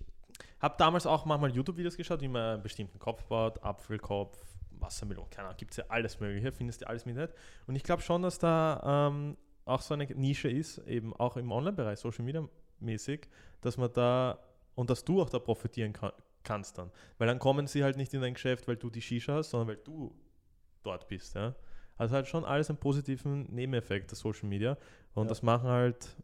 habe 0.60 0.74
damals 0.78 1.06
auch 1.06 1.24
manchmal 1.24 1.50
YouTube-Videos 1.52 1.96
geschaut, 1.96 2.20
wie 2.20 2.26
man 2.28 2.54
einen 2.54 2.62
bestimmten 2.64 2.98
Kopf 2.98 3.24
baut, 3.26 3.62
Apfelkopf, 3.62 4.36
Wassermelone, 4.80 5.28
keine 5.30 5.46
Ahnung, 5.48 5.58
gibt 5.58 5.70
es 5.70 5.76
ja 5.76 5.84
alles 5.88 6.18
Mögliche, 6.18 6.50
findest 6.50 6.80
du 6.82 6.88
alles 6.88 7.06
mit 7.06 7.14
Internet. 7.14 7.36
Und 7.68 7.76
ich 7.76 7.84
glaube 7.84 8.02
schon, 8.02 8.22
dass 8.22 8.38
da 8.40 9.08
ähm, 9.12 9.36
auch 9.64 9.80
so 9.80 9.94
eine 9.94 10.06
Nische 10.06 10.48
ist, 10.50 10.78
eben 10.88 11.14
auch 11.14 11.36
im 11.36 11.52
Online-Bereich, 11.52 12.00
Social 12.00 12.24
Media 12.24 12.48
mäßig, 12.80 13.28
dass 13.60 13.76
man 13.76 13.92
da 13.92 14.38
und 14.74 14.90
dass 14.90 15.04
du 15.04 15.20
auch 15.20 15.30
da 15.30 15.38
profitieren 15.38 15.92
kann, 15.92 16.12
kannst 16.44 16.78
dann. 16.78 16.90
Weil 17.18 17.26
dann 17.26 17.38
kommen 17.38 17.66
sie 17.66 17.82
halt 17.84 17.96
nicht 17.96 18.14
in 18.14 18.20
dein 18.20 18.34
Geschäft, 18.34 18.68
weil 18.68 18.76
du 18.76 18.90
die 18.90 19.02
Shisha 19.02 19.34
hast, 19.34 19.50
sondern 19.50 19.68
weil 19.68 19.76
du 19.76 20.14
dort 20.82 21.08
bist. 21.08 21.34
Ja? 21.34 21.54
Also 21.96 22.14
halt 22.14 22.28
schon 22.28 22.44
alles 22.44 22.70
einen 22.70 22.78
positiven 22.78 23.42
Nebeneffekt 23.52 24.10
der 24.10 24.16
Social 24.16 24.48
Media. 24.48 24.76
Und 25.14 25.24
Ja. 25.24 25.28
das 25.30 25.42
machen 25.42 25.68
halt 25.68 26.16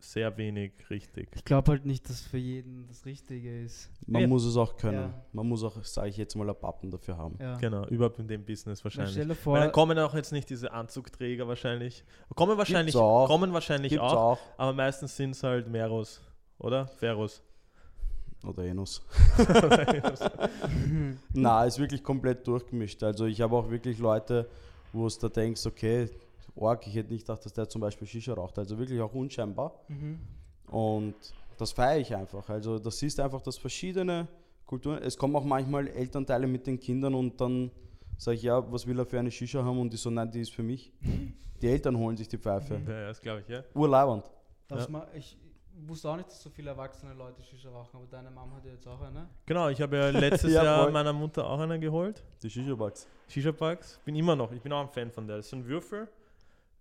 sehr 0.00 0.36
wenig 0.36 0.72
richtig. 0.90 1.28
Ich 1.34 1.44
glaube 1.44 1.72
halt 1.72 1.84
nicht, 1.84 2.08
dass 2.08 2.20
für 2.20 2.38
jeden 2.38 2.86
das 2.86 3.04
Richtige 3.04 3.62
ist. 3.62 3.90
man 4.06 4.22
Ja. 4.22 4.28
muss 4.28 4.44
es 4.44 4.56
auch 4.56 4.76
können. 4.76 4.94
Ja. 5.10 5.24
Man 5.32 5.48
muss 5.48 5.64
auch, 5.64 5.82
sage 5.84 6.08
ich 6.10 6.16
jetzt 6.16 6.34
mal, 6.36 6.48
ein 6.48 6.54
Pappen 6.58 6.90
dafür 6.90 7.16
haben. 7.18 7.36
Ja. 7.40 7.56
Genau, 7.56 7.84
überhaupt 7.88 8.18
in 8.20 8.28
dem 8.28 8.44
Business 8.44 8.82
wahrscheinlich. 8.84 9.12
stell 9.12 9.24
dir 9.24 9.30
Weil 9.30 9.36
vor, 9.36 9.58
dann 9.58 9.72
kommen 9.72 9.98
auch 9.98 10.14
jetzt 10.14 10.32
nicht 10.32 10.48
diese 10.50 10.72
Anzugträger 10.72 11.48
wahrscheinlich. 11.48 12.04
Kommen 12.34 12.56
wahrscheinlich, 12.56 12.94
auch. 12.96 13.26
kommen 13.26 13.52
wahrscheinlich 13.52 13.90
Gibt's 13.90 14.04
auch, 14.04 14.38
auch. 14.38 14.38
aber 14.56 14.72
meistens 14.72 15.16
sind 15.16 15.30
es 15.32 15.42
halt 15.42 15.68
Meros, 15.68 16.20
oder? 16.58 16.86
Ferros. 16.86 17.42
Oder 18.46 18.64
Enos. 18.66 19.02
Na, 21.34 21.64
ist 21.64 21.78
wirklich 21.80 22.02
komplett 22.04 22.46
durchgemischt. 22.46 23.02
Also 23.02 23.26
ich 23.26 23.40
habe 23.40 23.56
auch 23.56 23.68
wirklich 23.68 23.98
Leute, 23.98 24.48
wo 24.92 25.06
es 25.06 25.18
da 25.18 25.28
denkst, 25.28 25.66
okay, 25.66 26.08
Org, 26.60 26.86
ich 26.86 26.94
hätte 26.94 27.12
nicht 27.12 27.26
gedacht, 27.26 27.44
dass 27.44 27.52
der 27.52 27.68
zum 27.68 27.80
Beispiel 27.80 28.06
Shisha 28.06 28.34
raucht. 28.34 28.58
Also 28.58 28.78
wirklich 28.78 29.00
auch 29.00 29.14
unscheinbar. 29.14 29.72
mhm. 29.88 30.18
Und 30.70 31.14
das 31.56 31.72
feiere 31.72 31.98
ich 31.98 32.14
einfach. 32.14 32.48
Also 32.50 32.78
das 32.78 33.02
ist 33.02 33.18
einfach 33.20 33.40
das 33.40 33.56
verschiedene 33.56 34.28
Kulturen. 34.66 35.02
Es 35.02 35.16
kommen 35.16 35.34
auch 35.34 35.44
manchmal 35.44 35.88
Elternteile 35.88 36.46
mit 36.46 36.66
den 36.66 36.78
Kindern 36.78 37.14
und 37.14 37.40
dann 37.40 37.70
sage 38.18 38.36
ich, 38.36 38.42
ja, 38.42 38.70
was 38.70 38.86
will 38.86 38.98
er 38.98 39.06
für 39.06 39.18
eine 39.18 39.30
Shisha 39.30 39.64
haben? 39.64 39.78
Und 39.80 39.92
die 39.92 39.96
so, 39.96 40.10
nein, 40.10 40.30
die 40.30 40.40
ist 40.40 40.52
für 40.52 40.62
mich. 40.62 40.92
Die 41.62 41.66
Eltern 41.68 41.96
holen 41.96 42.16
sich 42.16 42.28
die 42.28 42.36
Pfeife. 42.38 42.74
Ja, 42.86 43.06
das 43.08 43.20
glaube 43.20 43.40
ich, 43.40 43.48
ja. 43.48 43.62
Urleibend. 43.74 44.24
Das 44.68 44.88
Ja. 44.88 45.06
ich 45.14 45.38
wusste 45.86 46.10
auch 46.10 46.16
nicht, 46.16 46.28
dass 46.28 46.42
so 46.42 46.50
viele 46.50 46.70
erwachsene 46.70 47.14
Leute 47.14 47.42
Shisha 47.42 47.70
rauchen, 47.70 47.96
aber 47.96 48.06
deine 48.10 48.30
Mama 48.30 48.56
hat 48.56 48.64
ja 48.66 48.72
jetzt 48.72 48.86
auch 48.86 49.00
eine. 49.00 49.28
Genau, 49.46 49.68
ich 49.70 49.80
habe 49.80 49.96
ja 49.96 50.10
letztes 50.10 50.52
Ja, 50.52 50.64
Jahr 50.64 50.82
voll. 50.84 50.92
meiner 50.92 51.12
Mutter 51.14 51.46
auch 51.48 51.58
einen 51.60 51.80
geholt. 51.80 52.22
Die 52.42 52.50
Shisha-Bugs. 52.50 53.06
Shisha-Bugs. 53.28 54.00
Bin 54.04 54.14
immer 54.16 54.36
noch, 54.36 54.52
ich 54.52 54.60
bin 54.60 54.72
auch 54.72 54.82
ein 54.82 54.88
Fan 54.90 55.10
von 55.10 55.26
der. 55.26 55.38
Das 55.38 55.46
ist 55.46 55.54
ein 55.54 55.66
Würfel. 55.66 56.08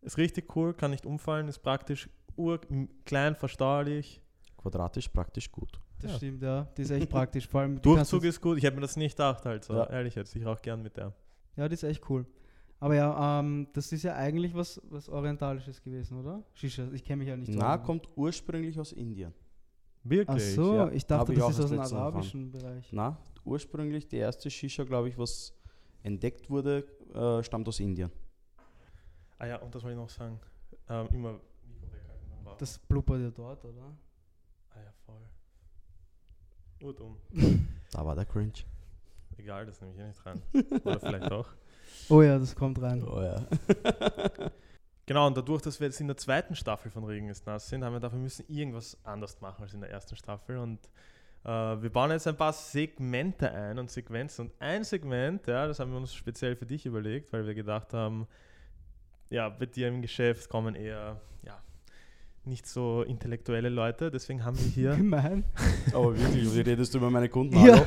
Ist 0.08 0.18
richtig 0.18 0.56
cool, 0.56 0.74
kann 0.74 0.92
nicht 0.92 1.06
umfallen, 1.06 1.50
ist 1.50 1.60
praktisch 1.60 2.10
klein, 3.04 3.36
verstaulich. 3.36 4.22
Quadratisch 4.56 5.10
praktisch 5.10 5.52
gut. 5.52 5.82
Das 6.00 6.12
Ja. 6.12 6.18
stimmt, 6.18 6.42
ja. 6.44 6.64
Die 6.78 6.84
ist 6.84 6.92
echt 6.92 7.10
praktisch. 7.10 7.46
Vor 7.48 7.60
allem, 7.62 7.82
Durchzug 7.82 8.24
ist 8.24 8.40
gut. 8.40 8.58
Ich 8.58 8.64
hätte 8.64 8.76
mir 8.76 8.82
das 8.84 8.96
nicht 8.96 9.18
gedacht, 9.18 9.44
halt 9.46 9.66
so. 9.66 9.74
Ja. 9.74 9.90
Ehrlich 9.90 10.16
jetzt. 10.16 10.34
Ich 10.34 10.46
rauche 10.46 10.62
gern 10.62 10.82
mit 10.82 10.96
der. 10.96 11.14
Ja, 11.58 11.68
die 11.68 11.74
ist 11.74 11.84
echt 11.84 12.10
cool. 12.10 12.26
Aber 12.80 12.96
ja, 12.96 13.40
ähm, 13.40 13.68
das 13.74 13.92
ist 13.92 14.04
ja 14.04 14.16
eigentlich 14.16 14.56
was, 14.56 14.80
was 14.90 15.10
Orientalisches 15.10 15.82
gewesen, 15.82 16.20
oder? 16.20 16.42
Shisha, 16.54 16.88
ich 16.94 17.04
kenne 17.04 17.18
mich 17.18 17.28
ja 17.28 17.36
nicht 17.36 17.52
so 17.52 17.60
Na, 17.60 17.78
kommt 17.78 18.08
ursprünglich 18.16 18.80
aus 18.80 18.94
Indien. 18.94 19.34
Wirklich? 20.04 20.44
Ach 20.52 20.56
so, 20.56 20.76
ja. 20.76 20.92
ich 20.92 21.06
dachte, 21.06 21.34
ich 21.34 21.40
das 21.40 21.60
ist 21.60 21.66
aus 21.66 21.70
dem 21.72 21.80
arabischen 21.80 22.52
Bereich. 22.52 22.88
Na, 22.94 23.18
ursprünglich 23.44 24.08
die 24.08 24.18
erste 24.18 24.50
Shisha, 24.50 24.86
glaube 24.86 25.10
ich, 25.10 25.18
was 25.18 25.54
entdeckt 26.04 26.50
wurde, 26.50 26.86
äh, 27.14 27.44
stammt 27.44 27.68
aus 27.68 27.82
Indien. 27.82 28.10
Ah 29.40 29.46
ja, 29.46 29.58
und 29.58 29.74
das 29.74 29.84
wollte 29.84 29.94
ich 29.94 30.02
noch 30.02 30.10
sagen. 30.10 30.40
Ähm, 30.90 31.08
immer 31.12 31.34
Mikro 31.68 31.92
weghalten. 31.92 32.58
Das 32.58 32.80
blubbert 32.80 33.22
ja 33.22 33.30
dort, 33.30 33.64
oder? 33.66 33.96
Ah 34.72 34.80
ja, 34.84 34.92
voll. 35.06 35.22
Urdumm. 36.82 37.18
Da 37.92 38.06
war 38.06 38.16
der 38.16 38.26
Cringe. 38.26 38.52
Egal, 39.38 39.66
das 39.66 39.80
nehme 39.80 39.94
ich 39.94 40.00
eh 40.00 40.08
nicht 40.08 40.26
dran. 40.26 40.42
Oder 40.84 41.00
vielleicht 41.00 41.32
auch. 41.32 41.48
Oh 42.10 42.22
ja, 42.22 42.38
das 42.38 42.54
kommt 42.54 42.82
rein. 42.82 43.04
Oh 43.04 43.22
ja. 43.22 43.46
Genau, 45.08 45.26
und 45.26 45.38
dadurch, 45.38 45.62
dass 45.62 45.80
wir 45.80 45.88
jetzt 45.88 46.02
in 46.02 46.08
der 46.08 46.18
zweiten 46.18 46.54
Staffel 46.54 46.92
von 46.92 47.06
Regen 47.06 47.30
ist 47.30 47.46
nass 47.46 47.70
sind, 47.70 47.82
haben 47.82 47.94
wir 47.94 48.02
dafür 48.02 48.20
müssen 48.20 48.44
irgendwas 48.50 48.98
anders 49.06 49.40
machen 49.40 49.64
als 49.64 49.74
in 49.74 49.80
der 49.80 49.90
ersten 49.90 50.18
Staffel. 50.18 50.58
Und 50.58 50.80
äh, 51.46 51.50
wir 51.50 51.90
bauen 51.90 52.12
jetzt 52.12 52.28
ein 52.28 52.36
paar 52.36 52.52
Segmente 52.52 53.50
ein 53.50 53.80
und 53.80 53.90
Sequenzen. 53.90 54.48
Und 54.48 54.62
ein 54.62 54.84
Segment, 54.84 55.48
ja, 55.48 55.66
das 55.66 55.80
haben 55.80 55.92
wir 55.92 55.98
uns 55.98 56.14
speziell 56.14 56.58
für 56.58 56.66
dich 56.66 56.86
überlegt, 56.86 57.32
weil 57.32 57.48
wir 57.48 57.56
gedacht 57.56 57.94
haben, 57.94 58.28
ja, 59.30 59.50
bei 59.50 59.66
dir 59.66 59.88
im 59.88 60.02
Geschäft 60.02 60.50
kommen 60.50 60.76
eher, 60.76 61.20
ja, 61.44 61.58
nicht 62.46 62.66
so 62.68 63.04
intellektuelle 63.04 63.70
Leute. 63.70 64.10
Deswegen 64.12 64.44
haben 64.46 64.58
wir 64.58 64.66
hier 64.66 64.96
Gemein. 64.96 65.44
Aber 65.94 66.18
wirklich, 66.18 66.54
wie 66.56 66.62
redest 66.62 66.94
du 66.94 67.00
über 67.00 67.10
meine 67.10 67.30
Kunden? 67.30 67.58
Ja. 67.66 67.84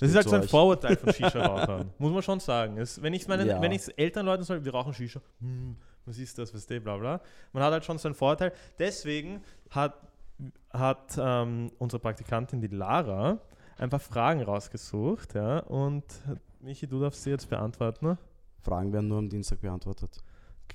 Das 0.00 0.10
ist 0.10 0.16
halt 0.16 0.28
so 0.28 0.34
ein 0.34 0.42
euch. 0.42 0.50
Vorurteil 0.50 0.96
von 0.96 1.12
Shisha-Rauchern. 1.12 1.90
Muss 1.98 2.12
man 2.12 2.22
schon 2.22 2.40
sagen. 2.40 2.78
Es, 2.78 3.00
wenn 3.00 3.14
ich 3.14 3.22
es 3.22 3.28
meinen, 3.28 3.46
Ja. 3.46 3.62
wenn 3.62 3.70
sage, 4.44 4.64
wir 4.64 4.72
rauchen 4.72 4.92
Shisha, 4.92 5.20
hm, 5.40 5.76
was 6.04 6.18
ist 6.18 6.36
das, 6.36 6.52
was 6.52 6.66
der, 6.66 6.80
bla 6.80 6.96
bla. 6.96 7.20
Man 7.52 7.62
hat 7.62 7.72
halt 7.72 7.84
schon 7.84 7.98
so 7.98 8.08
einen 8.08 8.16
Vorteil. 8.16 8.52
Deswegen 8.78 9.40
hat, 9.70 9.94
hat 10.70 11.16
ähm, 11.16 11.70
unsere 11.78 12.00
Praktikantin, 12.00 12.60
die 12.60 12.66
Lara, 12.66 13.38
ein 13.78 13.88
paar 13.88 14.00
Fragen 14.00 14.42
rausgesucht. 14.42 15.34
Ja, 15.34 15.60
und 15.60 16.04
Michi, 16.60 16.88
du 16.88 17.00
darfst 17.00 17.22
sie 17.22 17.30
jetzt 17.30 17.48
beantworten. 17.48 18.18
Fragen 18.64 18.92
werden 18.92 19.08
nur 19.08 19.18
am 19.18 19.28
Dienstag 19.28 19.60
beantwortet. 19.60 20.22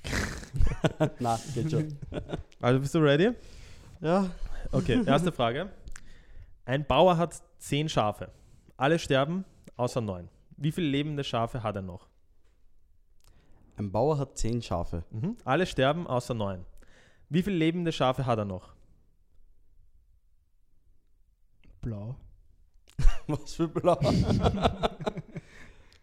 Na, 1.18 1.38
geht 1.54 1.70
schon. 1.70 1.98
Also 2.60 2.80
bist 2.80 2.94
du 2.94 2.98
ready? 3.00 3.32
Ja. 4.00 4.30
Okay, 4.72 5.02
erste 5.04 5.32
Frage. 5.32 5.70
Ein 6.64 6.86
Bauer 6.86 7.16
hat 7.16 7.42
zehn 7.58 7.88
Schafe. 7.88 8.30
Alle 8.76 8.98
sterben, 8.98 9.44
außer 9.76 10.00
neun. 10.00 10.28
Wie 10.56 10.72
viele 10.72 10.88
lebende 10.88 11.24
Schafe 11.24 11.62
hat 11.62 11.76
er 11.76 11.82
noch? 11.82 12.06
Ein 13.76 13.90
Bauer 13.90 14.18
hat 14.18 14.36
zehn 14.38 14.62
Schafe. 14.62 15.04
Mhm. 15.10 15.36
Alle 15.44 15.66
sterben 15.66 16.06
außer 16.06 16.34
neun. 16.34 16.64
Wie 17.28 17.42
viele 17.42 17.56
lebende 17.56 17.92
Schafe 17.92 18.26
hat 18.26 18.38
er 18.38 18.44
noch? 18.44 18.74
Blau. 21.80 22.16
Was 23.26 23.54
für 23.54 23.68
blau. 23.68 23.98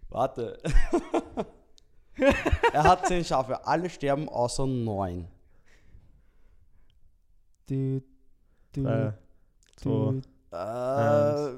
Warte. 0.10 0.58
Er 2.73 2.84
hat 2.84 3.06
zehn 3.08 3.23
Schafe. 3.23 3.65
Alle 3.65 3.89
sterben 3.89 4.27
außer 4.30 4.65
neun. 4.65 5.27
Du, 7.67 8.01
du, 8.73 8.84
Drei, 8.84 9.13
du. 9.84 10.21
zwei. 10.49 11.49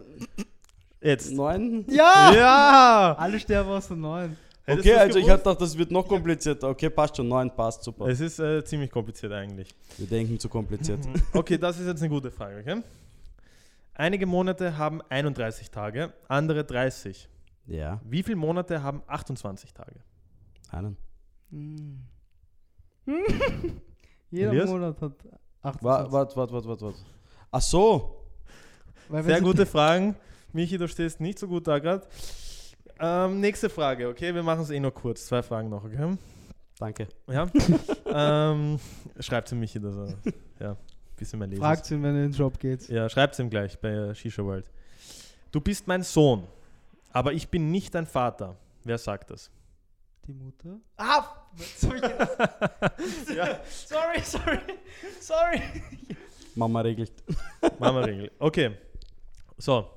Äh, 1.01 1.07
Jetzt. 1.07 1.31
neun? 1.31 1.85
Ja! 1.89 2.31
Ja! 2.33 3.15
Alle 3.17 3.39
sterben 3.39 3.69
außer 3.69 3.95
neun. 3.95 4.35
Hättest 4.65 4.87
Okay, 4.87 4.97
also 4.97 5.19
ich 5.19 5.25
gewusst? 5.25 5.31
hab 5.31 5.43
gedacht, 5.43 5.61
das 5.61 5.77
wird 5.77 5.91
noch 5.91 6.07
komplizierter. 6.07 6.69
Okay, 6.69 6.89
passt 6.89 7.15
schon. 7.17 7.27
Neun 7.27 7.55
passt, 7.55 7.83
super. 7.83 8.07
Es 8.07 8.19
ist 8.19 8.39
äh, 8.39 8.63
ziemlich 8.65 8.91
kompliziert 8.91 9.31
eigentlich. 9.31 9.73
Wir 9.97 10.07
denken 10.07 10.39
zu 10.39 10.49
kompliziert. 10.49 11.05
Mhm. 11.05 11.13
Okay, 11.33 11.57
das 11.57 11.79
ist 11.79 11.87
jetzt 11.87 12.01
eine 12.01 12.09
gute 12.09 12.29
Frage. 12.31 12.59
Okay? 12.59 12.81
Einige 13.93 14.25
Monate 14.25 14.77
haben 14.77 15.01
31 15.09 15.71
Tage, 15.71 16.13
andere 16.27 16.63
30. 16.63 17.27
Ja, 17.67 17.99
Wie 18.03 18.23
viele 18.23 18.37
Monate 18.37 18.81
haben 18.81 19.03
28 19.07 19.73
Tage? 19.73 19.99
Einen. 20.71 20.97
Hm. 21.51 22.03
Jeder 24.31 24.51
Elias? 24.51 24.69
Monat 24.69 25.01
hat 25.01 25.13
28. 25.61 25.83
Warte, 25.83 26.11
warte, 26.11 26.35
warte, 26.35 26.53
warte, 26.53 26.67
warte. 26.67 26.85
Wart. 26.85 26.95
Ach 27.51 27.61
so. 27.61 28.15
Sehr 29.09 29.41
gute 29.41 29.65
Fragen. 29.65 30.15
Michi, 30.53 30.77
du 30.77 30.87
stehst 30.87 31.19
nicht 31.19 31.39
so 31.39 31.47
gut 31.47 31.67
da 31.67 31.79
gerade. 31.79 32.05
Ähm, 32.99 33.39
nächste 33.39 33.69
Frage, 33.69 34.07
okay? 34.09 34.33
Wir 34.33 34.43
machen 34.43 34.61
es 34.61 34.69
eh 34.69 34.79
nur 34.79 34.93
kurz. 34.93 35.25
Zwei 35.25 35.41
Fragen 35.41 35.69
noch, 35.69 35.83
okay? 35.83 36.17
Danke. 36.77 37.07
Ja. 37.27 37.49
ähm, 38.05 38.79
schreibt 39.19 39.51
ihm 39.51 39.59
Michi, 39.59 39.79
dass 39.79 39.95
er 39.95 40.07
ja, 40.59 40.71
ein 40.71 40.77
bisschen 41.15 41.39
mehr 41.39 41.47
lesen. 41.47 41.61
Fragt 41.61 41.89
ihn, 41.91 42.03
wenn 42.03 42.15
er 42.15 42.25
in 42.25 42.31
den 42.31 42.37
Job 42.37 42.59
geht. 42.59 42.87
Ja, 42.89 43.09
schreibt 43.09 43.37
ihm 43.39 43.49
gleich 43.49 43.79
bei 43.79 44.13
Shisha 44.13 44.43
World. 44.43 44.69
Du 45.51 45.59
bist 45.59 45.87
mein 45.87 46.03
Sohn, 46.03 46.43
aber 47.11 47.33
ich 47.33 47.49
bin 47.49 47.71
nicht 47.71 47.95
dein 47.95 48.05
Vater. 48.05 48.55
Wer 48.83 48.97
sagt 48.97 49.31
das? 49.31 49.49
Die 50.29 50.35
Mutter? 50.35 50.79
Ah! 50.95 51.25
Sorry, 51.77 51.99
Ja, 53.35 53.59
sorry, 53.67 54.21
sorry. 54.21 54.59
sorry. 55.19 55.61
Mama 56.53 56.81
regelt. 56.81 57.11
Mama 57.79 58.01
Regel. 58.01 58.29
Okay. 58.37 58.77
So, 59.57 59.89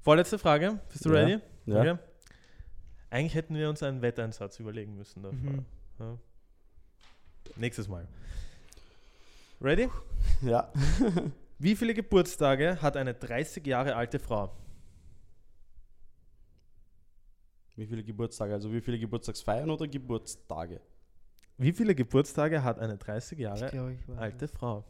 vorletzte 0.00 0.38
Frage. 0.38 0.80
Bist 0.90 1.04
du 1.04 1.10
Ja. 1.12 1.14
ready? 1.20 1.42
Ja. 1.66 1.80
Okay. 1.80 1.98
Eigentlich 3.10 3.34
hätten 3.34 3.54
wir 3.54 3.68
uns 3.68 3.82
einen 3.82 4.00
Wetteinsatz 4.00 4.58
überlegen 4.60 4.96
müssen 4.96 5.22
dafür. 5.22 5.38
Mhm. 5.50 5.64
Ja. 5.98 6.18
Nächstes 7.56 7.86
Mal. 7.86 8.08
Ready? 9.60 9.90
Ja. 10.40 10.72
Wie 11.58 11.76
viele 11.76 11.92
Geburtstage 11.92 12.80
hat 12.80 12.96
eine 12.96 13.12
30 13.12 13.66
Jahre 13.66 13.94
alte 13.94 14.18
Frau? 14.18 14.56
Wie 17.76 17.86
viele 17.86 18.02
Geburtstage? 18.02 18.54
Also 18.54 18.72
wie 18.72 18.80
viele 18.80 18.98
Geburtstagsfeiern 18.98 19.70
oder 19.70 19.86
Geburtstage? 19.86 20.80
Wie 21.58 21.72
viele 21.72 21.94
Geburtstage 21.94 22.62
hat 22.62 22.78
eine 22.78 22.96
30 22.96 23.38
Ich 23.38 23.42
Jahre 23.42 23.66
ich 23.92 24.08
weiß. 24.08 24.18
alte 24.18 24.48
Frau? 24.48 24.84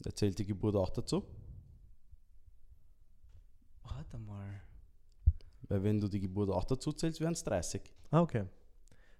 Da 0.00 0.14
zählt 0.14 0.38
die 0.38 0.44
Geburt 0.46 0.76
auch 0.76 0.90
dazu. 0.90 1.24
Warte 3.82 4.18
mal. 4.18 4.60
Weil 5.68 5.82
wenn 5.82 6.00
du 6.00 6.08
die 6.08 6.20
Geburt 6.20 6.50
auch 6.50 6.64
dazu 6.64 6.92
zählst, 6.92 7.20
wären 7.20 7.32
es 7.32 7.42
30. 7.44 7.82
Ah, 8.10 8.20
okay. 8.20 8.44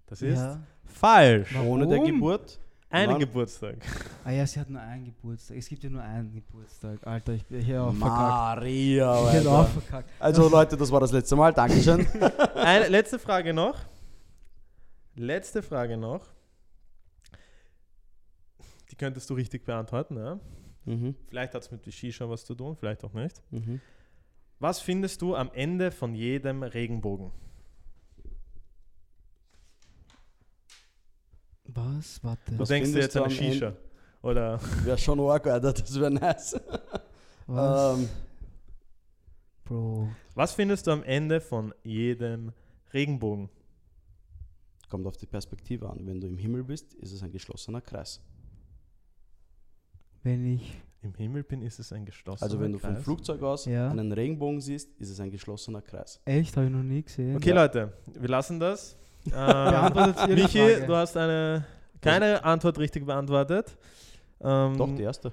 Das 0.07 0.23
ist 0.23 0.39
Ja. 0.39 0.63
falsch. 0.85 1.55
Warum? 1.55 1.69
Ohne 1.69 1.87
der 1.89 2.01
Geburt. 2.01 2.59
Ein 2.91 3.11
Mann. 3.11 3.19
Geburtstag. 3.19 3.77
Ah 4.25 4.31
ja, 4.31 4.47
sie 4.47 4.59
hat 4.59 4.71
nur 4.71 4.81
einen 4.81 5.05
Geburtstag. 5.05 5.59
Es 5.59 5.69
gibt 5.69 5.85
ja 5.85 5.91
nur 5.91 6.03
einen 6.03 6.33
Geburtstag. 6.33 7.07
Alter, 7.07 7.35
ich 7.35 7.45
bin 7.45 7.61
hier 7.61 7.83
auch 7.83 7.93
verkackt. 7.95 8.19
Maria, 8.19 9.27
Ich 9.33 9.39
bin 9.39 9.47
auch 9.47 9.59
Alter. 9.59 9.71
verkackt. 9.81 10.11
Also 10.19 10.49
Leute, 10.49 10.77
das 10.77 10.91
war 10.91 11.01
das 11.01 11.13
letzte 11.13 11.37
Mal. 11.37 11.53
Dankeschön. 11.53 12.07
Eine 12.55 12.89
letzte 12.89 13.19
Frage 13.19 13.53
noch. 13.53 13.77
Letzte 15.17 15.63
Frage 15.63 15.99
noch. 15.99 16.25
Die 18.91 18.97
könntest 18.97 19.29
du 19.29 19.35
richtig 19.35 19.67
beantworten, 19.67 20.17
ja? 20.17 20.41
mhm. 20.87 21.15
Vielleicht 21.29 21.55
hat 21.55 21.63
es 21.63 21.71
mit 21.71 21.85
der 21.85 21.91
Shisha 21.91 22.29
was 22.31 22.45
zu 22.47 22.55
tun, 22.55 22.75
vielleicht 22.75 23.05
auch 23.05 23.13
nicht. 23.13 23.43
Mhm. 23.51 23.81
Was 24.61 24.81
findest 24.81 25.21
du 25.21 25.37
am 25.37 25.51
Ende 25.53 25.91
von 25.91 26.15
jedem 26.15 26.63
Regenbogen? 26.63 27.31
Was? 31.69 32.23
Warte. 32.25 32.53
Du 32.53 32.59
Was 32.59 32.69
denkst 32.69 32.89
dir 32.91 32.93
findest 32.95 33.15
jetzt 33.15 33.17
du 33.17 33.23
an 33.23 33.25
eine 33.31 33.35
am 33.39 33.45
Ende? 33.45 33.55
Shisha. 33.55 33.73
Oder 34.23 34.61
Wäre 34.85 34.99
schon 34.99 35.21
arg, 35.21 35.47
Alter. 35.47 35.73
Das 35.73 36.01
wäre 36.01 36.11
nice. 36.11 36.61
Was? 37.47 37.99
Ähm, 37.99 38.09
Bro. 39.65 40.09
was 40.35 40.53
findest 40.55 40.87
du 40.87 40.91
am 40.93 41.03
Ende 41.03 41.41
von 41.41 41.75
jedem 41.83 42.53
Regenbogen? 42.93 43.51
kommt 44.89 45.07
auf 45.07 45.19
die 45.19 45.27
Perspektive 45.27 45.91
an. 45.91 46.07
Wenn 46.07 46.19
du 46.21 46.27
im 46.29 46.39
Himmel 46.39 46.65
bist, 46.65 46.95
ist 46.95 47.13
es 47.13 47.23
ein 47.23 47.31
geschlossener 47.31 47.83
Kreis. 47.83 48.23
Wenn 50.23 50.47
ich. 50.55 50.81
Im 51.03 51.15
Himmel 51.15 51.45
bin, 51.45 51.63
ist 51.63 51.79
es 51.79 51.93
ein 51.93 52.05
geschlossener 52.07 52.43
Also 52.45 52.59
wenn 52.59 52.73
du 52.73 52.79
vom 52.79 52.95
Kreis. 52.95 53.05
Flugzeug 53.05 53.41
aus 53.43 53.67
Ja. 53.67 53.89
einen 53.89 54.11
Regenbogen 54.11 54.61
siehst, 54.61 54.93
ist 54.97 55.11
es 55.11 55.21
ein 55.21 55.31
geschlossener 55.31 55.81
Kreis. 55.81 56.21
Echt? 56.25 56.57
Habe 56.57 56.67
ich 56.67 56.73
noch 56.73 56.83
nie 56.83 57.03
gesehen. 57.05 57.37
Okay, 57.37 57.53
Leute, 57.53 57.93
wir 58.19 58.29
lassen 58.29 58.59
das. 58.59 58.97
Ähm, 59.35 60.35
Michi, 60.35 60.59
Frage? 60.59 60.87
du 60.87 60.95
hast 60.97 61.17
eine 61.17 61.65
keine 62.01 62.45
Antwort 62.45 62.79
richtig 62.79 63.05
beantwortet. 63.07 63.77
Ähm, 64.41 64.77
Doch, 64.77 64.95
die 64.95 65.03
erste. 65.03 65.33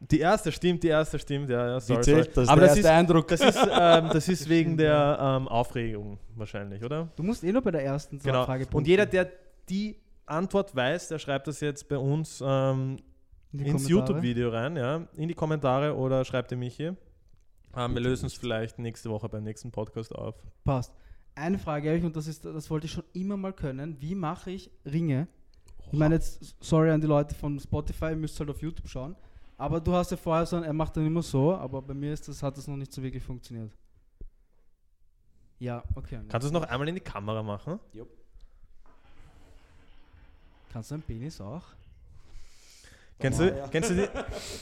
Die 0.00 0.18
erste 0.18 0.50
stimmt, 0.50 0.82
die 0.82 0.88
erste 0.88 1.16
stimmt, 1.18 1.48
ja, 1.48 1.66
ja 1.68 1.78
Die 1.78 1.84
sorry, 1.86 2.02
zählt, 2.02 2.34
sorry. 2.34 2.34
das 2.34 2.44
ist 2.44 2.48
Aber 2.50 2.60
der 2.60 2.68
das 2.70 2.78
ist, 2.78 2.86
Eindruck. 2.86 3.28
das 3.28 3.40
ist, 3.40 3.56
ähm, 3.70 4.08
das 4.12 4.28
ist 4.28 4.40
Das 4.42 4.48
wegen 4.48 4.70
stimmt, 4.70 4.80
der 4.80 5.18
ähm, 5.20 5.48
Aufregung 5.48 6.18
wahrscheinlich, 6.34 6.82
oder? 6.84 7.08
Du 7.14 7.22
musst 7.22 7.44
eh 7.44 7.52
nur 7.52 7.62
bei 7.62 7.70
der 7.70 7.84
ersten 7.84 8.18
Genau. 8.18 8.44
Frage 8.44 8.64
Und 8.64 8.70
punkten. 8.70 8.90
jeder, 8.90 9.06
der 9.06 9.28
die 9.68 9.96
Antwort 10.26 10.74
weiß, 10.74 11.08
der 11.08 11.18
schreibt 11.20 11.46
das 11.46 11.60
jetzt 11.60 11.88
bei 11.88 11.98
uns 11.98 12.42
ähm, 12.44 12.96
ins. 13.52 13.88
YouTube-Video 13.88 14.48
rein, 14.50 14.76
ja, 14.76 15.06
in 15.16 15.28
die 15.28 15.34
Kommentare 15.34 15.94
oder 15.94 16.24
schreibt 16.24 16.50
ihr 16.50 16.58
mich 16.58 16.74
hier. 16.74 16.96
Ähm, 17.76 17.94
wir 17.94 18.00
lösen 18.02 18.26
es 18.26 18.34
vielleicht 18.34 18.78
nächste 18.80 19.08
Woche 19.08 19.28
beim 19.28 19.44
nächsten 19.44 19.70
Podcast 19.70 20.14
auf. 20.14 20.34
Passt. 20.64 20.92
Eine 21.34 21.58
Frage 21.58 21.88
habe 21.88 21.98
ich 21.98 22.04
und 22.04 22.14
das 22.14 22.26
ist, 22.26 22.44
das 22.44 22.68
wollte 22.70 22.86
ich 22.86 22.92
schon 22.92 23.04
immer 23.14 23.36
mal 23.36 23.52
können. 23.52 24.00
Wie 24.00 24.14
mache 24.14 24.50
ich 24.50 24.70
Ringe? 24.84 25.28
Ich 25.90 25.98
meine 25.98 26.14
jetzt, 26.16 26.54
sorry 26.60 26.90
an 26.90 27.00
die 27.00 27.06
Leute 27.06 27.34
von 27.34 27.58
Spotify, 27.58 28.06
ihr 28.10 28.16
müsst 28.16 28.38
halt 28.38 28.50
auf 28.50 28.60
YouTube 28.62 28.88
schauen. 28.88 29.16
Aber 29.58 29.80
du 29.80 29.92
hast 29.92 30.10
ja 30.10 30.16
vorher 30.16 30.44
so, 30.46 30.56
ein- 30.56 30.62
er 30.64 30.72
macht 30.72 30.96
dann 30.96 31.06
immer 31.06 31.22
so, 31.22 31.54
aber 31.54 31.80
bei 31.82 31.94
mir 31.94 32.12
ist 32.12 32.26
das, 32.28 32.42
hat 32.42 32.56
das 32.56 32.66
noch 32.66 32.76
nicht 32.76 32.92
so 32.92 33.02
wirklich 33.02 33.22
funktioniert. 33.22 33.70
Ja, 35.58 35.82
okay. 35.94 36.20
Kannst 36.28 36.44
du 36.44 36.48
es 36.48 36.52
noch 36.52 36.64
einmal 36.64 36.88
in 36.88 36.94
die 36.96 37.00
Kamera 37.00 37.42
machen? 37.42 37.78
Kannst 40.72 40.90
du 40.90 40.94
einen 40.94 41.02
Penis 41.02 41.40
auch? 41.40 41.62
Kennst 43.22 43.38
du, 43.38 43.56
ja. 43.56 43.68
kennst 43.68 43.90
du 43.90 43.94
die? 43.94 44.08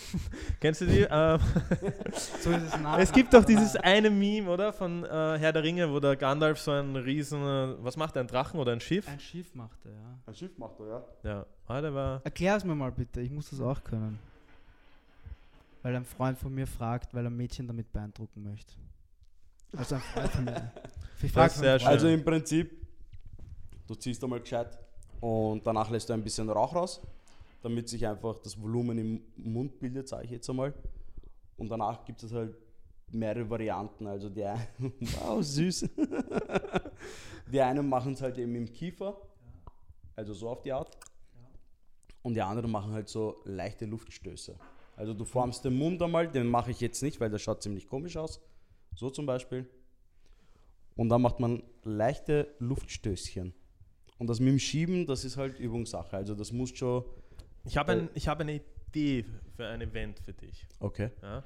kennst 0.60 0.80
du 0.82 0.86
die? 0.86 1.06
Ähm, 1.10 1.40
So 2.42 2.50
ist 2.50 2.62
es 2.62 2.78
nach. 2.78 2.98
es 2.98 3.10
gibt 3.10 3.32
doch 3.32 3.42
dieses 3.42 3.74
eine 3.76 4.10
Meme, 4.10 4.50
oder? 4.50 4.70
Von 4.74 5.02
äh, 5.02 5.08
Herr 5.08 5.52
der 5.52 5.62
Ringe, 5.62 5.90
wo 5.90 5.98
der 5.98 6.14
Gandalf 6.14 6.60
so 6.60 6.70
einen 6.70 6.94
riesen, 6.94 7.40
äh, 7.40 7.74
was 7.82 7.96
macht 7.96 8.16
er, 8.16 8.20
ein 8.20 8.26
Drachen 8.26 8.60
oder 8.60 8.72
ein 8.72 8.80
Schiff? 8.80 9.08
Ein 9.08 9.18
Schiff 9.18 9.54
macht 9.54 9.78
er, 9.86 9.92
ja. 9.92 10.18
Ein 10.26 10.34
Schiff 10.34 10.58
macht 10.58 10.78
er, 10.78 10.86
ja. 10.86 11.04
Ja, 11.22 11.46
ah, 11.68 11.80
der 11.80 11.94
war. 11.94 12.20
Erklär 12.22 12.56
es 12.56 12.64
mir 12.64 12.74
mal 12.74 12.92
bitte, 12.92 13.22
ich 13.22 13.30
muss 13.30 13.48
das 13.48 13.62
auch 13.62 13.82
können. 13.82 14.18
Weil 15.82 15.96
ein 15.96 16.04
Freund 16.04 16.38
von 16.38 16.54
mir 16.54 16.66
fragt, 16.66 17.14
weil 17.14 17.24
er 17.24 17.30
Mädchen 17.30 17.66
damit 17.66 17.90
beeindrucken 17.90 18.42
möchte. 18.42 18.74
Also 19.74 19.94
ein 19.94 20.02
Freund 20.02 20.30
von 20.30 20.44
mir. 20.44 20.70
Ich 21.22 21.32
frag 21.32 21.50
sehr 21.50 21.78
Freund. 21.78 21.90
Also 21.90 22.08
im 22.08 22.24
Prinzip, 22.24 22.86
du 23.86 23.94
ziehst 23.94 24.24
einmal 24.24 24.40
gescheit 24.40 24.78
und 25.20 25.66
danach 25.66 25.90
lässt 25.90 26.08
du 26.08 26.14
ein 26.14 26.22
bisschen 26.22 26.48
Rauch 26.48 26.74
raus, 26.74 27.02
damit 27.62 27.88
sich 27.88 28.06
einfach 28.06 28.38
das 28.38 28.60
Volumen 28.60 28.98
im 28.98 29.22
Mund 29.36 29.78
bildet, 29.78 30.08
sage 30.08 30.24
ich 30.24 30.30
jetzt 30.30 30.48
einmal. 30.48 30.74
Und 31.56 31.68
danach 31.68 32.04
gibt 32.04 32.22
es 32.22 32.32
halt 32.32 32.56
mehrere 33.12 33.48
Varianten. 33.48 34.06
Also 34.06 34.28
die 34.30 34.44
einen, 34.44 34.66
wow, 35.00 35.42
süß. 35.42 35.88
die 37.52 37.60
einen 37.60 37.88
machen 37.88 38.12
es 38.12 38.22
halt 38.22 38.38
eben 38.38 38.54
im 38.54 38.72
Kiefer, 38.72 39.20
also 40.16 40.32
so 40.32 40.48
auf 40.48 40.62
die 40.62 40.72
Art. 40.72 40.96
Und 42.22 42.34
die 42.34 42.42
anderen 42.42 42.70
machen 42.70 42.92
halt 42.92 43.08
so 43.08 43.40
leichte 43.44 43.86
Luftstöße. 43.86 44.56
Also 44.96 45.14
du 45.14 45.24
formst 45.24 45.64
den 45.64 45.76
Mund 45.76 46.02
einmal, 46.02 46.28
den 46.28 46.46
mache 46.46 46.70
ich 46.70 46.80
jetzt 46.80 47.02
nicht, 47.02 47.20
weil 47.20 47.30
das 47.30 47.40
schaut 47.40 47.62
ziemlich 47.62 47.86
komisch 47.86 48.16
aus. 48.16 48.40
So 48.94 49.08
zum 49.08 49.24
Beispiel. 49.24 49.66
Und 50.96 51.08
dann 51.08 51.22
macht 51.22 51.40
man 51.40 51.62
leichte 51.84 52.54
Luftstößchen. 52.58 53.54
Und 54.18 54.26
das 54.26 54.38
mit 54.38 54.50
dem 54.50 54.58
Schieben, 54.58 55.06
das 55.06 55.24
ist 55.24 55.38
halt 55.38 55.58
Übungssache. 55.58 56.14
Also 56.14 56.34
das 56.34 56.52
muss 56.52 56.76
schon. 56.76 57.04
Ich 57.64 57.76
habe 57.76 57.92
ein, 57.92 58.08
ich 58.14 58.28
hab 58.28 58.40
eine 58.40 58.60
Idee 58.88 59.24
für 59.56 59.66
ein 59.66 59.80
Event 59.80 60.20
für 60.20 60.32
dich. 60.32 60.66
Okay. 60.78 61.10
Ja? 61.22 61.42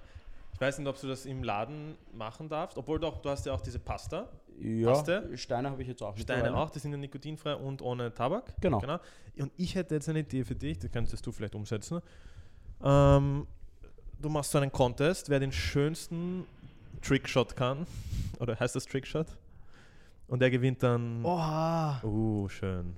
Ich 0.54 0.60
weiß 0.60 0.78
nicht, 0.78 0.86
ob 0.86 1.00
du 1.00 1.08
das 1.08 1.26
im 1.26 1.42
Laden 1.42 1.96
machen 2.12 2.48
darfst, 2.48 2.78
obwohl 2.78 3.00
doch, 3.00 3.20
du 3.20 3.28
hast 3.28 3.44
ja 3.44 3.52
auch 3.52 3.60
diese 3.60 3.80
Pasta. 3.80 4.28
Ja, 4.60 4.92
Paste? 4.92 5.36
Steine 5.36 5.68
habe 5.68 5.82
ich 5.82 5.88
jetzt 5.88 6.00
auch. 6.00 6.16
Steine 6.16 6.56
auch, 6.56 6.70
die 6.70 6.78
sind 6.78 6.92
ja 6.92 6.96
nikotinfrei 6.96 7.56
und 7.56 7.82
ohne 7.82 8.14
Tabak. 8.14 8.54
Genau. 8.60 8.80
Und 9.36 9.50
ich 9.56 9.74
hätte 9.74 9.96
jetzt 9.96 10.08
eine 10.08 10.20
Idee 10.20 10.44
für 10.44 10.54
dich, 10.54 10.78
die 10.78 10.88
könntest 10.88 11.26
du 11.26 11.32
vielleicht 11.32 11.56
umsetzen. 11.56 12.00
Ähm, 12.82 13.48
du 14.20 14.28
machst 14.28 14.52
so 14.52 14.58
einen 14.58 14.70
Contest, 14.70 15.28
wer 15.28 15.40
den 15.40 15.50
schönsten 15.50 16.46
Trickshot 17.02 17.56
kann. 17.56 17.86
Oder 18.38 18.58
heißt 18.58 18.76
das 18.76 18.86
Trickshot? 18.86 19.26
Und 20.28 20.40
der 20.40 20.50
gewinnt 20.50 20.82
dann. 20.84 21.24
Oha! 21.24 22.00
Oh, 22.04 22.48
schön. 22.48 22.96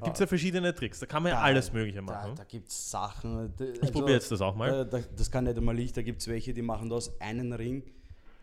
Da 0.00 0.04
gibt 0.04 0.16
es 0.16 0.20
ja 0.20 0.26
verschiedene 0.26 0.74
Tricks. 0.74 0.98
Da 1.00 1.06
kann 1.06 1.22
man 1.22 1.30
ja 1.32 1.38
Da- 1.38 1.44
alles 1.44 1.72
Mögliche 1.72 1.98
Da, 1.98 2.02
machen. 2.02 2.34
da 2.36 2.44
gibt 2.44 2.68
es 2.68 2.90
Sachen. 2.90 3.52
da- 3.56 3.64
ich 3.64 3.80
also, 3.80 3.92
probiere 3.92 4.12
jetzt 4.14 4.30
das 4.30 4.40
auch 4.40 4.54
mal. 4.54 4.70
Da, 4.70 4.84
da, 4.84 5.04
das 5.16 5.30
kann 5.30 5.44
nicht 5.44 5.56
einmal 5.56 5.78
ich. 5.78 5.92
Da 5.92 6.02
gibt 6.02 6.20
es 6.20 6.28
welche, 6.28 6.52
die 6.54 6.62
machen 6.62 6.90
aus 6.92 7.20
einen 7.20 7.52
Ring 7.52 7.82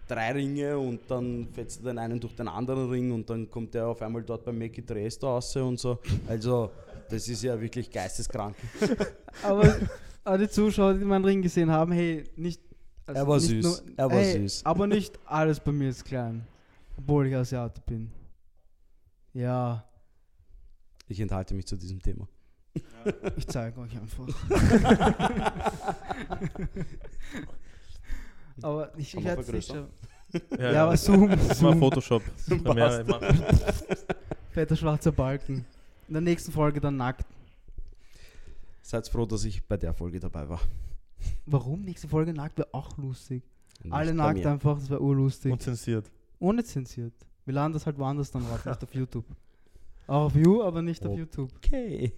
drei 0.08 0.34
Ringe 0.34 0.78
und 0.78 1.00
dann 1.10 1.48
fetzt 1.54 1.80
er 1.82 1.86
den 1.92 1.98
einen 1.98 2.20
durch 2.20 2.36
den 2.36 2.48
anderen 2.48 2.90
Ring 2.90 3.12
und 3.12 3.28
dann 3.30 3.50
kommt 3.50 3.74
der 3.74 3.88
auf 3.88 4.02
einmal 4.02 4.22
dort 4.24 4.46
bei 4.46 4.52
Mackie 4.52 4.86
Dres 4.86 5.18
da 5.18 5.28
raus 5.28 5.56
und 5.56 5.80
so. 5.80 5.98
Also, 6.28 6.70
das 7.10 7.28
ist 7.28 7.42
ja 7.44 7.60
wirklich 7.60 7.90
geisteskrank. 7.90 8.56
Aber 9.44 9.76
alle 10.24 10.46
die 10.46 10.50
Zuschauer, 10.50 10.94
die 10.94 11.06
meinen 11.06 11.26
Ring 11.26 11.42
gesehen 11.42 11.72
haben, 11.72 11.92
hey, 11.92 12.24
nicht. 12.36 12.62
also 13.08 13.20
Er 13.22 13.28
war 13.28 13.40
süß. 13.40 13.84
Er 13.98 14.12
war 14.12 14.18
hey, 14.18 14.42
süß. 14.42 14.62
Aber 14.66 14.86
nicht 14.88 15.18
alles 15.26 15.60
bei 15.60 15.72
mir 15.72 15.90
ist 15.90 16.06
klein. 16.06 16.46
Obwohl 16.98 17.28
ich 17.28 17.36
Asiate 17.36 17.82
bin. 17.86 18.12
Ja, 19.34 19.84
Ich 21.08 21.20
enthalte 21.20 21.54
mich 21.54 21.66
zu 21.66 21.76
diesem 21.76 22.02
Thema. 22.02 22.28
ich 23.38 23.48
zeige 23.48 23.80
euch 23.80 23.96
einfach. 23.98 24.28
aber 28.62 28.92
ich, 28.98 29.14
ich 29.14 29.16
es 29.16 29.24
nicht 29.24 29.34
vergrößern? 29.34 29.78
schaffen. 29.78 29.92
Ja, 30.60 30.84
aber 30.84 30.98
Zoom. 30.98 31.30
Das 31.30 31.62
mal 31.62 31.72
Zoom. 31.72 31.80
Photoshop. 31.80 32.22
Fetter 34.52 34.76
schwarzer 34.76 35.14
Balken. 35.14 35.66
In 36.08 36.14
der 36.14 36.22
nächsten 36.22 36.52
Folge 36.52 36.82
dann 36.82 36.98
nackt. 36.98 37.26
Seid 38.82 39.08
froh, 39.08 39.26
dass 39.26 39.46
ich 39.46 39.66
bei 39.66 39.78
der 39.78 39.94
Folge 39.94 40.20
dabei 40.20 40.50
war. 40.50 40.60
Warum? 41.46 41.84
Nächste 41.84 42.10
Folge 42.10 42.34
nackt 42.34 42.58
wäre 42.58 42.68
auch 42.74 42.98
lustig. 42.98 43.44
Alle 43.90 44.12
Nicht 44.12 44.18
bei 44.18 44.24
nackt 44.26 44.40
mir. 44.40 44.50
einfach, 44.52 44.78
das 44.78 44.90
wäre 44.90 45.02
urlustig. 45.02 45.52
unzensiert. 45.54 46.12
Ohne 46.40 46.64
zensiert. 46.64 47.14
Wir 47.46 47.54
laden 47.54 47.72
das 47.74 47.86
halt 47.86 47.98
woanders 47.98 48.32
dann 48.32 48.46
raus, 48.46 48.66
nicht 48.66 48.84
auf 48.84 48.94
YouTube. 48.94 49.26
Auch 50.08 50.26
auf 50.26 50.36
You, 50.36 50.62
aber 50.64 50.82
nicht 50.82 51.06
auf. 51.06 51.18
YouTube. 51.18 51.52
Okay. 51.58 52.14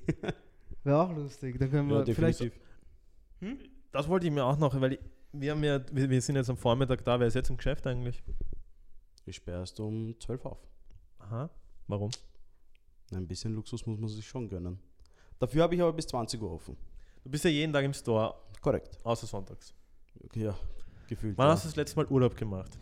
Wäre 0.83 1.01
auch 1.01 1.13
lustig. 1.13 1.57
Dann 1.59 1.69
können 1.69 1.89
wir 1.89 2.05
Ja, 2.05 2.13
vielleicht. 2.13 2.39
definitiv. 2.39 3.69
Das 3.91 4.07
wollte 4.07 4.27
ich 4.27 4.31
mir 4.33 4.43
auch 4.45 4.57
noch, 4.57 4.79
weil 4.79 4.93
ich, 4.93 4.99
wir, 5.33 5.51
haben 5.51 5.63
ja, 5.63 5.79
wir, 5.91 6.09
wir 6.09 6.21
sind 6.21 6.35
jetzt 6.35 6.49
am 6.49 6.57
Vormittag 6.57 7.03
da. 7.03 7.19
Wer 7.19 7.27
ist 7.27 7.33
jetzt 7.33 7.49
im 7.49 7.57
Geschäft 7.57 7.85
eigentlich? 7.87 8.23
Ich 9.25 9.35
sperre 9.37 9.59
erst 9.59 9.79
um 9.79 10.15
12 10.19 10.45
auf. 10.45 10.59
Aha. 11.19 11.49
Warum? 11.87 12.09
Ein 13.13 13.27
bisschen 13.27 13.53
Luxus 13.53 13.85
muss 13.85 13.99
man 13.99 14.09
sich 14.09 14.25
schon 14.27 14.47
gönnen. 14.49 14.79
Dafür 15.39 15.63
habe 15.63 15.75
ich 15.75 15.81
aber 15.81 15.93
bis 15.93 16.07
20 16.07 16.41
Uhr 16.41 16.51
offen. 16.51 16.75
Du 17.23 17.29
bist 17.29 17.43
ja 17.43 17.49
jeden 17.49 17.73
Tag 17.73 17.83
im 17.83 17.93
Store, 17.93 18.35
Korrekt. 18.61 18.97
außer 19.03 19.27
sonntags. 19.27 19.73
Ja, 20.33 20.57
gefühlt. 21.07 21.37
Wann 21.37 21.47
ja. 21.47 21.53
hast 21.53 21.63
du 21.65 21.67
das 21.69 21.75
letzte 21.75 21.97
Mal 21.97 22.07
Urlaub 22.07 22.35
gemacht? 22.35 22.77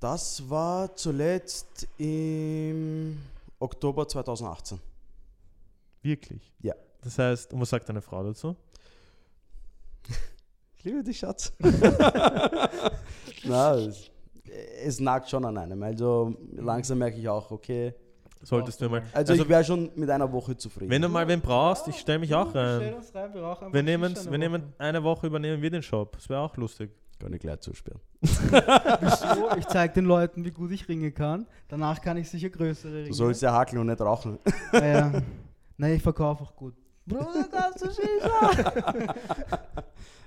Das 0.00 0.48
war 0.48 0.96
zuletzt 0.96 1.86
im 1.98 3.18
Oktober 3.60 4.08
2018. 4.08 4.80
Wirklich? 6.02 6.52
Ja. 6.60 6.74
Das 7.02 7.18
heißt, 7.18 7.52
und 7.52 7.60
was 7.60 7.70
sagt 7.70 7.88
deine 7.88 8.02
Frau 8.02 8.22
dazu? 8.24 8.56
Ich 10.76 10.84
liebe 10.84 11.02
dich, 11.02 11.18
Schatz. 11.18 11.52
Na, 13.44 13.74
es, 13.74 14.10
es 14.82 14.98
nagt 14.98 15.28
schon 15.28 15.44
an 15.44 15.58
einem. 15.58 15.82
Also 15.82 16.34
langsam 16.52 16.98
merke 16.98 17.18
ich 17.18 17.28
auch, 17.28 17.50
okay. 17.50 17.94
Solltest 18.42 18.80
du 18.80 18.88
mal. 18.88 19.02
Also, 19.12 19.32
Also, 19.32 19.42
ich 19.42 19.48
wäre 19.50 19.62
schon 19.62 19.90
mit 19.94 20.08
einer 20.08 20.32
Woche 20.32 20.56
zufrieden. 20.56 20.90
wenn 20.90 21.02
du 21.02 21.10
mal 21.10 21.28
wen 21.28 21.42
brauchst, 21.42 21.86
ich 21.88 21.96
stelle 21.98 22.20
mich 22.20 22.34
auch 22.34 22.48
Stell 22.48 22.78
rein. 22.78 22.94
uns 22.94 23.14
rein, 23.14 23.34
wir 23.34 23.42
Wir 23.42 23.72
wir 24.30 24.38
nehmen 24.38 24.72
eine 24.78 25.04
Woche 25.04 25.26
übernehmen 25.26 25.60
wir 25.60 25.70
den 25.70 25.82
Shop. 25.82 26.12
Das 26.12 26.28
wäre 26.30 26.40
auch 26.40 26.56
lustig. 26.56 26.90
Kann 27.20 27.32
ich 27.34 27.40
gleich 27.40 27.60
zusperren. 27.60 28.00
Wieso? 28.22 29.56
Ich 29.58 29.66
zeige 29.66 29.92
den 29.94 30.06
Leuten, 30.06 30.44
wie 30.44 30.50
gut 30.50 30.70
ich 30.72 30.88
ringen 30.88 31.12
kann. 31.14 31.46
Danach 31.68 32.00
kann 32.00 32.16
ich 32.16 32.28
sicher 32.30 32.48
größere 32.50 32.94
Ringe. 32.94 33.08
Du 33.08 33.14
sollst 33.14 33.42
ja 33.42 33.52
hackeln 33.52 33.78
und 33.80 33.86
nicht 33.88 34.00
rauchen. 34.00 34.38
Naja. 34.72 35.12
Nein, 35.76 35.94
ich 35.94 36.02
verkaufe 36.02 36.42
auch 36.44 36.56
gut. 36.56 36.74
Bruder, 37.06 37.46
kannst 37.50 37.82
du 37.84 37.90
Shisha? 37.90 39.14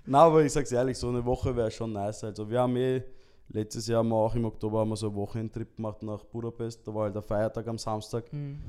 Na, 0.05 0.19
aber 0.23 0.43
ich 0.43 0.51
sag's 0.51 0.71
ehrlich, 0.71 0.97
so 0.97 1.09
eine 1.09 1.23
Woche 1.25 1.55
wäre 1.55 1.71
schon 1.71 1.93
nice. 1.93 2.23
Also 2.23 2.49
wir 2.49 2.59
haben 2.61 2.75
eh, 2.75 3.01
letztes 3.49 3.87
Jahr 3.87 3.99
haben 3.99 4.09
wir 4.09 4.15
auch 4.15 4.35
im 4.35 4.45
Oktober 4.45 4.79
haben 4.81 4.89
wir 4.89 4.95
so 4.97 5.07
einen 5.07 5.15
Wochenendtrip 5.15 5.75
gemacht 5.75 6.03
nach 6.03 6.23
Budapest. 6.25 6.87
Da 6.87 6.93
war 6.93 7.03
halt 7.05 7.15
der 7.15 7.21
Feiertag 7.21 7.67
am 7.67 7.77
Samstag. 7.77 8.31
Hm, 8.31 8.61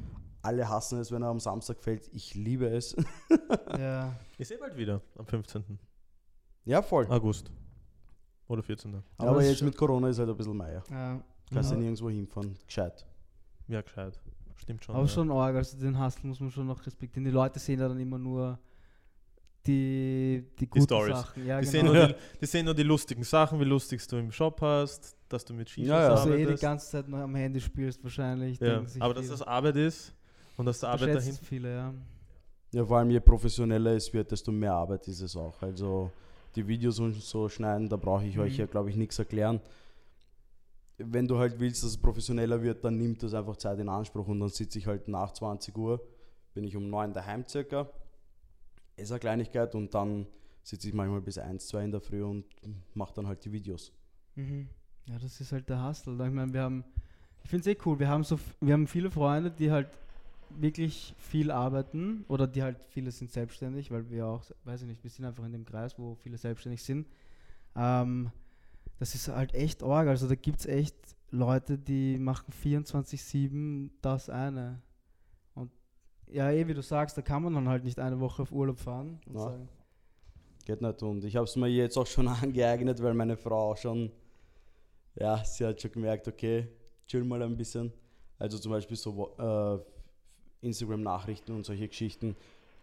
Alle 0.42 0.68
hassen 0.68 1.00
es, 1.00 1.10
wenn 1.12 1.22
er 1.22 1.28
am 1.28 1.40
Samstag 1.40 1.78
fällt. 1.80 2.08
Ich 2.12 2.34
liebe 2.34 2.66
es. 2.68 2.94
ja. 3.78 4.14
Ich 4.38 4.48
sehe 4.48 4.58
bald 4.58 4.76
wieder 4.76 5.00
am 5.18 5.26
15. 5.26 5.78
ja, 6.66 6.80
voll. 6.82 7.06
August. 7.10 7.50
Oder 8.48 8.62
14. 8.62 9.02
Aber, 9.16 9.34
das 9.36 9.44
ist 9.44 9.50
jetzt 9.52 9.62
mit 9.62 9.76
Corona 9.76 10.08
ist 10.08 10.18
halt 10.18 10.28
ein 10.28 10.36
bisschen 10.36 10.56
meier. 10.56 10.82
ja. 10.90 11.22
Kannst 11.52 11.70
ja 11.70 11.76
Ja. 11.76 11.82
nirgendwo 11.82 12.08
hinfahren. 12.10 12.56
Gescheit. 12.66 13.06
Ja, 13.68 13.80
gescheit. 13.82 14.18
Stimmt 14.56 14.82
schon. 14.84 14.94
Aber 14.94 15.04
ja. 15.04 15.08
schon 15.08 15.30
arg, 15.30 15.56
also 15.56 15.76
den 15.78 15.98
Hustle 16.02 16.28
muss 16.28 16.40
man 16.40 16.50
schon 16.50 16.66
noch 16.66 16.84
respektieren. 16.86 17.24
Die 17.24 17.30
Leute 17.30 17.58
sehen 17.58 17.78
ja 17.80 17.86
dann 17.88 18.00
immer 18.00 18.18
nur 18.18 18.58
die, 19.66 20.44
die 20.58 20.66
guten 20.68 20.84
Stories. 20.84 21.16
Sachen. 21.16 21.46
Ja, 21.46 21.60
Die, 21.60 21.66
genau. 21.70 21.72
sehen 21.72 21.86
nur 21.86 22.06
die, 22.08 22.14
die 22.40 22.46
sehen 22.46 22.64
nur 22.66 22.74
die 22.74 22.82
lustigen 22.82 23.22
Sachen, 23.24 23.58
wie 23.60 23.64
lustig 23.64 24.06
du 24.06 24.16
im 24.16 24.30
Shop 24.30 24.60
hast, 24.60 25.16
dass 25.28 25.44
du 25.44 25.54
mit 25.54 25.68
Shisha 25.70 25.88
Ja, 25.94 26.02
ja. 26.02 26.08
dass 26.10 26.24
du 26.24 26.32
eh 26.36 26.46
die 26.46 26.54
ganze 26.60 26.90
Zeit 26.90 27.08
noch 27.08 27.18
am 27.18 27.34
Handy 27.34 27.60
spielst 27.60 28.02
wahrscheinlich. 28.02 28.58
ja. 28.60 28.82
Aber 29.00 29.14
dass 29.14 29.28
das 29.28 29.42
Arbeit 29.42 29.76
ist 29.76 30.14
und 30.56 30.66
dass 30.66 30.80
der 30.80 30.90
Arbeit 30.90 31.08
Unterschätzen 31.10 31.34
dahin. 31.36 31.46
viele, 31.46 31.74
ja. 31.74 31.94
Ja, 32.72 32.84
vor 32.84 32.98
allem 32.98 33.10
je 33.10 33.20
professioneller 33.20 33.92
es 33.92 34.12
wird, 34.12 34.30
desto 34.30 34.50
mehr 34.52 34.74
Arbeit 34.74 35.06
ist 35.08 35.20
es 35.20 35.36
auch. 35.36 35.60
Also 35.62 36.10
die 36.56 36.66
Videos 36.66 36.98
und 37.00 37.14
so 37.14 37.48
schneiden, 37.48 37.88
da 37.88 37.96
brauche 37.96 38.24
ich 38.24 38.38
euch 38.38 38.54
Mhm. 38.54 38.58
ja, 38.60 38.66
glaube 38.66 38.90
ich, 38.90 38.96
nichts 38.96 39.18
erklären. 39.18 39.60
Wenn 40.98 41.26
du 41.26 41.38
halt 41.38 41.58
willst, 41.58 41.82
dass 41.82 41.90
es 41.90 41.96
professioneller 41.96 42.62
wird, 42.62 42.84
dann 42.84 42.96
nimmt 42.96 43.22
das 43.22 43.34
einfach 43.34 43.56
Zeit 43.56 43.78
in 43.80 43.88
Anspruch 43.88 44.28
und 44.28 44.38
dann 44.40 44.48
sitze 44.48 44.78
ich 44.78 44.86
halt 44.86 45.08
nach 45.08 45.32
20 45.32 45.76
Uhr, 45.76 46.00
bin 46.54 46.64
ich 46.64 46.76
um 46.76 46.88
9 46.88 47.12
daheim 47.12 47.44
circa, 47.48 47.88
esse 48.96 49.14
eine 49.14 49.20
Kleinigkeit 49.20 49.74
und 49.74 49.92
dann 49.92 50.26
sitze 50.62 50.88
ich 50.88 50.94
manchmal 50.94 51.20
bis 51.20 51.36
1, 51.36 51.66
2 51.66 51.84
in 51.84 51.90
der 51.90 52.00
Früh 52.00 52.22
und 52.22 52.44
mache 52.94 53.12
dann 53.14 53.26
halt 53.26 53.44
die 53.44 53.50
Videos. 53.52 53.92
Mhm. 54.36 54.68
Ja, 55.06 55.18
das 55.18 55.40
ist 55.40 55.50
halt 55.52 55.68
der 55.68 55.84
Hustle. 55.86 56.14
Ich 56.14 56.32
meine, 56.32 56.52
wir 56.52 56.62
haben, 56.62 56.84
ich 57.42 57.50
finde 57.50 57.70
es 57.70 57.76
eh 57.76 57.80
cool, 57.84 57.98
wir 57.98 58.08
haben 58.08 58.22
so, 58.22 58.38
wir 58.60 58.72
haben 58.72 58.86
viele 58.86 59.10
Freunde, 59.10 59.50
die 59.50 59.70
halt 59.70 59.88
wirklich 60.50 61.14
viel 61.18 61.50
arbeiten 61.50 62.24
oder 62.28 62.46
die 62.46 62.62
halt, 62.62 62.84
viele 62.84 63.10
sind 63.10 63.30
selbstständig, 63.30 63.90
weil 63.90 64.08
wir 64.10 64.26
auch, 64.26 64.42
weiß 64.64 64.82
ich 64.82 64.88
nicht, 64.88 65.02
wir 65.02 65.10
sind 65.10 65.24
einfach 65.24 65.44
in 65.44 65.52
dem 65.52 65.64
Kreis, 65.64 65.98
wo 65.98 66.14
viele 66.16 66.38
selbstständig 66.38 66.82
sind. 66.82 67.06
Ähm, 67.76 68.30
das 68.98 69.14
ist 69.14 69.28
halt 69.28 69.54
echt 69.54 69.82
arg. 69.82 70.08
Also 70.08 70.28
da 70.28 70.34
gibt 70.34 70.60
es 70.60 70.66
echt 70.66 70.94
Leute, 71.30 71.78
die 71.78 72.18
machen 72.18 72.52
24-7 72.52 73.90
das 74.00 74.28
eine. 74.30 74.80
Und 75.54 75.70
ja, 76.28 76.50
eh, 76.50 76.66
wie 76.68 76.74
du 76.74 76.82
sagst, 76.82 77.16
da 77.18 77.22
kann 77.22 77.42
man 77.42 77.54
dann 77.54 77.68
halt 77.68 77.84
nicht 77.84 77.98
eine 77.98 78.20
Woche 78.20 78.42
auf 78.42 78.52
Urlaub 78.52 78.78
fahren 78.78 79.20
und 79.26 79.34
Ja. 79.34 79.40
sagen, 79.40 79.68
Geht 80.64 80.80
nicht. 80.80 81.02
Und 81.02 81.24
ich 81.24 81.36
habe 81.36 81.44
es 81.44 81.56
mir 81.56 81.68
jetzt 81.68 81.96
auch 81.98 82.06
schon 82.06 82.26
angeeignet, 82.28 83.02
weil 83.02 83.12
meine 83.14 83.36
Frau 83.36 83.72
auch 83.72 83.76
schon, 83.76 84.10
ja, 85.16 85.44
sie 85.44 85.66
hat 85.66 85.80
schon 85.80 85.92
gemerkt, 85.92 86.26
okay, 86.26 86.68
chill 87.06 87.24
mal 87.24 87.42
ein 87.42 87.56
bisschen. 87.56 87.92
Also 88.38 88.58
zum 88.58 88.72
Beispiel 88.72 88.96
so 88.96 89.36
äh, 89.38 89.78
Instagram-Nachrichten 90.64 91.52
und 91.52 91.64
solche 91.64 91.88
Geschichten. 91.88 92.36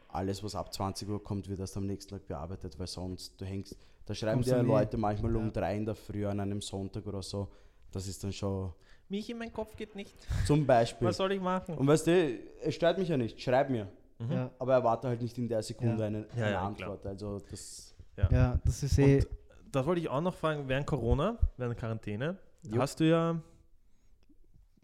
Alles, 0.09 0.43
was 0.43 0.55
ab 0.55 0.73
20 0.73 1.07
Uhr 1.09 1.23
kommt, 1.23 1.47
wird 1.49 1.59
erst 1.59 1.77
am 1.77 1.85
nächsten 1.85 2.11
Tag 2.11 2.27
bearbeitet, 2.27 2.77
weil 2.77 2.87
sonst 2.87 3.39
du 3.39 3.45
hängst. 3.45 3.77
Da 4.05 4.13
schreiben 4.13 4.41
dir. 4.41 4.61
Leute 4.63 4.97
manchmal 4.97 5.35
um 5.35 5.45
Ja. 5.45 5.51
drei 5.51 5.77
in 5.77 5.85
der 5.85 5.95
Früh 5.95 6.25
an 6.25 6.39
einem 6.39 6.61
Sonntag 6.61 7.05
oder 7.07 7.21
so. 7.21 7.47
Das 7.91 8.07
ist 8.07 8.23
dann 8.23 8.33
schon 8.33 8.73
Michi, 9.09 9.33
mein 9.33 9.51
Kopf 9.51 9.75
geht 9.75 9.95
nicht. 9.95 10.15
zum 10.45 10.65
Beispiel. 10.65 11.07
Was 11.07 11.17
soll 11.17 11.31
ich 11.33 11.41
machen? 11.41 11.77
Und 11.77 11.85
weißt 11.87 12.07
du, 12.07 12.39
es 12.61 12.75
stört 12.75 12.97
mich 12.97 13.09
ja 13.09 13.17
nicht. 13.17 13.39
Schreib 13.41 13.69
mir. 13.69 13.87
Mhm. 14.19 14.31
ja, 14.31 14.51
Aber 14.59 14.73
erwarte 14.73 15.07
halt 15.07 15.21
nicht 15.21 15.37
in 15.37 15.47
der 15.47 15.61
Sekunde 15.63 15.99
Ja. 16.01 16.07
eine, 16.07 16.17
eine 16.33 16.41
ja, 16.41 16.47
klar. 16.49 16.63
Antwort. 16.63 17.05
Also 17.05 17.39
das. 17.49 17.93
ja, 18.17 18.59
das 18.65 18.83
ist 18.83 18.97
eh. 18.99 19.17
Und 19.65 19.75
das 19.75 19.85
wollte 19.85 20.01
ich 20.01 20.09
auch 20.09 20.21
noch 20.21 20.33
fragen, 20.35 20.67
während 20.67 20.85
Corona, 20.87 21.37
während 21.57 21.77
Quarantäne, 21.77 22.37
Jo. 22.63 22.81
hast 22.81 22.99
du 22.99 23.07
ja 23.09 23.41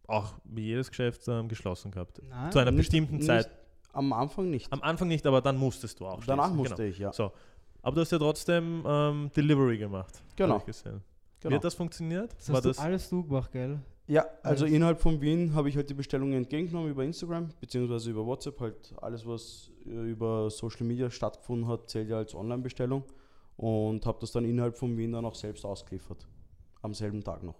auch 0.07 0.33
wie 0.45 0.61
jedes 0.65 0.89
Geschäft 0.89 1.27
ähm, 1.27 1.47
geschlossen 1.47 1.91
gehabt. 1.91 2.21
Nein, 2.27 2.51
Zu 2.51 2.59
einer 2.59 2.71
Nicht- 2.71 2.77
bestimmten 2.79 3.15
nicht- 3.17 3.25
Zeit. 3.27 3.49
Am 3.93 4.13
Anfang 4.13 4.49
nicht. 4.49 4.71
Am 4.71 4.81
Anfang 4.83 5.07
nicht, 5.07 5.25
aber 5.25 5.41
dann 5.41 5.57
musstest 5.57 5.99
du 5.99 6.05
auch 6.05 6.23
Danach 6.23 6.45
schließen. 6.45 6.57
musste 6.57 6.75
genau. 6.75 6.89
ich, 6.89 6.99
ja. 6.99 7.11
So. 7.13 7.31
Aber 7.81 7.95
du 7.95 8.01
hast 8.01 8.11
ja 8.11 8.19
trotzdem 8.19 8.83
ähm, 8.85 9.31
Delivery 9.35 9.77
gemacht. 9.77 10.21
Genau. 10.35 10.59
gesehen. 10.59 11.01
Wie 11.39 11.43
genau. 11.43 11.55
hat 11.55 11.63
das 11.63 11.73
funktioniert? 11.73 12.31
das 12.37 12.49
War 12.49 12.55
hast 12.57 12.65
du 12.65 12.69
das 12.69 12.79
alles 12.79 13.09
du 13.09 13.23
gemacht, 13.23 13.51
gell? 13.51 13.79
Ja, 14.07 14.25
also 14.43 14.63
Alles. 14.65 14.75
innerhalb 14.75 15.01
von 15.01 15.19
Wien 15.19 15.53
habe 15.53 15.67
ich 15.67 15.75
halt 15.75 15.89
die 15.89 15.93
Bestellungen 15.93 16.33
entgegengenommen 16.37 16.89
über 16.91 17.03
Instagram, 17.03 17.49
beziehungsweise 17.59 18.09
über 18.11 18.25
WhatsApp. 18.25 18.59
Halt 18.61 18.93
alles, 19.01 19.25
was 19.27 19.71
äh, 19.85 19.89
über 19.89 20.49
Social 20.49 20.85
Media 20.85 21.09
stattgefunden 21.09 21.67
hat, 21.67 21.89
zählt 21.89 22.09
ja 22.09 22.17
als 22.17 22.33
Online-Bestellung. 22.33 23.03
Und 23.57 24.05
habe 24.05 24.19
das 24.21 24.31
dann 24.31 24.45
innerhalb 24.45 24.77
von 24.77 24.95
Wien 24.97 25.11
dann 25.11 25.25
auch 25.25 25.35
selbst 25.35 25.65
ausgeliefert. 25.65 26.27
Am 26.83 26.93
selben 26.93 27.23
Tag 27.23 27.41
noch. 27.43 27.55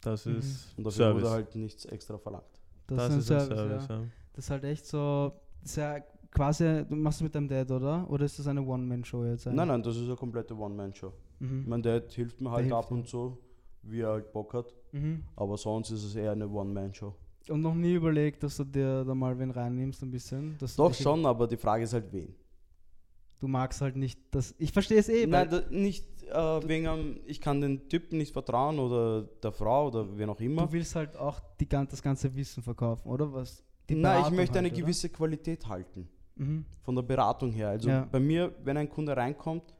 Das 0.00 0.26
Mhm. 0.26 0.36
ist 0.38 0.74
Und 0.76 0.84
dafür 0.86 0.96
Service. 1.04 1.22
wurde 1.22 1.30
halt 1.32 1.54
nichts 1.56 1.84
extra 1.86 2.18
verlangt. 2.18 2.44
Das, 2.86 2.96
das 2.96 3.08
ist 3.08 3.14
ein 3.16 3.22
Service, 3.40 3.58
Service. 3.58 3.88
ja. 3.88 3.94
ja. 3.96 4.02
Das 4.34 4.44
ist 4.44 4.50
halt 4.50 4.64
echt 4.64 4.86
so, 4.86 5.32
das 5.60 5.70
ist 5.70 5.76
ja 5.76 6.00
quasi, 6.30 6.84
du 6.88 6.94
machst 6.96 7.18
es 7.18 7.22
mit 7.22 7.34
deinem 7.34 7.48
Dad, 7.48 7.70
oder? 7.70 8.08
Oder 8.10 8.24
ist 8.24 8.38
das 8.38 8.46
eine 8.46 8.62
One-Man-Show 8.62 9.24
jetzt? 9.24 9.46
eigentlich? 9.46 9.56
Nein, 9.56 9.68
nein, 9.68 9.82
das 9.82 9.96
ist 9.96 10.04
eine 10.04 10.16
komplette 10.16 10.56
One-Man-Show. 10.56 11.12
Mhm. 11.40 11.64
Mein 11.66 11.82
Dad 11.82 12.12
hilft 12.12 12.40
mir 12.40 12.50
halt 12.50 12.64
hilft 12.66 12.76
ab 12.76 12.90
und 12.90 13.06
zu, 13.08 13.36
wie 13.82 14.00
er 14.00 14.08
halt 14.10 14.32
Bock 14.32 14.54
hat. 14.54 14.74
Mhm. 14.92 15.24
Aber 15.36 15.56
sonst 15.56 15.90
ist 15.90 16.04
es 16.04 16.14
eher 16.14 16.32
eine 16.32 16.48
One-Man-Show. 16.48 17.14
Und 17.50 17.62
noch 17.62 17.74
nie 17.74 17.94
überlegt, 17.94 18.42
dass 18.42 18.56
du 18.58 18.64
dir 18.64 19.04
da 19.04 19.14
mal 19.14 19.38
wen 19.38 19.50
reinnimmst, 19.50 20.02
ein 20.02 20.10
bisschen? 20.10 20.56
Doch 20.76 20.92
schon, 20.94 21.24
aber 21.24 21.46
die 21.46 21.56
Frage 21.56 21.84
ist 21.84 21.92
halt 21.94 22.12
wen. 22.12 22.34
Du 23.40 23.46
magst 23.48 23.80
halt 23.80 23.96
nicht 23.96 24.18
das. 24.32 24.54
Ich 24.58 24.72
verstehe 24.72 24.98
es 24.98 25.08
eh. 25.08 25.26
Nein, 25.26 25.48
da, 25.48 25.62
nicht 25.70 26.04
äh, 26.28 26.68
wegen 26.68 26.86
am- 26.88 27.20
ich 27.26 27.40
kann 27.40 27.60
den 27.60 27.88
Typen 27.88 28.18
nicht 28.18 28.32
vertrauen 28.32 28.78
oder 28.78 29.22
der 29.22 29.52
Frau 29.52 29.86
oder 29.88 30.18
wen 30.18 30.28
auch 30.28 30.40
immer. 30.40 30.66
du 30.66 30.72
willst 30.72 30.94
halt 30.96 31.16
auch 31.16 31.40
die, 31.60 31.68
das 31.68 32.02
ganze 32.02 32.34
Wissen 32.34 32.62
verkaufen, 32.62 33.08
oder? 33.08 33.32
Was? 33.32 33.62
Nein, 33.88 34.22
ich 34.26 34.30
möchte 34.32 34.58
eine 34.58 34.68
halt, 34.68 34.74
oder? 34.76 34.82
gewisse 34.82 35.08
Qualität 35.08 35.66
halten. 35.66 36.08
Mhm. 36.36 36.64
Von 36.82 36.94
der 36.96 37.02
Beratung 37.02 37.50
her. 37.52 37.68
Also 37.70 37.88
Ja. 37.88 38.08
bei 38.10 38.20
mir, 38.20 38.54
wenn 38.64 38.76
ein 38.76 38.88
Kunde 38.88 39.16
reinkommt, 39.16 39.74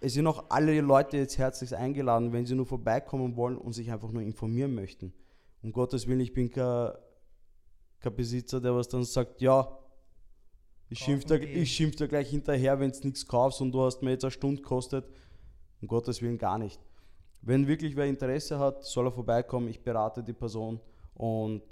es 0.00 0.14
sind 0.14 0.26
auch 0.26 0.44
alle 0.50 0.80
Leute 0.80 1.16
jetzt 1.16 1.38
herzlichst 1.38 1.74
eingeladen, 1.74 2.32
wenn 2.32 2.44
sie 2.44 2.54
nur 2.54 2.66
vorbeikommen 2.66 3.36
wollen 3.36 3.56
und 3.56 3.72
sich 3.72 3.90
einfach 3.90 4.10
nur 4.10 4.22
informieren 4.22 4.74
möchten. 4.74 5.12
Um 5.62 5.72
Gottes 5.72 6.06
Willen, 6.06 6.20
ich 6.20 6.32
bin 6.34 6.50
kein, 6.50 6.90
kein 8.00 8.14
Besitzer, 8.14 8.60
der 8.60 8.74
was 8.74 8.88
dann 8.88 9.04
sagt, 9.04 9.40
ja, 9.40 9.66
ich 10.90 10.98
Kaufen 11.00 11.10
schimpf, 11.12 11.24
da, 11.26 11.38
gehen. 11.38 11.62
ich 11.62 11.72
schimpf 11.72 11.96
da 11.96 12.06
gleich 12.06 12.28
hinterher, 12.30 12.78
wenn 12.80 12.90
du 12.92 12.98
nichts 13.04 13.26
kaufst 13.26 13.60
und 13.60 13.72
du 13.72 13.82
hast 13.82 14.02
mir 14.02 14.10
jetzt 14.10 14.24
eine 14.24 14.30
Stunde 14.30 14.62
gekostet. 14.62 15.04
Um 15.80 15.88
Gottes 15.88 16.22
Willen 16.22 16.38
gar 16.38 16.58
nicht. 16.58 16.80
Wenn 17.42 17.66
wirklich 17.66 17.94
wer 17.96 18.06
Interesse 18.06 18.58
hat, 18.58 18.84
soll 18.84 19.06
er 19.08 19.12
vorbeikommen, 19.12 19.68
ich 19.68 19.80
berate 19.80 20.22
die 20.22 20.32
Person 20.32 20.80
und 21.14 21.62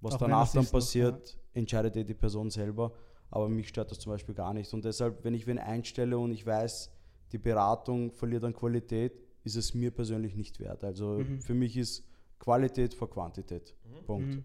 was 0.00 0.14
Auch 0.14 0.18
danach 0.18 0.52
dann 0.52 0.62
ist 0.62 0.72
noch, 0.72 0.78
passiert, 0.78 1.38
entscheidet 1.54 1.96
eh 1.96 2.04
die 2.04 2.14
Person 2.14 2.50
selber. 2.50 2.92
Aber 3.30 3.48
mich 3.48 3.68
stört 3.68 3.90
das 3.90 3.98
zum 4.00 4.12
Beispiel 4.12 4.34
gar 4.34 4.52
nicht. 4.52 4.72
Und 4.74 4.84
deshalb, 4.84 5.24
wenn 5.24 5.32
ich 5.32 5.46
wen 5.46 5.58
einstelle 5.58 6.18
und 6.18 6.32
ich 6.32 6.44
weiß, 6.44 6.90
die 7.32 7.38
Beratung 7.38 8.12
verliert 8.12 8.44
an 8.44 8.52
Qualität, 8.52 9.12
ist 9.44 9.56
es 9.56 9.72
mir 9.72 9.90
persönlich 9.90 10.34
nicht 10.36 10.60
wert. 10.60 10.84
Also 10.84 11.18
Mhm. 11.20 11.40
für 11.40 11.54
mich 11.54 11.76
ist 11.78 12.04
Qualität 12.38 12.92
vor 12.92 13.08
Quantität. 13.08 13.74
Mhm. 13.84 14.04
Punkt. 14.04 14.34
Mhm. 14.34 14.44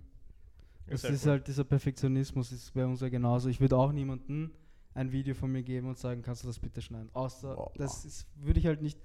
Das 0.89 1.01
Sehr 1.01 1.11
ist 1.11 1.25
cool. 1.25 1.31
halt 1.31 1.47
dieser 1.47 1.63
Perfektionismus, 1.63 2.51
ist 2.51 2.73
bei 2.73 2.85
uns 2.85 3.01
ja 3.01 3.09
genauso. 3.09 3.49
Ich 3.49 3.59
würde 3.59 3.75
auch 3.77 3.91
niemandem 3.91 4.51
ein 4.93 5.11
Video 5.11 5.35
von 5.35 5.51
mir 5.51 5.61
geben 5.63 5.88
und 5.89 5.97
sagen, 5.97 6.21
kannst 6.21 6.43
du 6.43 6.47
das 6.47 6.59
bitte 6.59 6.81
schneiden. 6.81 7.09
Außer, 7.13 7.55
Boah. 7.55 7.71
das 7.75 8.05
ist, 8.05 8.25
würde 8.35 8.59
ich 8.59 8.65
halt 8.67 8.81
nicht, 8.81 8.99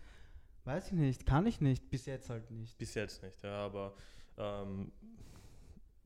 weiß 0.64 0.86
ich 0.88 0.92
nicht, 0.92 1.26
kann 1.26 1.46
ich 1.46 1.60
nicht, 1.60 1.90
bis 1.90 2.06
jetzt 2.06 2.30
halt 2.30 2.50
nicht. 2.50 2.78
Bis 2.78 2.94
jetzt 2.94 3.22
nicht, 3.22 3.42
ja, 3.42 3.64
aber 3.66 3.94
ähm, 4.38 4.92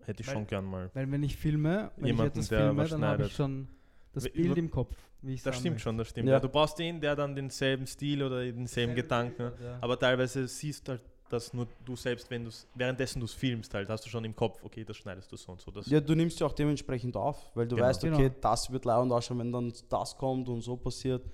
hätte 0.05 0.23
ich 0.23 0.27
Weil- 0.29 0.35
schon 0.35 0.47
gern 0.47 0.65
mal. 0.65 0.91
Weil 0.95 1.11
wenn 1.11 1.23
ich 1.23 1.37
filme, 1.37 1.93
wenn 1.97 2.07
Jemanden, 2.07 2.41
ich 2.41 2.47
etwas 2.47 2.49
filme, 2.49 2.89
dann 2.89 3.05
habe 3.05 3.25
ich 3.27 3.33
schon 3.35 3.69
das 4.13 4.29
Bild 4.31 4.57
im 4.57 4.71
Kopf, 4.71 4.97
wie 5.21 5.35
ich 5.35 5.43
Das 5.43 5.59
stimmt 5.59 5.81
schon, 5.81 5.99
das 5.99 6.09
stimmt. 6.09 6.27
Ja. 6.29 6.35
Ja. 6.35 6.41
Du 6.41 6.49
brauchst 6.49 6.79
den, 6.79 7.01
der 7.01 7.15
dann 7.15 7.35
denselben 7.35 7.87
Stil 7.87 8.23
oder 8.23 8.43
denselben 8.45 8.95
Gedanken 8.95 9.43
hat. 9.45 9.61
Ja. 9.61 9.79
Aber 9.83 9.99
teilweise 9.99 10.49
siehst 10.49 10.89
du 10.89 10.93
halt, 10.93 11.03
dass 11.29 11.53
nur 11.53 11.67
du 11.85 11.97
selbst, 11.97 12.31
wenn 12.31 12.45
du 12.45 12.51
währenddessen 12.75 13.21
du 13.21 13.27
es 13.27 13.33
filmst, 13.33 13.73
halt, 13.75 13.89
hast 13.89 14.05
du 14.05 14.09
schon 14.09 14.25
im 14.25 14.35
Kopf, 14.35 14.63
okay, 14.63 14.85
das 14.85 14.97
schneidest 14.97 15.31
du 15.33 15.37
so 15.37 15.53
und 15.53 15.61
so. 15.61 15.71
Das, 15.71 15.87
Ja, 15.89 16.01
du 16.01 16.15
nimmst 16.15 16.39
ja 16.41 16.47
auch 16.47 16.53
dementsprechend 16.53 17.17
auf, 17.17 17.51
weil 17.55 17.67
du 17.67 17.77
Genau. 17.77 17.89
weißt, 17.89 18.05
okay, 18.05 18.17
Genau. 18.29 18.35
das 18.41 18.71
wird 18.71 18.85
leibend 18.85 19.13
ausschauen, 19.13 19.39
wenn 19.41 19.53
dann 19.53 19.73
das 19.89 20.17
kommt 20.17 20.49
und 20.49 20.61
so 20.63 20.77
passiert. 20.77 21.25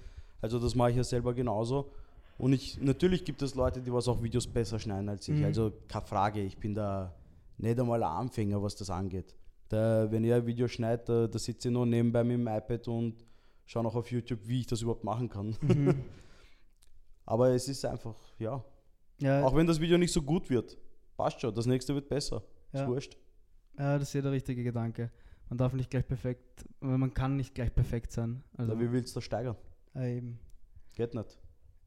Also 0.41 0.59
das 0.59 0.75
mache 0.75 0.91
ich 0.91 0.97
ja 0.97 1.05
selber 1.05 1.35
genauso. 1.35 1.93
Und 2.39 2.55
ich, 2.55 2.81
natürlich 2.81 3.25
gibt 3.25 3.43
es 3.43 3.55
Leute, 3.55 3.81
die 3.81 3.93
was 3.93 4.09
auch 4.09 4.21
Videos 4.23 4.47
besser 4.47 4.79
schneiden 4.79 5.09
als 5.09 5.29
ich. 5.29 5.37
Mhm. 5.39 5.45
Also 5.45 5.73
keine 5.87 6.07
Frage, 6.07 6.41
ich 6.41 6.57
bin 6.59 6.75
da 6.75 7.15
nicht 7.59 7.79
einmal 7.79 8.03
ein 8.03 8.09
Anfänger, 8.11 8.61
was 8.63 8.75
das 8.75 8.91
angeht. 8.91 9.35
Da, 9.69 10.11
wenn 10.11 10.25
ich 10.25 10.33
ein 10.33 10.45
Video 10.47 10.67
schneide, 10.69 11.03
da, 11.05 11.27
da 11.29 11.39
sitze 11.39 11.69
ich 11.69 11.75
noch 11.75 11.85
nebenbei 11.87 12.25
mit 12.25 12.39
dem 12.39 12.49
iPad 12.49 12.89
und 12.89 13.25
schaue 13.67 13.85
noch 13.85 13.95
auf 13.95 14.11
YouTube, 14.11 14.41
wie 14.45 14.61
ich 14.61 14.67
das 14.67 14.83
überhaupt 14.83 15.05
machen 15.05 15.29
kann. 15.29 15.55
Mhm. 15.61 16.03
Aber 17.25 17.51
es 17.51 17.69
ist 17.69 17.85
einfach, 17.85 18.17
ja, 18.39 18.63
ja, 19.19 19.45
auch 19.45 19.55
wenn 19.55 19.67
das 19.67 19.81
Video 19.81 19.99
nicht 19.99 20.13
so 20.13 20.23
gut 20.23 20.49
wird, 20.51 20.77
passt 21.17 21.41
schon, 21.41 21.55
das 21.55 21.67
nächste 21.67 21.95
wird 21.95 22.09
besser. 22.09 22.43
ja. 22.73 22.83
Ist 22.83 22.89
wurscht. 22.89 23.17
ja, 23.79 23.99
das 23.99 24.09
ist 24.09 24.15
ja 24.15 24.23
der 24.23 24.33
richtige 24.33 24.63
Gedanke. 24.65 25.11
Man 25.49 25.59
darf 25.59 25.73
nicht 25.75 25.91
gleich 25.91 26.07
perfekt, 26.07 26.67
man 26.81 27.13
kann 27.13 27.37
nicht 27.37 27.55
gleich 27.55 27.75
perfekt 27.75 28.11
sein. 28.13 28.43
Also, 28.57 28.73
Also, 28.73 28.83
wie 28.85 28.91
willst 28.93 29.15
du 29.15 29.19
das 29.19 29.25
steigern? 29.25 29.57
äh, 29.95 30.17
eben. 30.17 30.39
Geht 30.95 31.15
nicht. 31.15 31.39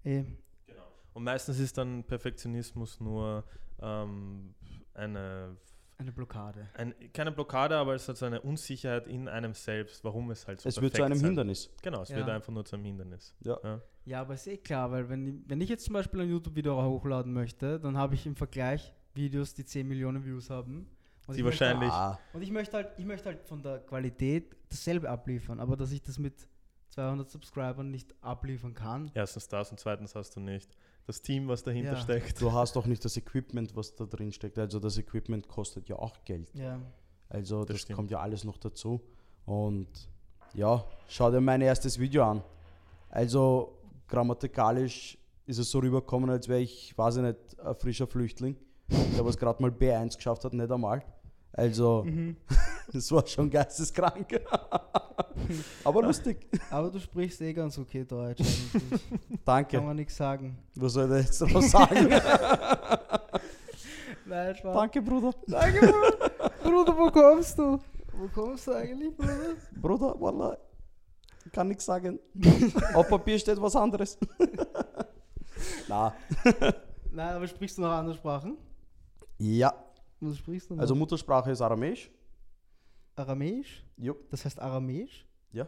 Eh. 0.03 0.23
Genau. 0.67 0.83
Und 1.13 1.23
meistens 1.23 1.59
ist 1.59 1.77
dann 1.77 2.03
Perfektionismus 2.03 2.99
nur 2.99 3.43
ähm, 3.81 4.53
eine, 4.93 5.57
Eine 5.97 6.11
Blockade. 6.11 6.67
ein, 6.75 6.93
keine 7.13 7.31
Blockade, 7.31 7.75
aber 7.77 7.95
es 7.95 8.07
hat 8.07 8.17
so 8.17 8.25
eine 8.25 8.41
Unsicherheit 8.41 9.07
in 9.07 9.27
einem 9.27 9.53
selbst, 9.53 10.03
warum 10.03 10.29
es 10.31 10.45
halt 10.47 10.61
so 10.61 10.69
Es 10.69 10.79
wird 10.81 10.95
zu 10.95 11.03
einem 11.03 11.17
sein. 11.17 11.25
Hindernis. 11.29 11.69
Genau, 11.81 12.01
es 12.03 12.09
Ja. 12.09 12.17
wird 12.17 12.29
einfach 12.29 12.53
nur 12.53 12.65
zu 12.65 12.75
einem 12.75 12.85
Hindernis. 12.85 13.35
Ja. 13.41 13.57
Ja. 13.63 13.81
Ja, 14.05 14.21
aber 14.21 14.35
ist 14.35 14.47
eh 14.47 14.57
klar, 14.57 14.91
weil 14.91 15.09
wenn, 15.09 15.25
ich- 15.27 15.35
wenn 15.47 15.61
ich 15.61 15.69
jetzt 15.69 15.85
zum 15.85 15.93
Beispiel 15.93 16.21
ein 16.21 16.29
YouTube-Video 16.29 16.81
hochladen 16.83 17.33
möchte, 17.33 17.79
dann 17.79 17.97
habe 17.97 18.13
ich 18.15 18.25
im 18.25 18.35
Vergleich 18.35 18.93
Videos, 19.13 19.53
die 19.53 19.65
10 19.65 19.87
Millionen 19.87 20.23
Views 20.23 20.49
haben. 20.49 20.87
Und 21.27 21.33
Die 21.35 21.39
ich 21.39 21.43
möchte- 21.45 21.65
wahrscheinlich- 21.65 21.91
Ah, 21.91 22.19
Und 22.33 22.41
ich 22.43 22.51
möchte 22.51 22.77
halt, 22.77 22.89
ich 22.97 23.05
möchte 23.05 23.29
halt 23.29 23.41
von 23.47 23.63
der 23.63 23.79
Qualität 23.79 24.55
dasselbe 24.69 25.09
abliefern, 25.09 25.59
aber 25.59 25.75
dass 25.75 25.91
ich 25.91 26.01
das 26.03 26.19
mit 26.19 26.47
200 26.89 27.29
Subscribern 27.31 27.89
nicht 27.89 28.13
abliefern 28.21 28.73
kann. 28.75 29.09
Erstens 29.15 29.47
das 29.47 29.71
und 29.71 29.79
zweitens 29.79 30.13
hast 30.13 30.35
du 30.35 30.39
nicht 30.39 30.77
das 31.07 31.21
Team, 31.21 31.47
was 31.47 31.63
dahinter 31.63 31.93
Ja. 31.93 31.97
steckt. 31.99 32.39
du 32.41 32.51
hast 32.51 32.77
auch 32.77 32.85
nicht 32.85 33.03
das 33.03 33.17
Equipment, 33.17 33.75
was 33.75 33.95
da 33.95 34.05
drin 34.05 34.31
steckt. 34.31 34.59
Also 34.59 34.79
das 34.79 34.97
Equipment 34.99 35.47
kostet 35.47 35.89
ja 35.89 35.95
auch 35.97 36.23
Geld. 36.25 36.51
Ja. 36.53 36.79
Also 37.27 37.65
Das 37.65 37.85
das, 37.85 37.95
kommt 37.95 38.11
ja 38.11 38.19
alles 38.19 38.43
noch 38.43 38.57
dazu. 38.57 39.01
Und 39.45 39.87
ja, 40.53 40.83
schau 41.07 41.31
dir 41.31 41.41
mein 41.41 41.61
erstes 41.61 41.99
Video 41.99 42.23
an. 42.23 42.43
Also 43.09 43.77
grammatikalisch 44.07 45.17
ist 45.45 45.59
es 45.59 45.69
so 45.69 45.79
rübergekommen, 45.79 46.29
als 46.29 46.47
wäre 46.47 46.61
ich, 46.61 46.97
weiß 46.97 47.17
ich 47.17 47.21
nicht, 47.23 47.59
ein 47.63 47.75
frischer 47.75 48.07
Flüchtling, 48.07 48.55
der 48.89 49.25
was 49.25 49.37
gerade 49.37 49.61
mal 49.61 49.71
B1 49.71 50.15
geschafft 50.15 50.43
hat, 50.45 50.53
nicht 50.53 50.71
einmal. 50.71 51.03
Also 51.53 52.03
Mhm. 52.05 52.35
das 52.93 53.11
war 53.11 53.25
schon 53.25 53.49
geisteskrank. 53.49 54.41
Aber 55.83 56.01
lustig. 56.01 56.47
Aber 56.69 56.89
du 56.89 56.99
sprichst 56.99 57.39
eh 57.41 57.53
ganz 57.53 57.77
okay 57.77 58.03
Deutsch 58.03 58.41
eigentlich. 58.73 59.09
Kann 59.09 59.39
Danke. 59.45 59.81
man 59.81 59.95
nichts 59.95 60.17
sagen. 60.17 60.57
Was 60.75 60.93
soll 60.93 61.11
ich 61.17 61.25
jetzt 61.25 61.41
noch 61.41 61.61
sagen? 61.61 62.09
Nein, 64.25 64.55
Spaß. 64.55 64.73
Danke, 64.75 65.01
Bruder. 65.01 65.31
Danke, 65.47 65.79
Bruder. 65.79 66.31
Bruder, 66.63 66.97
wo 66.97 67.11
kommst 67.11 67.57
du? 67.59 67.79
Wo 68.17 68.27
kommst 68.33 68.67
du 68.67 68.71
eigentlich, 68.73 69.15
Bruder? 69.15 69.55
Bruder, 69.81 70.15
Wallah, 70.19 70.57
kann 71.55 71.67
nichts 71.69 71.85
sagen. 71.85 72.19
Auf 72.93 73.07
Papier 73.09 73.39
steht 73.39 73.59
was 73.61 73.75
anderes. 73.75 74.17
Na, 75.87 76.13
Nein, 77.11 77.35
aber 77.35 77.47
sprichst 77.47 77.77
du 77.77 77.81
noch 77.81 77.91
andere 77.91 78.15
Sprachen? 78.15 78.57
ja. 79.39 79.73
Was 80.21 80.37
sprichst 80.37 80.69
du 80.69 80.75
noch? 80.75 80.81
Also 80.81 80.95
Muttersprache 80.95 81.51
ist 81.51 81.61
Aramäisch. 81.61 82.09
Aramäisch? 83.15 83.83
Jupp. 83.97 84.29
Das 84.31 84.43
heißt 84.45 84.59
Aramäisch? 84.59 85.27
Ja. 85.51 85.67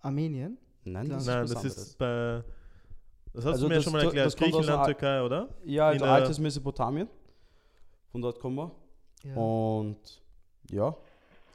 Armenien? 0.00 0.56
Nein, 0.84 1.08
das 1.08 1.26
Nein, 1.26 1.44
ist 1.44 1.54
das 1.54 1.64
ist 1.64 1.98
bei. 1.98 2.44
Das 3.32 3.44
hast 3.44 3.52
Also 3.54 3.64
du 3.64 3.68
mir 3.68 3.74
das- 3.74 3.84
schon 3.84 3.92
mal 3.92 3.98
das 3.98 4.06
erklärt. 4.06 4.26
aus 4.28 4.36
Griechenland, 4.36 4.78
Ar- 4.80 4.86
Türkei, 4.86 5.20
oder? 5.22 5.48
Ja, 5.64 5.88
also 5.88 5.96
in 6.04 6.08
der- 6.08 6.12
altes 6.14 6.38
Mesopotamien. 6.38 7.08
Von 8.12 8.22
dort 8.22 8.38
kommen 8.38 8.56
wir. 8.56 8.70
Ja. 9.24 9.34
Und 9.36 10.22
ja, 10.70 10.96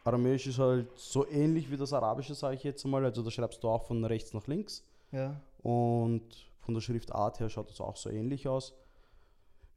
Aramäisch 0.04 0.48
ist 0.48 0.58
halt 0.60 0.88
so 0.98 1.28
ähnlich 1.28 1.70
wie 1.70 1.78
das 1.78 1.94
Arabische, 1.94 2.34
sage 2.34 2.56
ich 2.56 2.64
jetzt 2.64 2.84
mal. 2.86 3.04
Also 3.06 3.22
da 3.24 3.30
schreibst 3.32 3.64
du 3.64 3.70
auch 3.70 3.84
von 3.86 4.04
rechts 4.06 4.34
nach 4.34 4.48
links. 4.48 4.84
ja. 5.12 5.40
Und 5.62 6.24
von 6.62 6.74
der 6.74 6.82
Schriftart 6.82 7.40
her 7.40 7.50
schaut 7.50 7.70
es 7.70 7.80
auch 7.82 7.96
so 7.96 8.10
ähnlich 8.10 8.48
aus. 8.48 8.74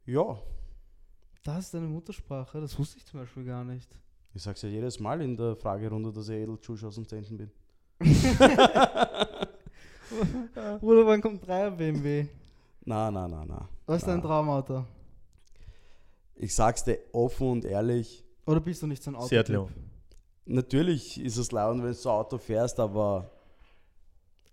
Ja, 0.05 0.37
Das 1.43 1.65
ist 1.65 1.73
deine 1.75 1.87
Muttersprache? 1.87 2.59
Das 2.61 2.77
wusste 2.79 2.97
ich 2.97 3.05
zum 3.05 3.19
Beispiel 3.19 3.43
gar 3.45 3.63
nicht. 3.63 3.89
ich 4.33 4.41
sag's 4.41 4.61
ja 4.63 4.69
jedes 4.69 4.99
Mal 4.99 5.21
in 5.21 5.35
der 5.37 5.55
Fragerunde, 5.55 6.11
dass 6.11 6.29
ich 6.29 6.35
Edeltschusch 6.37 6.83
aus 6.83 6.95
dem 6.95 7.07
Zentrum 7.07 7.37
bin. 7.37 7.51
Bruder, 10.79 11.05
wann 11.05 11.21
kommt 11.21 11.43
3er 11.43 11.71
BMW? 11.71 12.27
Na, 12.85 13.09
na, 13.11 13.27
na, 13.27 13.45
na. 13.45 13.69
Was 13.85 13.97
ist 13.97 14.07
dein. 14.07 14.21
Traumauto? 14.21 14.85
Ich 16.35 16.53
sag's 16.53 16.83
dir 16.83 16.99
offen 17.13 17.47
und 17.49 17.65
ehrlich. 17.65 18.23
Oder 18.45 18.59
bist 18.59 18.81
du 18.81 18.87
nicht 18.87 19.01
so 19.03 19.11
ein 19.11 19.15
Auto? 19.15 19.27
Seat 19.27 19.47
Leon. 19.49 19.69
Natürlich 20.45 21.19
ist 21.23 21.37
es 21.37 21.51
laut, 21.51 21.77
wenn 21.77 21.83
du 21.87 21.93
so 21.93 22.09
Auto 22.11 22.37
fährst, 22.37 22.79
aber 22.79 23.29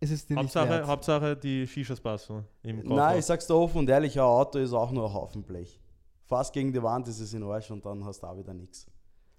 Es 0.01 0.11
ist 0.11 0.29
dir 0.31 0.37
Hauptsache, 0.37 0.67
nicht 0.69 0.79
wert. 0.79 0.87
Hauptsache 0.87 1.37
die 1.37 1.67
Shishas 1.67 2.01
passen 2.01 2.45
im 2.63 2.83
Koffer. 2.83 2.95
nein, 2.95 3.19
ich 3.19 3.25
sag's 3.27 3.47
dir 3.47 3.55
offen 3.55 3.79
und 3.79 3.91
ehrlich, 3.91 4.19
ein 4.19 4.25
Auto 4.25 4.59
ist 4.59 4.73
auch 4.73 4.91
nur 4.91 5.07
ein 5.09 5.15
Haufen 5.15 5.43
Blech. 5.43 5.79
Fast 6.25 6.53
gegen 6.55 6.73
die 6.73 6.83
Wand 6.83 7.07
ist 7.09 7.21
es 7.21 7.35
in 7.35 7.43
Arsch 7.43 7.71
und 7.71 7.85
dann 7.85 8.05
hast 8.05 8.23
du 8.23 8.27
auch 8.27 8.37
wieder 8.37 8.55
nichts. 8.55 8.87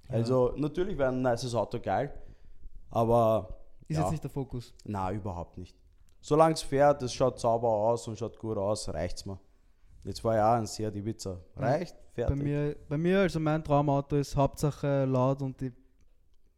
Ja. 0.09 0.15
Also 0.15 0.53
natürlich 0.55 0.97
wäre 0.97 1.11
ein 1.11 1.21
nices 1.21 1.55
Auto 1.55 1.79
geil, 1.79 2.13
aber 2.91 3.57
ist 3.87 3.95
ja, 3.97 4.03
jetzt 4.03 4.11
nicht 4.11 4.23
der 4.23 4.29
Fokus. 4.31 4.73
na 4.85 5.11
überhaupt 5.11 5.57
nicht. 5.57 5.75
Solange 6.21 6.53
es 6.53 6.61
fährt, 6.61 7.01
es 7.01 7.11
schaut 7.13 7.39
sauber 7.39 7.67
aus 7.69 8.07
und 8.07 8.17
schaut 8.17 8.37
gut 8.37 8.57
aus, 8.57 8.87
reicht's 8.89 9.25
mir. 9.25 9.39
Jetzt 10.05 10.23
war 10.23 10.35
ja 10.35 10.53
auch 10.53 10.57
ein 10.57 10.67
Seat 10.67 10.95
Ibiza. 10.95 11.37
Reicht, 11.55 11.95
Bei 12.15 12.23
fertig. 12.27 12.43
mir, 12.43 12.75
bei 12.87 12.97
mir, 12.97 13.19
also 13.21 13.39
mein 13.39 13.63
Traumauto 13.63 14.15
ist 14.17 14.35
Hauptsache 14.35 15.05
laut 15.05 15.41
und 15.41 15.59
die, 15.59 15.71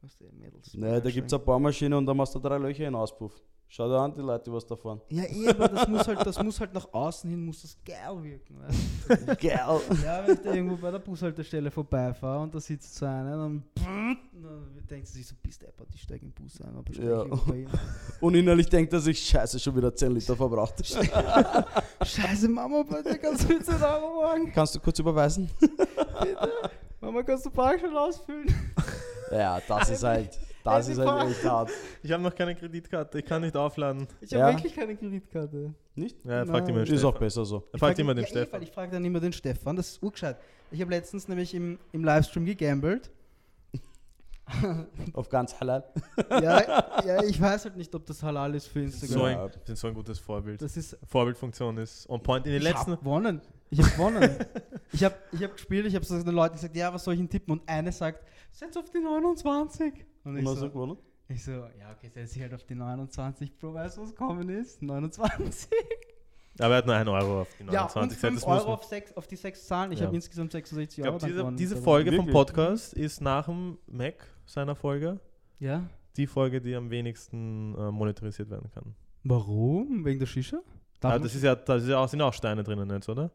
was 0.06 0.18
die 0.18 0.38
Mädels. 0.38 0.74
Naja, 0.76 1.00
da 1.00 1.10
gibt 1.10 1.28
es 1.28 1.34
eine 1.34 1.44
Bohrmaschine 1.44 1.98
und 1.98 2.06
da 2.06 2.14
machst 2.14 2.36
du 2.36 2.40
drei 2.40 2.58
Löcher 2.58 2.86
in 2.86 2.94
den 2.94 2.96
Auspuff. 2.96 3.34
Schau 3.68 3.88
dir 3.90 3.98
an, 3.98 4.14
die 4.14 4.22
Leute, 4.22 4.54
was 4.54 4.64
da 4.66 4.76
fahren. 4.76 5.02
Ja, 5.10 5.24
eh, 5.24 5.50
aber 5.50 5.68
das 5.68 5.88
muss 5.88 6.08
halt, 6.08 6.24
das 6.24 6.42
muss 6.42 6.60
halt 6.60 6.72
nach 6.74 6.88
außen 6.94 7.28
hin, 7.28 7.44
muss 7.44 7.64
das 7.64 7.76
geil 7.84 8.24
wirken. 8.24 8.58
Weißt? 8.62 9.28
du? 9.28 9.36
Geil. 9.48 9.82
ja, 10.04 10.24
wenn 10.28 10.36
ich 10.36 10.42
da 10.42 10.54
irgendwo 10.54 10.76
bei 10.78 10.92
der 10.92 11.00
Bushaltestelle 11.00 11.72
vorbeifahre 11.72 12.44
und 12.44 12.54
da 12.54 12.60
sitzt 12.60 12.94
so 12.96 13.08
einer, 13.08 13.36
dann, 13.36 13.64
dann 13.76 14.18
denkt 14.88 15.08
sie 15.08 15.18
sich 15.18 15.28
so, 15.28 15.36
bist 15.42 15.64
deppert, 15.64 15.88
ich 15.96 16.04
steige 16.04 16.26
im 16.26 16.32
Bus 16.32 16.62
ein, 16.62 16.76
aber 16.76 16.94
steig 16.94 17.06
Ja. 17.06 17.24
irgendwo 17.24 17.52
bei 17.52 17.58
ihm. 17.62 17.70
Und 18.22 18.36
innerlich 18.36 18.70
denkt 18.70 18.94
er 18.94 19.00
sich, 19.00 19.20
scheiße, 19.20 19.60
schon 19.60 19.76
wieder 19.76 19.94
10 19.94 20.12
Liter 20.12 20.36
verbraucht. 20.36 20.76
Scheiße, 22.06 22.48
Mama, 22.48 22.84
bei 22.84 23.02
dir 23.02 23.18
kannst 23.18 23.50
du 23.50 23.60
10 23.60 23.74
Euro 23.82 24.22
machen. 24.22 24.52
Kannst 24.54 24.76
du 24.76 24.80
kurz 24.80 25.00
überweisen? 25.00 25.50
Mama, 27.02 27.24
kannst 27.24 27.46
du 27.48 27.50
Parkschein 27.50 27.96
ausfüllen? 27.96 28.48
Ja, 29.32 29.60
das 29.68 29.90
ist 29.90 30.04
halt, 30.04 30.38
das 30.64 30.88
ist 30.88 31.00
halt 31.00 31.30
echt 31.32 31.44
hart. 31.46 31.70
Ich 32.04 32.12
habe 32.12 32.22
noch 32.24 32.34
keine 32.36 32.56
Kreditkarte, 32.56 33.20
ich 33.20 33.26
kann 33.26 33.42
nicht 33.42 33.56
aufladen. 33.56 34.08
Ich 34.22 34.34
habe 34.34 34.40
Ja. 34.52 34.56
wirklich 34.58 34.76
keine 34.76 34.96
Kreditkarte. 34.96 35.74
Nicht? 35.96 36.18
Ja, 36.26 36.46
fragt 36.46 36.66
Nein. 36.68 36.76
immer 36.76 36.84
den 36.86 36.94
Ist 36.96 37.04
auch 37.04 37.12
Stefan. 37.12 37.20
besser 37.26 37.46
so. 37.46 37.58
Er 37.58 37.62
Ich 37.76 37.80
fragt 37.80 37.96
frag 37.96 38.00
immer 38.00 38.14
den 38.16 38.24
ja, 38.26 38.30
eh, 38.30 38.34
weil 38.36 38.42
Stefan. 38.44 38.62
ich 38.64 38.72
frage 38.72 38.92
dann 38.92 39.06
immer 39.06 39.20
den 39.20 39.34
Stefan, 39.34 39.76
das 39.76 39.90
ist 39.92 40.04
urgescheit. 40.04 40.38
Ich 40.72 40.82
habe 40.82 40.92
letztens 40.92 41.28
nämlich 41.28 41.54
im, 41.54 41.80
im 41.92 42.04
Livestream 42.04 42.46
gegambelt. 42.46 43.10
Auf 45.14 45.30
ganz 45.30 45.60
halal. 45.60 45.84
ja, 46.30 47.02
ja, 47.04 47.24
ich 47.24 47.42
weiß 47.42 47.66
halt 47.66 47.78
nicht, 47.78 47.94
ob 47.96 48.06
das 48.06 48.22
halal 48.22 48.54
ist 48.54 48.68
für 48.68 48.82
Instagram. 48.82 49.18
So 49.20 49.28
Ja. 49.28 49.46
ein, 49.46 49.52
sind 49.66 49.78
so 49.78 49.88
ein 49.88 49.94
gutes 49.96 50.20
Vorbild. 50.20 50.62
Das 50.62 50.78
ist 50.78 50.98
Vorbildfunktion 51.08 51.78
ist 51.80 52.08
on 52.10 52.22
point. 52.22 52.46
In 52.46 52.52
den 52.52 52.62
ich 52.62 52.68
letzten, 52.68 52.92
hab 52.92 53.00
gewonnen. 53.00 53.42
Ich 53.72 53.80
habe 53.80 53.90
gewonnen. 53.92 54.36
ich 54.92 55.04
habe 55.04 55.16
ich 55.32 55.44
hab 55.44 55.54
gespielt, 55.54 55.88
ich 55.88 55.96
habe 55.96 56.06
so 56.06 56.22
den 56.22 56.36
Leuten 56.36 56.54
gesagt, 56.56 56.76
ja, 56.76 56.94
was 56.94 57.04
soll 57.04 57.16
ich 57.16 57.20
denn 57.22 57.30
tippen? 57.30 57.54
Und 57.54 57.68
eine 57.68 57.92
sagt, 57.92 58.24
setz 58.58 58.78
auf 58.78 58.90
die 58.90 59.00
29. 59.00 59.94
Und 60.24 60.32
Und 60.32 60.38
ich 60.38 60.46
hast 60.46 60.56
du 60.56 60.60
so, 60.62 60.70
gewonnen? 60.70 60.98
ich 61.28 61.44
so, 61.44 61.52
ja, 61.52 61.92
okay, 61.96 62.10
setz 62.10 62.36
ich 62.36 62.42
halt 62.42 62.54
auf 62.54 62.64
die 62.64 62.76
29, 62.76 63.58
Bro, 63.58 63.74
weißt 63.74 63.98
du, 63.98 64.02
was 64.04 64.16
kommen 64.16 64.50
ist? 64.50 64.82
29. 64.82 65.70
Aber 66.60 66.74
er 66.74 66.78
hat 66.78 66.86
nur 66.86 66.96
1 66.96 67.10
Euro 67.10 67.42
auf 67.42 67.50
die 67.60 67.64
Ja, 67.66 67.84
und 67.84 67.96
29 67.96 68.20
Cent. 68.20 68.32
5 68.34 68.42
Das 68.42 68.48
muss 68.50 68.62
Euro 68.64 68.74
auf, 68.76 68.84
sechs, 68.86 69.12
auf 69.18 69.28
die 69.28 69.36
6 69.36 69.68
Zahlen. 69.68 69.92
Ich 69.92 70.00
Ja. 70.00 70.06
habe 70.06 70.16
insgesamt 70.16 70.54
66 70.54 71.00
Ich 71.00 71.04
Euro 71.06 71.18
glaube, 71.18 71.34
dann 71.36 71.58
diese, 71.58 71.74
diese 71.74 71.76
Das 71.76 71.84
Folge 71.84 72.14
vom? 72.14 72.28
Podcast 72.28 72.94
ist 72.94 73.20
nach 73.22 73.46
dem 73.48 73.78
Mac 73.88 74.26
seiner 74.46 74.74
Folge 74.76 75.20
Ja. 75.60 75.84
die 76.16 76.28
Folge, 76.28 76.62
die 76.62 76.74
am 76.76 76.90
wenigsten 76.90 77.76
äh, 77.78 77.92
monetarisiert 77.92 78.50
werden 78.50 78.72
kann. 78.72 78.96
Warum? 79.26 80.06
Wegen 80.06 80.20
der 80.20 80.28
Shisha? 80.28 80.60
Darf 81.02 81.22
das 81.22 81.36
ist 81.36 81.44
ja, 81.44 81.56
da 81.56 81.76
ist 81.76 81.88
ja 81.90 81.98
auch, 81.98 82.08
sind 82.08 82.22
auch 82.22 82.32
Steine 82.34 82.64
drinnen 82.64 82.90
jetzt, 82.90 83.10
oder? 83.10 83.30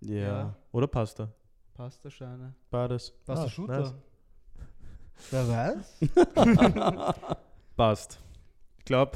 Ja, 0.00 0.14
Ja. 0.16 0.56
Oder 0.72 0.88
Pasta? 0.88 1.30
Pasta-Scheine. 1.74 2.52
beides. 2.70 3.14
Was 3.26 3.38
Ah, 3.58 3.62
nice. 3.68 3.94
Wer 5.30 5.48
weiß? 5.48 5.98
Passt. 7.76 8.20
Ich 8.78 8.84
glaube, 8.84 9.12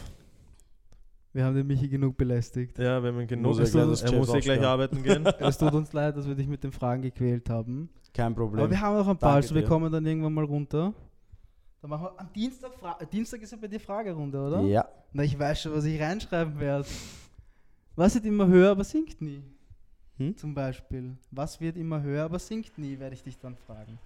Wir 1.33 1.45
haben 1.45 1.55
den 1.55 1.67
Michi 1.67 1.89
genug 1.89 2.17
belästigt. 2.17 2.79
ja, 2.79 3.03
wenn 3.03 3.15
man 3.15 3.27
genug 3.27 3.57
Muss 3.57 3.75
er 3.75 3.87
das 3.87 4.03
er 4.03 4.13
muss 4.13 4.33
ja 4.33 4.41
gleich 4.41 4.63
arbeiten 4.63 5.03
gehen. 5.03 5.25
es 5.39 5.59
tut 5.59 5.73
uns 5.73 5.93
leid, 5.93 6.17
dass 6.17 6.27
wir 6.27 6.35
dich 6.35 6.49
mit 6.49 6.65
den 6.65 6.73
Fragen 6.73 7.03
gequält 7.03 7.49
haben. 7.49 7.89
Kein 8.13 8.35
Problem. 8.35 8.65
Aber 8.65 8.71
wir 8.71 8.81
haben 8.81 8.97
noch 8.97 9.09
ein 9.09 9.17
paar, 9.17 9.35
also 9.35 9.55
wir 9.55 9.65
kommen 9.65 9.93
dann 9.93 10.05
irgendwann 10.05 10.35
mal 10.35 10.45
runter. 10.45 10.93
Dann 11.81 11.91
machen 11.91 12.05
wir 12.05 12.21
am 12.21 12.33
Dienstag, 12.33 12.75
Fra 12.75 12.99
Dienstag 13.11 13.41
ist 13.43 13.53
ja 13.53 13.59
bei 13.59 13.69
dir 13.69 13.81
Fragerunde, 13.81 14.39
oder? 14.39 14.61
ja. 14.63 14.87
Na, 15.13 15.23
ich 15.23 15.39
weiß 15.39 15.63
schon, 15.63 15.73
was 15.73 15.85
ich 15.85 16.01
reinschreiben 16.01 16.59
werde. 16.61 16.87
Was 17.97 18.15
wird 18.15 18.27
immer 18.27 18.47
höher, 18.47 18.71
aber 18.73 18.85
sinkt 18.85 19.21
nie? 19.21 19.43
Hm? 20.19 20.37
Zum 20.37 20.55
Beispiel. 20.55 21.17
Was 21.31 21.61
wird 21.61 21.77
immer 21.77 22.03
höher, 22.03 22.25
aber 22.25 22.39
sinkt 22.39 22.77
nie, 22.79 22.99
werde 22.99 23.15
ich 23.15 23.23
dich 23.23 23.39
dann 23.39 23.57
fragen. 23.57 23.99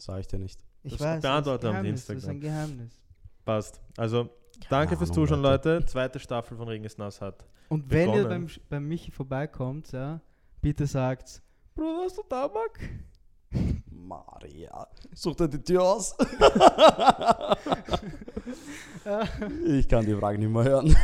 Sag 0.00 0.20
ich 0.20 0.26
dir 0.28 0.38
nicht. 0.38 0.58
Ich 0.82 0.92
Das 0.92 1.00
weiß, 1.00 1.22
beantworte 1.22 1.66
das 1.66 1.70
ist 1.70 1.74
ein 1.74 1.76
am 1.76 1.82
Geheimnis, 1.82 2.06
Dienstag 2.06 2.14
Das 2.16 2.24
ist 2.24 2.30
ein 2.30 2.40
Geheimnis. 2.40 3.00
Passt. 3.44 3.80
Also, 3.96 4.30
danke 4.68 4.96
fürs 4.96 5.10
Ahnung, 5.10 5.26
Zuschauen, 5.26 5.42
Leute. 5.42 5.74
Leute. 5.74 5.86
Zweite 5.86 6.18
Staffel 6.18 6.56
von 6.56 6.68
Regen 6.68 6.84
ist 6.84 6.98
nass 6.98 7.20
hat. 7.20 7.44
Und 7.68 7.90
wenn 7.90 8.08
ihr 8.08 8.22
Begonnen. 8.24 8.46
beim, 8.46 8.48
beim 8.68 8.88
Michi 8.88 9.10
vorbeikommt, 9.10 9.92
ja, 9.92 10.20
bitte 10.60 10.86
sagt, 10.86 11.42
Bruder, 11.74 12.04
hast 12.04 12.18
du 12.18 12.22
Tabak? 12.22 12.80
Maria. 13.90 14.88
Such 15.14 15.36
dir 15.36 15.48
die 15.48 15.62
Tür 15.62 15.82
aus. 15.82 16.16
ich 19.66 19.88
kann 19.88 20.04
die 20.04 20.14
Frage 20.14 20.38
nicht 20.38 20.50
mehr 20.50 20.64
hören. 20.64 20.96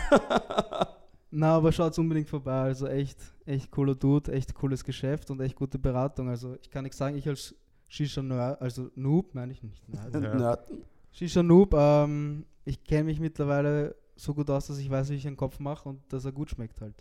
Na, 1.30 1.57
aber 1.57 1.70
schaut 1.70 1.99
unbedingt 1.99 2.28
vorbei. 2.28 2.62
Also 2.62 2.86
echt, 2.86 3.18
echt 3.44 3.70
cooler 3.70 3.94
Dude, 3.94 4.32
echt 4.32 4.55
cooles 4.55 4.82
Geschäft 4.82 5.30
und 5.30 5.40
echt 5.40 5.55
gute 5.55 5.78
Beratung. 5.78 6.28
Also 6.28 6.57
ich 6.61 6.70
kann 6.70 6.82
nichts 6.82 6.99
sagen, 6.99 7.16
ich 7.16 7.28
als 7.28 7.55
Shisha-Nerd, 7.89 8.61
also 8.61 8.91
Noob, 8.95 9.34
meine 9.34 9.53
ich 9.53 9.62
nicht. 9.62 9.89
Nerd. 9.89 10.14
Ja. 10.14 10.20
Nerden. 10.20 10.84
Shisha-Noob, 11.12 11.74
ähm, 11.74 12.45
ich 12.64 12.82
kenne 12.84 13.05
mich 13.05 13.20
mittlerweile 13.20 13.95
so 14.16 14.34
gut 14.34 14.51
aus, 14.51 14.66
dass 14.66 14.78
ich 14.78 14.91
weiß, 14.91 15.11
wie 15.11 15.14
ich 15.14 15.26
einen 15.26 15.37
Kopf 15.37 15.59
mache 15.61 15.89
und 15.89 16.01
dass 16.12 16.24
er 16.24 16.32
gut 16.32 16.51
schmeckt 16.51 16.80
halt. 16.80 16.95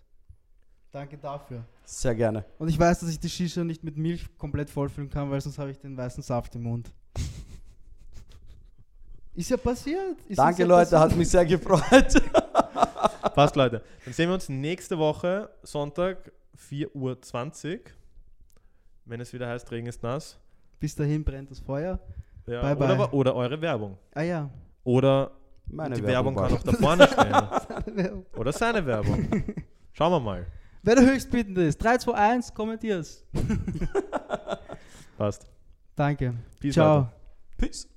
Danke 0.91 1.17
dafür. 1.17 1.65
Sehr 1.83 2.15
gerne. 2.15 2.45
Und 2.57 2.69
ich 2.69 2.79
weiß, 2.79 3.01
dass 3.01 3.09
ich 3.09 3.19
die 3.19 3.29
Shisha 3.29 3.63
nicht 3.63 3.83
mit 3.83 3.97
Milch 3.97 4.25
komplett 4.37 4.69
vollfüllen 4.69 5.09
kann, 5.09 5.29
weil 5.29 5.41
sonst 5.41 5.57
habe 5.57 5.71
ich 5.71 5.77
den 5.77 5.97
weißen 5.97 6.23
Saft 6.23 6.55
im 6.55 6.63
Mund. 6.63 6.91
Ist 9.33 9.49
ja 9.49 9.57
passiert. 9.57 10.21
Ist 10.29 10.37
Danke, 10.37 10.61
ja 10.61 10.67
Leute, 10.67 10.91
passiert. 10.91 11.11
hat 11.11 11.17
mich 11.17 11.29
sehr 11.29 11.45
gefreut. 11.45 12.23
Passt, 13.35 13.57
Leute. 13.57 13.83
Dann 14.05 14.13
sehen 14.13 14.29
wir 14.29 14.35
uns 14.35 14.47
nächste 14.47 14.97
Woche, 14.97 15.49
Sonntag, 15.63 16.31
4.20 16.69 17.75
Uhr. 17.75 17.79
Wenn 19.03 19.19
es 19.19 19.33
wieder 19.33 19.49
heißt, 19.49 19.69
Regen 19.71 19.87
ist 19.87 20.01
nass. 20.01 20.39
Bis 20.79 20.95
dahin 20.95 21.23
brennt 21.23 21.51
das 21.51 21.59
Feuer. 21.59 21.99
Ja, 22.47 22.61
Bye, 22.61 22.75
bye. 22.75 22.93
Oder, 22.95 23.13
oder 23.13 23.35
eure 23.35 23.59
Werbung. 23.61 23.97
Ah 24.13 24.21
ja. 24.21 24.49
Oder 24.83 25.31
Meine 25.67 25.95
die 25.95 26.03
Werbung, 26.03 26.35
war- 26.35 26.47
kann 26.49 26.57
auch 26.57 26.63
da 26.63 26.71
vorne 26.79 27.07
stehen. 27.07 28.25
Oder 28.37 28.51
seine 28.51 28.85
Werbung. 28.85 29.27
Schauen 29.93 30.11
wir 30.11 30.19
mal. 30.19 30.45
Wer 30.83 30.95
der 30.95 31.05
Höchstbietende 31.11 31.65
ist, 31.65 31.77
3, 31.77 31.97
2, 31.97 32.13
1, 32.13 32.53
kommentier's. 32.53 33.25
Passt. 35.17 35.47
Danke. 35.95 36.33
Peace, 36.59 36.73
Ciao. 36.73 36.97
Leute. 36.97 37.09
Peace. 37.57 37.87